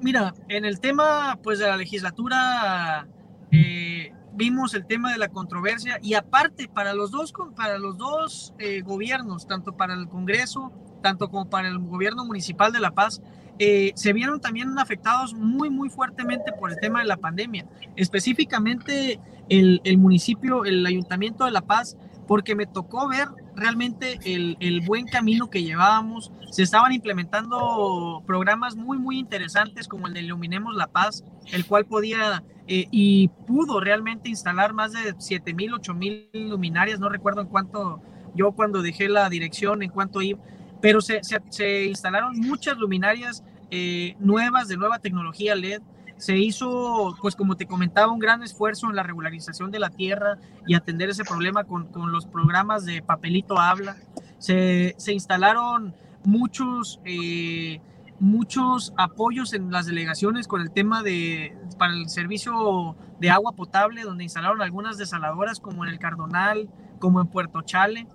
Mira, 0.00 0.34
en 0.48 0.64
el 0.64 0.80
tema 0.80 1.38
pues 1.42 1.58
de 1.58 1.66
la 1.66 1.76
legislatura 1.76 3.06
eh, 3.50 3.93
vimos 4.34 4.74
el 4.74 4.86
tema 4.86 5.12
de 5.12 5.18
la 5.18 5.28
controversia 5.28 5.98
y 6.02 6.14
aparte 6.14 6.68
para 6.68 6.94
los 6.94 7.10
dos, 7.10 7.32
para 7.56 7.78
los 7.78 7.96
dos 7.96 8.54
eh, 8.58 8.82
gobiernos, 8.82 9.46
tanto 9.46 9.76
para 9.76 9.94
el 9.94 10.08
Congreso, 10.08 10.72
tanto 11.02 11.30
como 11.30 11.48
para 11.48 11.68
el 11.68 11.78
gobierno 11.78 12.24
municipal 12.24 12.72
de 12.72 12.80
La 12.80 12.92
Paz, 12.92 13.22
eh, 13.58 13.92
se 13.94 14.12
vieron 14.12 14.40
también 14.40 14.78
afectados 14.78 15.34
muy, 15.34 15.70
muy 15.70 15.88
fuertemente 15.88 16.52
por 16.52 16.72
el 16.72 16.80
tema 16.80 17.00
de 17.00 17.06
la 17.06 17.16
pandemia. 17.16 17.66
Específicamente 17.94 19.20
el, 19.48 19.80
el 19.84 19.98
municipio, 19.98 20.64
el 20.64 20.84
ayuntamiento 20.84 21.44
de 21.44 21.52
La 21.52 21.62
Paz, 21.62 21.96
porque 22.26 22.56
me 22.56 22.66
tocó 22.66 23.08
ver 23.08 23.28
realmente 23.56 24.18
el, 24.24 24.56
el, 24.60 24.80
buen 24.80 25.06
camino 25.06 25.50
que 25.50 25.62
llevábamos. 25.62 26.32
Se 26.50 26.62
estaban 26.62 26.92
implementando 26.92 28.22
programas 28.26 28.76
muy, 28.76 28.98
muy 28.98 29.18
interesantes 29.18 29.88
como 29.88 30.06
el 30.06 30.14
de 30.14 30.22
Iluminemos 30.22 30.74
la 30.74 30.86
Paz, 30.86 31.24
el 31.52 31.64
cual 31.66 31.84
podía 31.86 32.42
eh, 32.66 32.86
y 32.90 33.28
pudo 33.46 33.78
realmente 33.78 34.30
instalar 34.30 34.72
más 34.72 34.92
de 34.92 35.14
7 35.18 35.52
mil, 35.52 35.74
8 35.74 35.92
mil 35.92 36.30
luminarias, 36.32 36.98
no 36.98 37.10
recuerdo 37.10 37.42
en 37.42 37.48
cuánto, 37.48 38.00
yo 38.34 38.52
cuando 38.52 38.80
dejé 38.80 39.08
la 39.10 39.28
dirección, 39.28 39.82
en 39.82 39.90
cuánto 39.90 40.22
iba, 40.22 40.40
pero 40.80 41.02
se, 41.02 41.20
se, 41.50 41.84
instalaron 41.84 42.38
muchas 42.38 42.78
luminarias 42.78 43.44
eh, 43.70 44.16
nuevas, 44.18 44.68
de 44.68 44.78
nueva 44.78 44.98
tecnología 44.98 45.54
LED. 45.54 45.82
Se 46.24 46.38
hizo, 46.38 47.14
pues 47.20 47.36
como 47.36 47.54
te 47.54 47.66
comentaba, 47.66 48.10
un 48.10 48.18
gran 48.18 48.42
esfuerzo 48.42 48.88
en 48.88 48.96
la 48.96 49.02
regularización 49.02 49.70
de 49.70 49.78
la 49.78 49.90
tierra 49.90 50.38
y 50.66 50.74
atender 50.74 51.10
ese 51.10 51.22
problema 51.22 51.64
con, 51.64 51.88
con 51.88 52.12
los 52.12 52.24
programas 52.24 52.86
de 52.86 53.02
papelito 53.02 53.58
habla. 53.58 53.96
Se, 54.38 54.94
se 54.96 55.12
instalaron 55.12 55.94
muchos... 56.24 56.98
Eh, 57.04 57.78
muchos 58.20 58.94
apoyos 58.96 59.52
en 59.52 59.70
las 59.70 59.84
delegaciones 59.86 60.46
con 60.48 60.62
el 60.62 60.70
tema 60.70 61.02
de 61.02 61.54
para 61.78 61.92
el 61.92 62.08
servicio 62.08 62.96
de 63.20 63.28
agua 63.28 63.52
potable, 63.52 64.02
donde 64.02 64.24
instalaron 64.24 64.62
algunas 64.62 64.96
desaladoras 64.96 65.60
como 65.60 65.84
en 65.84 65.90
el 65.90 65.98
Cardonal, 65.98 66.70
como 67.00 67.20
en 67.20 67.26
Puerto 67.26 67.60
Chale. 67.62 68.06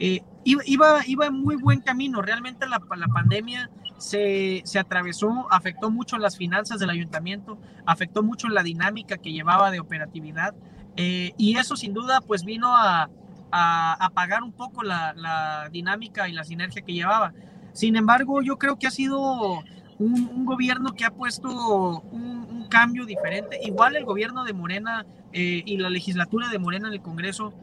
Eh, 0.00 0.22
iba, 0.44 1.06
iba 1.06 1.26
en 1.26 1.34
muy 1.34 1.56
buen 1.56 1.80
camino. 1.80 2.20
Realmente 2.20 2.66
la, 2.66 2.78
la 2.96 3.08
pandemia 3.08 3.70
se, 4.04 4.60
se, 4.66 4.78
atravesó, 4.78 5.46
afectó 5.50 5.90
mucho 5.90 6.18
las 6.18 6.36
finanzas 6.36 6.78
del 6.78 6.90
ayuntamiento, 6.90 7.58
afectó 7.86 8.22
mucho 8.22 8.48
la 8.48 8.62
dinámica 8.62 9.16
que 9.16 9.32
llevaba 9.32 9.70
de 9.70 9.80
operatividad. 9.80 10.54
Eh, 10.96 11.32
y 11.38 11.56
eso 11.56 11.74
sin 11.74 11.94
duda 11.94 12.20
pues 12.20 12.44
vino 12.44 12.68
a, 12.76 13.08
apagar 13.50 14.42
un 14.42 14.52
poco 14.52 14.82
la, 14.82 15.68
dinámica 15.70 16.28
y 16.28 16.32
la 16.32 16.44
sinergia 16.44 16.82
que 16.82 16.92
llevaba. 16.92 17.32
Sin 17.72 17.96
embargo, 17.96 18.42
yo 18.42 18.58
creo 18.58 18.78
que 18.78 18.88
ha 18.88 18.90
sido 18.90 19.62
un, 19.98 20.44
gobierno 20.44 20.92
que 20.92 21.04
ha 21.04 21.10
puesto 21.10 22.00
un, 22.10 22.66
cambio 22.68 23.06
diferente. 23.06 23.60
Igual 23.62 23.94
el 23.94 24.04
gobierno 24.04 24.42
de 24.42 24.52
Morena 24.52 25.06
eh, 25.32 25.62
y 25.64 25.76
la 25.76 25.90
legislatura 25.90 26.48
de 26.48 26.58
Morena 26.58 26.88
en 26.88 26.94
el 26.94 27.02
Congreso 27.02 27.54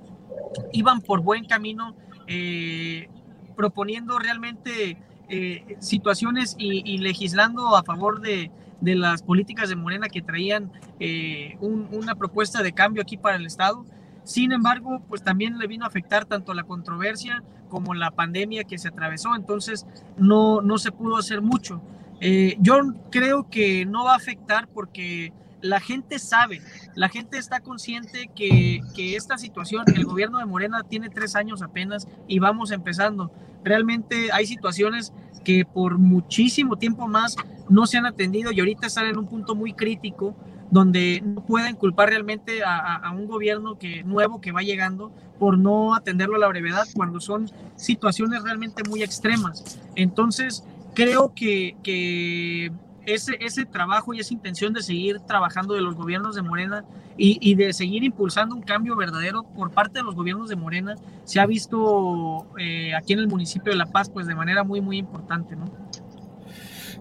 iban 0.72 1.02
por 1.02 1.22
buen 1.22 1.44
camino, 1.46 1.96
eh, 2.28 3.10
proponiendo 3.58 4.18
realmente 4.20 4.98
eh, 5.32 5.78
situaciones 5.80 6.56
y, 6.60 6.98
legislando 7.00 7.76
a 7.76 7.84
favor 7.84 8.22
de, 8.22 8.52
las 8.82 9.24
políticas 9.24 9.70
de 9.70 9.76
Morena 9.76 10.08
que 10.10 10.22
traían 10.22 10.72
una 11.60 12.16
propuesta 12.16 12.62
de 12.64 12.74
cambio 12.74 13.02
aquí 13.02 13.16
para 13.16 13.38
el 13.38 13.46
Estado. 13.46 13.86
Sin 14.24 14.52
embargo, 14.52 15.02
pues 15.08 15.24
también 15.24 15.58
le 15.58 15.68
vino 15.68 15.86
a 15.86 15.88
afectar 15.88 16.26
tanto 16.26 16.54
la 16.54 16.64
controversia 16.64 17.44
como 17.70 17.94
la 17.94 18.12
pandemia 18.12 18.66
que 18.66 18.78
se 18.78 18.90
atravesó, 18.90 19.36
entonces 19.36 19.88
no, 20.18 20.62
no 20.62 20.78
se 20.78 20.92
pudo 20.92 21.18
hacer 21.18 21.42
mucho. 21.42 21.82
Eh, 22.24 22.56
yo 22.60 22.80
creo 23.10 23.50
que 23.50 23.84
no 23.86 24.04
va 24.04 24.14
a 24.14 24.18
afectar 24.18 24.68
porque 24.68 25.34
la 25.62 25.80
gente 25.80 26.20
sabe, 26.20 26.62
la 26.96 27.10
gente 27.10 27.38
está 27.38 27.60
consciente 27.62 28.30
que, 28.36 28.82
que, 28.96 29.16
esta 29.16 29.38
situación, 29.38 29.86
el 29.96 30.06
gobierno 30.06 30.40
de 30.40 30.46
Morena 30.46 30.84
tiene 30.84 31.10
tres 31.10 31.36
años 31.36 31.62
apenas 31.62 32.08
y 32.28 32.40
vamos 32.40 32.72
empezando. 32.72 33.32
Realmente 33.64 34.32
hay 34.32 34.46
situaciones 34.46 35.14
que 35.44 35.66
por 35.66 35.98
muchísimo 35.98 36.78
tiempo 36.78 37.08
más 37.08 37.36
no 37.70 37.86
se 37.86 37.98
han 37.98 38.06
atendido 38.06 38.52
y 38.52 38.60
ahorita 38.60 38.88
están 38.88 39.08
en 39.08 39.18
un 39.18 39.28
punto 39.28 39.56
muy 39.56 39.74
crítico 39.74 40.36
donde 40.72 41.22
no 41.24 41.46
pueden 41.46 41.76
culpar 41.76 42.10
realmente 42.10 42.62
a, 42.64 43.12
un 43.14 43.28
gobierno 43.28 43.78
que, 43.78 44.04
nuevo 44.04 44.40
que 44.40 44.54
va 44.54 44.62
llegando 44.62 45.12
por 45.38 45.58
no 45.58 45.94
atenderlo 45.94 46.38
a 46.38 46.40
la 46.40 46.48
brevedad 46.48 46.86
cuando 46.96 47.20
son 47.20 47.52
situaciones 47.76 48.42
realmente 48.44 48.82
muy 48.88 49.04
extremas. 49.04 49.80
Entonces, 49.96 50.64
creo 50.94 51.34
que, 51.36 51.76
que 51.84 52.72
ese, 53.06 53.38
ese 53.40 53.66
trabajo 53.66 54.14
y 54.14 54.20
esa 54.20 54.34
intención 54.34 54.74
de 54.74 54.82
seguir 54.82 55.20
trabajando 55.22 55.74
de 55.74 55.82
los 55.82 55.96
gobiernos 55.96 56.36
de 56.36 56.42
Morena 56.42 56.86
y, 57.18 57.54
de 57.56 57.72
seguir 57.74 58.04
impulsando 58.04 58.56
un 58.56 58.62
cambio 58.62 58.96
verdadero 58.96 59.44
por 59.44 59.72
parte 59.72 60.00
de 60.00 60.04
los 60.04 60.16
gobiernos 60.16 60.50
de 60.50 60.56
Morena 60.56 60.96
se 61.24 61.40
ha 61.40 61.46
visto 61.46 62.48
eh, 62.58 62.96
aquí 62.96 63.14
en 63.14 63.20
el 63.20 63.28
municipio 63.28 63.72
de 63.72 63.78
La 63.78 63.86
Paz 63.86 64.10
pues 64.10 64.26
de 64.26 64.34
manera 64.34 64.64
muy 64.64 64.82
muy 64.82 64.98
importante, 64.98 65.56
¿no? 65.56 65.66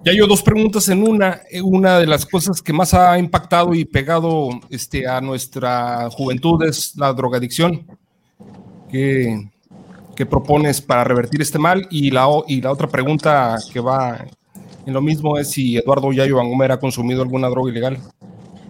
Ya 0.02 0.14
yo 0.14 0.26
dos 0.26 0.42
preguntas 0.42 0.88
en 0.88 1.06
una. 1.06 1.42
Eh, 1.50 1.60
una 1.60 1.98
de 1.98 2.06
las 2.06 2.24
cosas 2.24 2.62
que 2.62 2.72
más 2.72 2.94
ha 2.94 3.18
impactado 3.18 3.74
y 3.74 3.84
pegado 3.84 4.48
este, 4.70 5.06
a 5.06 5.20
nuestra 5.20 6.08
juventud 6.10 6.62
es 6.64 6.96
la 6.96 7.12
drogadicción. 7.12 7.86
¿Qué, 8.88 9.50
qué 10.16 10.24
propones 10.24 10.80
para 10.80 11.04
revertir 11.04 11.42
este 11.42 11.58
mal? 11.58 11.86
Y 11.90 12.10
la, 12.10 12.26
y 12.48 12.62
la 12.62 12.72
otra 12.72 12.88
pregunta 12.88 13.58
que 13.70 13.80
va 13.80 14.24
lo 14.92 15.02
mismo 15.02 15.38
es 15.38 15.50
si 15.50 15.76
Eduardo 15.76 16.12
Yayo 16.12 16.36
Bangomer 16.36 16.72
ha 16.72 16.78
consumido 16.78 17.22
alguna 17.22 17.48
droga 17.48 17.70
ilegal. 17.70 17.98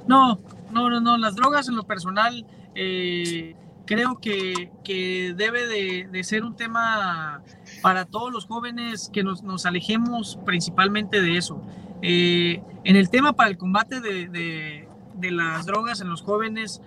No, 0.07 0.39
no, 0.71 0.91
no, 0.91 1.01
no. 1.01 1.19
Las 1.19 1.35
drogas 1.35 1.69
en 1.69 1.77
lo 1.77 1.85
personal 1.85 2.47
eh, 2.75 3.55
creo 3.91 4.21
que, 4.21 4.71
que 4.85 5.35
debe 5.37 5.67
de, 5.67 6.25
ser 6.25 6.45
un 6.45 6.55
tema 6.55 7.43
para 7.83 8.05
todos 8.05 8.33
los 8.33 8.47
jóvenes 8.47 9.11
que 9.13 9.25
nos, 9.25 9.43
nos 9.43 9.67
alejemos 9.67 10.39
principalmente 10.47 11.21
de 11.21 11.37
eso. 11.37 11.61
Eh, 12.03 12.63
en 12.85 12.97
el 12.97 13.11
tema 13.11 13.35
para 13.35 13.51
el 13.51 13.59
combate 13.59 14.01
de, 14.01 14.29
de, 14.29 15.31
las 15.33 15.67
drogas 15.67 16.01
en 16.01 16.09
los 16.09 16.23
jóvenes, 16.23 16.81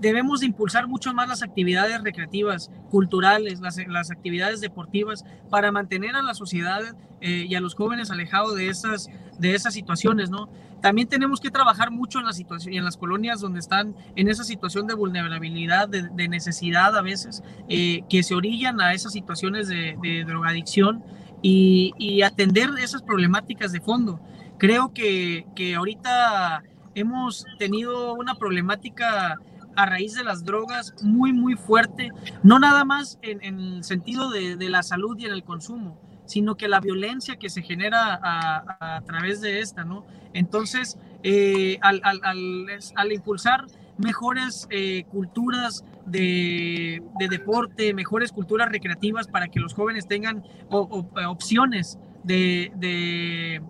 debemos 0.00 0.40
de 0.40 0.46
impulsar 0.46 0.88
mucho 0.88 1.12
más 1.12 1.28
las 1.28 1.42
actividades 1.42 2.02
recreativas, 2.02 2.70
culturales, 2.90 3.60
las, 3.60 3.76
las 3.86 4.10
actividades 4.10 4.60
deportivas, 4.60 5.24
para 5.50 5.70
mantener 5.70 6.16
a 6.16 6.22
la 6.22 6.34
sociedad 6.34 6.80
eh, 7.20 7.46
y 7.48 7.54
a 7.54 7.60
los 7.60 7.74
jóvenes 7.74 8.10
alejados 8.10 8.56
de 8.56 8.68
esas, 8.68 9.08
de 9.38 9.54
esas 9.54 9.74
situaciones, 9.74 10.30
¿no? 10.30 10.48
También 10.80 11.08
tenemos 11.08 11.40
que 11.40 11.50
trabajar 11.50 11.90
mucho 11.90 12.18
en 12.18 12.24
la 12.24 12.32
situación 12.32 12.72
y 12.72 12.78
en 12.78 12.84
las 12.84 12.96
colonias 12.96 13.40
donde 13.40 13.60
están 13.60 13.94
en 14.16 14.28
esa 14.28 14.44
situación 14.44 14.86
de 14.86 14.94
vulnerabilidad, 14.94 15.88
de, 15.88 16.28
necesidad 16.28 16.96
a 16.96 17.02
veces, 17.02 17.42
eh, 17.68 18.00
que 18.08 18.22
se 18.22 18.34
orillan 18.34 18.80
a 18.80 18.94
esas 18.94 19.12
situaciones 19.12 19.68
de, 19.68 20.24
drogadicción 20.26 21.04
y, 21.42 22.22
atender 22.22 22.70
esas 22.82 23.02
problemáticas 23.02 23.72
de 23.72 23.80
fondo. 23.80 24.20
Creo 24.56 24.94
que, 24.94 25.46
que 25.54 25.74
ahorita 25.74 26.62
hemos 26.94 27.44
tenido 27.58 28.14
una 28.14 28.34
problemática 28.36 29.38
a 29.82 29.86
raíz 29.86 30.14
de 30.14 30.24
las 30.24 30.44
drogas 30.44 30.94
muy, 31.02 31.32
muy 31.32 31.54
fuerte, 31.54 32.10
no 32.42 32.58
nada 32.58 32.84
más 32.84 33.18
en, 33.22 33.42
el 33.42 33.84
sentido 33.84 34.30
de, 34.30 34.56
la 34.68 34.82
salud 34.82 35.16
y 35.18 35.24
en 35.24 35.32
el 35.32 35.42
consumo, 35.42 36.00
sino 36.26 36.56
que 36.56 36.68
la 36.68 36.80
violencia 36.80 37.36
que 37.36 37.50
se 37.50 37.62
genera 37.62 38.20
a, 38.22 39.00
través 39.06 39.40
de 39.40 39.60
esta, 39.60 39.84
¿no? 39.84 40.06
Entonces, 40.32 40.98
eh, 41.22 41.78
al, 41.82 42.00
al, 42.02 43.12
impulsar 43.12 43.66
mejores 43.98 44.66
eh, 44.70 45.04
culturas 45.10 45.84
de, 46.06 47.02
de, 47.18 47.28
deporte, 47.28 47.92
mejores 47.94 48.32
culturas 48.32 48.68
recreativas 48.70 49.26
para 49.28 49.48
que 49.48 49.60
los 49.60 49.74
jóvenes 49.74 50.06
tengan 50.06 50.44
opciones 50.68 51.98
de 52.22 53.60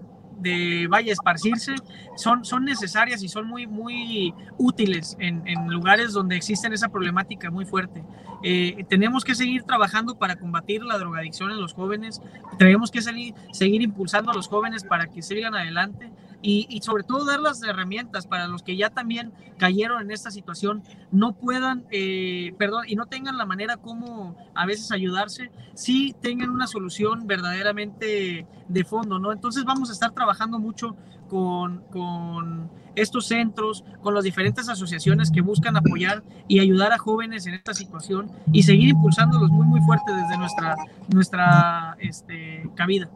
de 0.41 0.87
vaya 0.89 1.11
a 1.11 1.13
esparcirse 1.13 1.75
son, 2.17 2.45
son 2.45 2.65
necesarias 2.65 3.23
y 3.23 3.29
son 3.29 3.47
muy, 3.47 3.67
muy 3.67 4.35
útiles 4.59 5.17
en, 5.19 5.43
lugares 5.69 6.13
donde 6.13 6.37
existen 6.37 6.73
esa 6.73 6.89
problemática 6.89 7.51
muy 7.51 7.65
fuerte. 7.65 8.05
Eh, 8.43 8.85
tenemos 8.89 9.25
que 9.25 9.35
seguir 9.35 9.63
trabajando 9.65 10.17
para 10.17 10.37
combatir 10.37 10.83
la 10.83 10.99
drogadicción 10.99 11.51
en 11.51 11.61
los 11.61 11.75
jóvenes, 11.75 12.21
tenemos 12.59 12.91
que 12.91 13.03
seguir, 13.03 13.35
seguir 13.53 13.83
impulsando 13.83 14.31
a 14.31 14.35
los 14.35 14.49
jóvenes 14.49 14.85
para 14.85 15.07
que 15.07 15.23
sigan 15.23 15.55
adelante 15.55 16.11
y, 16.43 16.81
sobre 16.83 17.05
todo 17.05 17.25
dar 17.25 17.41
las 17.41 17.63
herramientas 17.63 18.27
para 18.27 18.49
los 18.49 18.63
que 18.63 18.77
ya 18.77 18.91
también 18.91 19.33
cayeron 19.59 20.03
en 20.03 20.11
esta 20.11 20.31
situación, 20.31 20.83
no 21.11 21.35
puedan, 21.35 21.85
eh, 21.91 22.55
perdón, 22.59 22.85
y 22.89 22.97
no 22.97 23.07
tengan 23.07 23.37
la 23.37 23.45
manera 23.45 23.77
como 23.77 24.37
a 24.55 24.67
veces 24.67 24.91
ayudarse, 24.93 25.51
sí 25.75 26.15
tengan 26.21 26.51
una 26.51 26.67
solución 26.67 27.27
verdaderamente 27.27 28.47
de 28.69 28.85
fondo, 28.85 29.19
¿no? 29.19 29.33
Entonces 29.33 29.65
vamos 29.65 29.91
a 29.91 29.93
estar 29.93 30.13
trabajando 30.13 30.59
mucho 30.59 30.97
con, 31.29 31.83
con 31.91 32.71
estos 32.97 33.27
centros, 33.27 33.85
con 34.01 34.15
las 34.15 34.25
diferentes 34.25 34.69
asociaciones 34.69 35.31
que 35.31 35.43
buscan 35.43 35.77
apoyar 35.77 36.23
y 36.49 36.61
ayudar 36.61 36.93
a 36.93 36.99
jóvenes 36.99 37.47
en 37.47 37.55
esta 37.55 37.75
situación 37.75 38.31
y 38.53 38.63
seguir 38.63 38.91
impulsándolos 38.91 39.51
muy, 39.51 39.67
muy 39.67 39.81
fuerte 39.81 40.13
desde 40.13 40.39
nuestra, 40.39 40.77
nuestra 41.09 41.97
este, 42.01 42.69
cabida. 42.75 43.11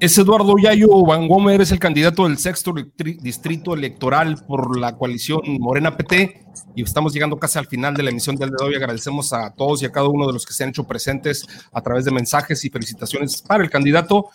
Es 0.00 0.16
Eduardo 0.16 0.56
Yayo 0.56 1.04
Van 1.04 1.28
Gomer, 1.28 1.60
es 1.60 1.72
el 1.72 1.78
candidato 1.78 2.26
del 2.26 2.38
sexto 2.38 2.72
distrito 2.96 3.74
electoral 3.74 4.42
por 4.48 4.78
la 4.78 4.96
coalición 4.96 5.42
Morena 5.58 5.94
PT 5.94 6.42
y 6.74 6.82
estamos 6.82 7.12
llegando 7.12 7.38
casi 7.38 7.58
al 7.58 7.66
final 7.66 7.92
de 7.92 8.04
la 8.04 8.08
emisión 8.08 8.34
del 8.36 8.48
día 8.48 8.56
de 8.60 8.64
hoy. 8.64 8.74
Agradecemos 8.76 9.34
a 9.34 9.52
todos 9.52 9.82
y 9.82 9.84
a 9.84 9.92
cada 9.92 10.08
uno 10.08 10.26
de 10.26 10.32
los 10.32 10.46
que 10.46 10.54
se 10.54 10.64
han 10.64 10.70
hecho 10.70 10.84
presentes 10.84 11.46
a 11.70 11.82
través 11.82 12.06
de 12.06 12.12
mensajes 12.12 12.64
y 12.64 12.70
felicitaciones 12.70 13.42
para 13.42 13.62
el 13.62 13.68
candidato. 13.68 14.30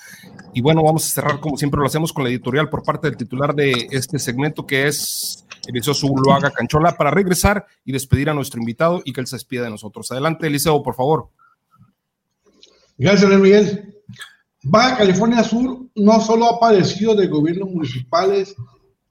Y 0.53 0.61
bueno, 0.61 0.83
vamos 0.83 1.07
a 1.07 1.09
cerrar 1.09 1.39
como 1.39 1.57
siempre 1.57 1.79
lo 1.79 1.87
hacemos 1.87 2.13
con 2.13 2.25
la 2.25 2.29
editorial 2.29 2.69
por 2.69 2.83
parte 2.83 3.07
del 3.07 3.17
titular 3.17 3.55
de 3.55 3.87
este 3.89 4.19
segmento 4.19 4.67
que 4.67 4.85
es 4.85 5.47
Eliseo 5.65 5.95
Zuluaga 5.95 6.51
Canchola 6.51 6.95
para 6.95 7.09
regresar 7.09 7.65
y 7.83 7.91
despedir 7.91 8.29
a 8.29 8.35
nuestro 8.35 8.59
invitado 8.59 9.01
y 9.03 9.13
que 9.13 9.21
él 9.21 9.25
se 9.25 9.37
despida 9.37 9.63
de 9.63 9.71
nosotros. 9.71 10.11
Adelante, 10.11 10.45
Eliseo, 10.45 10.83
por 10.83 10.93
favor. 10.93 11.29
Gracias, 12.99 13.31
Miguel. 13.31 13.94
Baja 14.67 14.97
California 14.97 15.43
Sur 15.43 15.91
no 15.93 16.19
solo 16.19 16.47
ha 16.47 16.59
padecido 16.59 17.13
de 17.13 17.27
gobiernos 17.27 17.69
municipales 17.69 18.55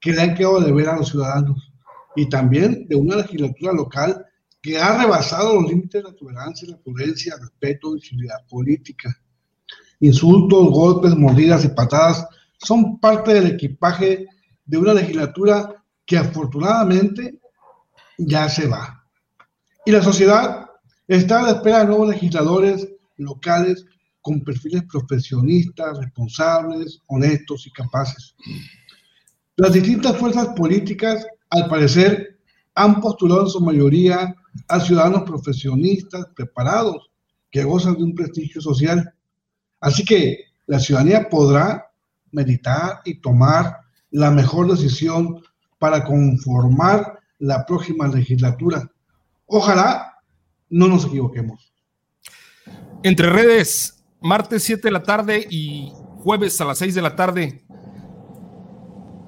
que 0.00 0.12
le 0.12 0.20
han 0.20 0.34
quedado 0.34 0.61
de 0.61 0.72
ver 0.72 0.88
a 0.88 0.96
los 0.96 1.11
ciudadanos, 1.11 1.72
y 2.16 2.28
también 2.28 2.88
de 2.88 2.96
una 2.96 3.18
legislatura 3.18 3.72
local 3.72 4.26
que 4.61 4.78
ha 4.78 4.98
rebasado 4.98 5.55
los 5.55 5.70
límites 5.70 6.02
de 6.02 6.11
la 6.11 6.16
tolerancia, 6.16 6.68
la 6.68 6.78
prudencia, 6.78 7.36
respeto 7.40 7.96
y 7.96 8.00
política. 8.50 9.16
Insultos, 10.00 10.70
golpes, 10.70 11.14
mordidas 11.14 11.64
y 11.64 11.68
patadas 11.68 12.26
son 12.59 12.98
parte 12.98 13.34
del 13.34 13.52
equipaje 13.52 14.26
de 14.64 14.76
una 14.76 14.92
legislatura 14.92 15.84
que 16.05 16.18
afortunadamente 16.18 17.38
ya 18.18 18.48
se 18.48 18.66
va. 18.66 19.07
Y 19.86 19.92
la 19.92 20.02
sociedad 20.02 20.66
está 21.07 21.38
a 21.38 21.42
la 21.42 21.50
espera 21.52 21.78
de 21.78 21.86
nuevos 21.86 22.09
legisladores 22.09 22.88
locales 23.18 23.86
con 24.25 24.41
perfiles 24.41 24.85
profesionistas, 24.91 25.99
responsables, 25.99 26.99
honestos 27.09 27.66
y 27.66 27.70
capaces. 27.72 28.35
Las 29.57 29.75
distintas 29.75 30.16
fuerzas 30.16 30.49
políticas, 30.57 31.27
al 31.51 31.68
parecer, 31.68 32.39
han 32.75 33.03
postulado 33.03 33.43
en 33.43 33.51
su 33.51 33.61
mayoría 33.61 34.35
a 34.68 34.81
ciudadanos 34.81 35.25
profesionistas, 35.25 36.25
preparados, 36.35 37.11
que 37.51 37.64
gozan 37.64 37.97
de 37.97 38.05
un 38.05 38.14
prestigio 38.14 38.62
social. 38.62 39.12
Así 39.81 40.07
que 40.07 40.39
la 40.66 40.81
ciudadanía 40.81 41.29
podrá 41.29 41.91
meditar 42.33 43.03
y 43.05 43.20
tomar 43.20 43.77
la 44.11 44.31
mejor 44.31 44.70
decisión 44.70 45.43
para 45.79 46.03
conformar 46.03 47.18
la 47.41 47.66
próxima 47.66 48.09
legislatura. 48.09 48.91
Ojalá 49.45 50.14
no 50.70 50.89
nos 50.89 51.05
equivoquemos. 51.05 51.75
Entre 53.03 53.29
redes, 53.29 53.93
martes 54.25 54.62
7 54.62 54.81
de 54.83 54.91
la 54.91 55.03
tarde 55.03 55.47
y 55.51 55.93
jueves 56.22 56.59
a 56.61 56.64
las 56.64 56.79
6 56.79 56.95
de 56.95 57.03
la 57.03 57.14
tarde. 57.14 57.62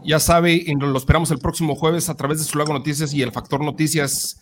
Ya 0.02 0.18
sabe, 0.18 0.64
lo 0.78 0.96
esperamos 0.96 1.30
el 1.30 1.38
próximo 1.38 1.74
jueves 1.74 2.08
a 2.08 2.16
través 2.16 2.38
de 2.38 2.44
su 2.44 2.56
Lago 2.56 2.72
Noticias 2.72 3.12
y 3.12 3.22
el 3.22 3.30
Factor 3.30 3.62
Noticias. 3.62 4.40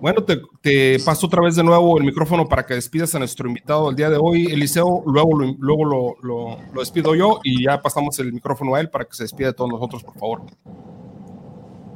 Bueno, 0.00 0.22
te, 0.22 0.98
paso 0.98 1.26
otra 1.26 1.40
vez 1.40 1.56
de 1.56 1.64
nuevo 1.64 1.96
el 1.96 2.04
micrófono 2.04 2.46
para 2.46 2.66
que 2.66 2.74
despidas 2.74 3.14
a 3.14 3.18
nuestro 3.18 3.48
invitado 3.48 3.88
el 3.88 3.96
día 3.96 4.10
de 4.10 4.18
hoy, 4.20 4.46
Eliseo. 4.46 5.02
Luego, 5.06 5.38
lo, 5.38 5.54
luego 5.58 6.16
lo, 6.20 6.58
despido 6.78 7.14
yo 7.14 7.40
y 7.42 7.64
ya 7.64 7.80
pasamos 7.80 8.18
el 8.18 8.32
micrófono 8.32 8.74
a 8.74 8.80
él 8.80 8.90
para 8.90 9.06
que 9.06 9.14
se 9.14 9.22
despida 9.22 9.48
de 9.48 9.54
todos 9.54 9.70
nosotros, 9.70 10.04
por 10.04 10.18
favor. 10.18 10.42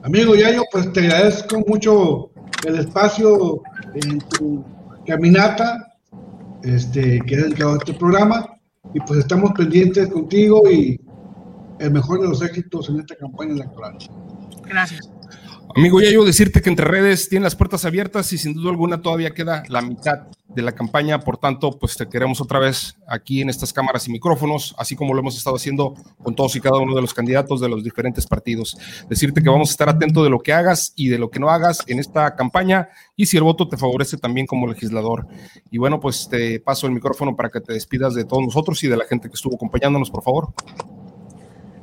Amigo 0.02 0.34
Yayo, 0.34 0.62
pues 0.72 0.90
te 0.94 1.00
agradezco 1.00 1.58
mucho 1.66 2.30
el 2.66 2.78
espacio 2.78 3.60
en 3.94 4.20
tu 4.20 4.64
caminata, 5.06 5.87
este, 6.62 7.20
que 7.20 7.34
es 7.34 7.42
el 7.44 7.54
que 7.54 7.64
de 7.64 7.72
este 7.72 7.94
programa, 7.94 8.46
y 8.94 9.00
pues 9.00 9.20
estamos 9.20 9.52
pendientes 9.52 10.08
contigo 10.08 10.62
y 10.70 11.00
el 11.78 11.90
mejor 11.90 12.20
de 12.20 12.28
los 12.28 12.42
éxitos 12.42 12.88
en 12.88 13.00
esta 13.00 13.14
campaña 13.16 13.52
electoral. 13.52 13.96
Gracias. 14.64 15.10
Amigo 15.76 16.00
yo 16.00 16.24
decirte 16.24 16.60
que 16.60 16.70
entre 16.70 16.86
redes 16.86 17.28
tienen 17.28 17.44
las 17.44 17.54
puertas 17.54 17.84
abiertas 17.84 18.32
y 18.32 18.38
sin 18.38 18.54
duda 18.54 18.70
alguna 18.70 19.00
todavía 19.00 19.32
queda 19.32 19.62
la 19.68 19.82
mitad 19.82 20.26
de 20.48 20.62
la 20.62 20.72
campaña, 20.72 21.20
por 21.20 21.36
tanto, 21.36 21.78
pues 21.78 21.96
te 21.96 22.08
queremos 22.08 22.40
otra 22.40 22.58
vez 22.58 22.96
aquí 23.06 23.42
en 23.42 23.50
estas 23.50 23.72
cámaras 23.72 24.08
y 24.08 24.10
micrófonos, 24.10 24.74
así 24.78 24.96
como 24.96 25.12
lo 25.12 25.20
hemos 25.20 25.36
estado 25.36 25.56
haciendo 25.56 25.94
con 26.22 26.34
todos 26.34 26.56
y 26.56 26.60
cada 26.60 26.78
uno 26.78 26.94
de 26.94 27.02
los 27.02 27.12
candidatos 27.12 27.60
de 27.60 27.68
los 27.68 27.84
diferentes 27.84 28.26
partidos. 28.26 28.76
Decirte 29.08 29.42
que 29.42 29.50
vamos 29.50 29.68
a 29.68 29.72
estar 29.72 29.88
atentos 29.88 30.24
de 30.24 30.30
lo 30.30 30.40
que 30.40 30.52
hagas 30.52 30.94
y 30.96 31.08
de 31.08 31.18
lo 31.18 31.30
que 31.30 31.38
no 31.38 31.50
hagas 31.50 31.84
en 31.86 31.98
esta 31.98 32.34
campaña 32.34 32.88
y 33.14 33.26
si 33.26 33.36
el 33.36 33.42
voto 33.42 33.68
te 33.68 33.76
favorece 33.76 34.16
también 34.16 34.46
como 34.46 34.66
legislador. 34.66 35.26
Y 35.70 35.78
bueno, 35.78 36.00
pues 36.00 36.28
te 36.28 36.60
paso 36.60 36.86
el 36.86 36.92
micrófono 36.92 37.36
para 37.36 37.50
que 37.50 37.60
te 37.60 37.74
despidas 37.74 38.14
de 38.14 38.24
todos 38.24 38.42
nosotros 38.42 38.82
y 38.82 38.88
de 38.88 38.96
la 38.96 39.04
gente 39.04 39.28
que 39.28 39.34
estuvo 39.34 39.56
acompañándonos, 39.56 40.10
por 40.10 40.22
favor. 40.22 40.54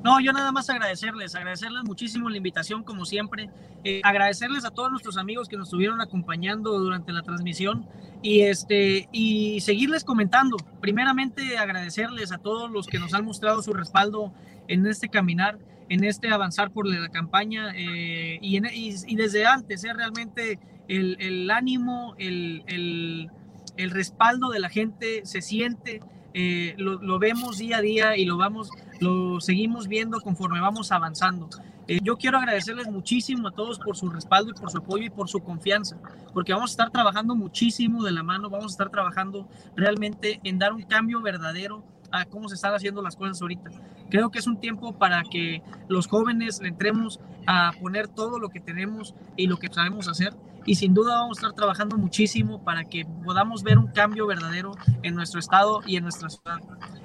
No, 0.05 0.19
yo 0.19 0.33
nada 0.33 0.51
más 0.51 0.69
agradecerles, 0.69 1.33
agradecerles 1.33 1.83
muchísimo 1.83 2.29
la 2.29 2.37
invitación 2.37 2.83
como 2.83 3.05
siempre, 3.05 3.49
eh, 3.83 4.01
agradecerles 4.03 4.63
a 4.63 4.69
todos 4.69 4.91
nuestros 4.91 5.17
amigos 5.17 5.49
que 5.49 5.57
nos 5.57 5.69
estuvieron 5.69 5.99
acompañando 5.99 6.77
durante 6.77 7.11
la 7.11 7.23
transmisión 7.23 7.87
y 8.21 8.41
este 8.41 9.09
y 9.11 9.61
seguirles 9.61 10.03
comentando. 10.03 10.57
Primeramente 10.79 11.57
agradecerles 11.57 12.31
a 12.31 12.37
todos 12.37 12.69
los 12.69 12.85
que 12.85 12.99
nos 12.99 13.15
han 13.15 13.25
mostrado 13.25 13.63
su 13.63 13.73
respaldo 13.73 14.31
en 14.67 14.85
este 14.85 15.09
caminar, 15.09 15.57
en 15.89 16.03
este 16.03 16.29
avanzar 16.29 16.69
por 16.69 16.85
la 16.85 17.09
campaña 17.09 17.73
eh, 17.75 18.37
y, 18.43 19.15
desde 19.15 19.47
antes, 19.47 19.83
eh, 19.85 19.91
realmente 19.91 20.59
el, 20.87 21.49
ánimo, 21.49 22.13
el, 22.19 23.31
el 23.77 23.91
respaldo 23.91 24.49
de 24.49 24.59
la 24.59 24.69
gente 24.69 25.25
se 25.25 25.41
siente. 25.41 26.01
Eh, 26.33 26.75
lo, 26.77 27.17
vemos 27.17 27.57
día 27.57 27.77
a 27.77 27.81
día 27.81 28.17
y 28.17 28.25
lo 28.25 28.37
vamos, 28.37 28.69
lo 28.99 29.39
seguimos 29.39 29.87
viendo 29.87 30.19
conforme 30.19 30.59
vamos 30.59 30.91
avanzando. 30.91 31.49
Eh, 31.87 31.99
yo 32.03 32.17
quiero 32.17 32.39
agradecerles 32.39 32.87
muchísimo 32.87 33.47
a 33.47 33.51
todos 33.51 33.79
por 33.79 33.95
su 33.95 34.09
respaldo 34.09 34.51
y 34.51 34.59
por 34.59 34.71
su 34.71 34.79
apoyo 34.79 35.05
y 35.05 35.09
por 35.09 35.29
su 35.29 35.39
confianza, 35.41 35.97
porque 36.33 36.51
vamos 36.51 36.71
a 36.71 36.73
estar 36.73 36.91
trabajando 36.91 37.35
muchísimo 37.35 38.03
de 38.03 38.11
la 38.11 38.23
mano, 38.23 38.49
vamos 38.49 38.65
a 38.65 38.73
estar 38.73 38.89
trabajando 38.89 39.47
realmente 39.75 40.41
en 40.43 40.57
dar 40.57 40.73
un 40.73 40.81
cambio 40.81 41.21
verdadero 41.21 41.85
a 42.11 42.25
cómo 42.25 42.49
se 42.49 42.55
están 42.55 42.73
haciendo 42.73 43.01
las 43.01 43.15
cosas 43.15 43.41
ahorita. 43.41 43.69
Creo 44.09 44.29
que 44.31 44.39
es 44.39 44.47
un 44.47 44.59
tiempo 44.59 44.97
para 44.97 45.23
que 45.23 45.61
los 45.87 46.07
jóvenes 46.07 46.59
le 46.61 46.69
entremos 46.69 47.19
a 47.47 47.71
poner 47.79 48.07
todo 48.07 48.39
lo 48.39 48.49
que 48.49 48.59
tenemos 48.59 49.15
y 49.35 49.47
lo 49.47 49.57
que 49.57 49.67
sabemos 49.67 50.07
hacer 50.07 50.33
y 50.65 50.75
sin 50.75 50.93
duda 50.93 51.19
vamos 51.19 51.37
a 51.37 51.41
estar 51.41 51.53
trabajando 51.53 51.97
muchísimo 51.97 52.63
para 52.63 52.83
que 52.83 53.05
podamos 53.23 53.63
ver 53.63 53.77
un 53.77 53.87
cambio 53.87 54.27
verdadero 54.27 54.71
en 55.03 55.15
nuestro 55.15 55.39
estado 55.39 55.81
y 55.85 55.97
en 55.97 56.03
nuestra 56.03 56.29
ciudad. 56.29 56.59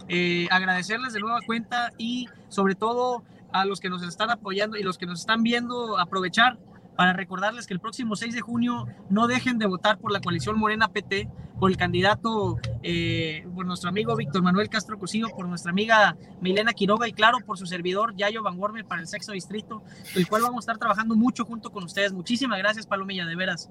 Eh, 0.09 0.49
agradecerles 0.51 1.13
de 1.13 1.21
nueva 1.21 1.41
cuenta 1.47 1.93
y 1.99 2.27
sobre 2.49 2.75
todo 2.75 3.23
a 3.53 3.65
los 3.65 3.81
que 3.81 3.91
nos 3.91 4.03
están 4.03 4.31
apoyando 4.31 4.77
y 4.77 4.83
los 4.83 4.97
que 4.99 5.07
nos 5.07 5.21
están 5.21 5.43
viendo 5.43 5.99
aprovechar 5.99 6.59
para 7.01 7.15
recordarles 7.15 7.67
que 7.67 7.73
el 7.73 7.81
próximo 7.81 8.15
6 8.15 8.35
de 8.35 8.43
junio 8.43 8.87
no 9.09 9.27
dejen 9.27 9.57
de 9.57 9.65
votar 9.65 9.97
por 9.97 10.13
la 10.13 10.21
coalición 10.21 10.59
Morena 10.59 10.93
PT, 10.93 11.31
por 11.59 11.71
el 11.71 11.79
candidato, 11.79 12.59
eh, 12.83 13.43
por 13.55 13.65
nuestro 13.65 13.89
amigo 13.89 14.15
Víctor 14.17 14.43
Manuel 14.43 14.69
Castro 14.69 14.99
Cosío, 14.99 15.29
por 15.35 15.49
nuestra 15.49 15.71
amiga 15.71 16.19
Milena 16.43 16.75
Quiroga 16.75 17.09
y 17.09 17.15
claro, 17.15 17.39
por 17.47 17.57
su 17.57 17.65
servidor 17.65 18.15
Yayo 18.17 18.43
Van 18.43 18.59
Wormer 18.59 18.85
para 18.85 19.01
el 19.01 19.07
sexto 19.07 19.33
distrito, 19.33 19.83
el 20.15 20.29
cual 20.29 20.43
vamos 20.43 20.57
a 20.57 20.61
estar 20.65 20.77
trabajando 20.77 21.17
mucho 21.17 21.47
junto 21.47 21.73
con 21.73 21.85
ustedes. 21.85 22.13
Muchísimas 22.13 22.59
gracias, 22.59 22.87
Palomilla, 22.87 23.25
de 23.25 23.35
veras. 23.35 23.71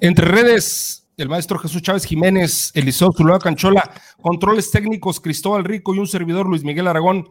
Entre 0.00 0.26
redes, 0.26 1.08
el 1.16 1.28
maestro 1.28 1.60
Jesús 1.60 1.80
Chávez 1.80 2.06
Jiménez, 2.06 2.72
Eliseo 2.74 3.12
Zuluaga 3.12 3.44
Canchola, 3.44 3.88
controles 4.20 4.72
técnicos 4.72 5.20
Cristóbal 5.20 5.62
Rico 5.62 5.94
y 5.94 6.00
un 6.00 6.08
servidor 6.08 6.48
Luis 6.48 6.64
Miguel 6.64 6.88
Aragón. 6.88 7.28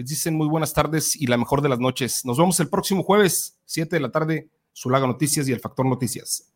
Les 0.00 0.08
dicen 0.08 0.34
muy 0.34 0.48
buenas 0.48 0.72
tardes 0.72 1.14
y 1.14 1.26
la 1.26 1.36
mejor 1.36 1.60
de 1.60 1.68
las 1.68 1.78
noches. 1.78 2.24
Nos 2.24 2.38
vemos 2.38 2.58
el 2.58 2.70
próximo 2.70 3.02
jueves, 3.02 3.58
7 3.66 3.96
de 3.96 4.00
la 4.00 4.10
tarde, 4.10 4.48
Zulaga 4.74 5.06
Noticias 5.06 5.46
y 5.46 5.52
el 5.52 5.60
Factor 5.60 5.84
Noticias. 5.84 6.50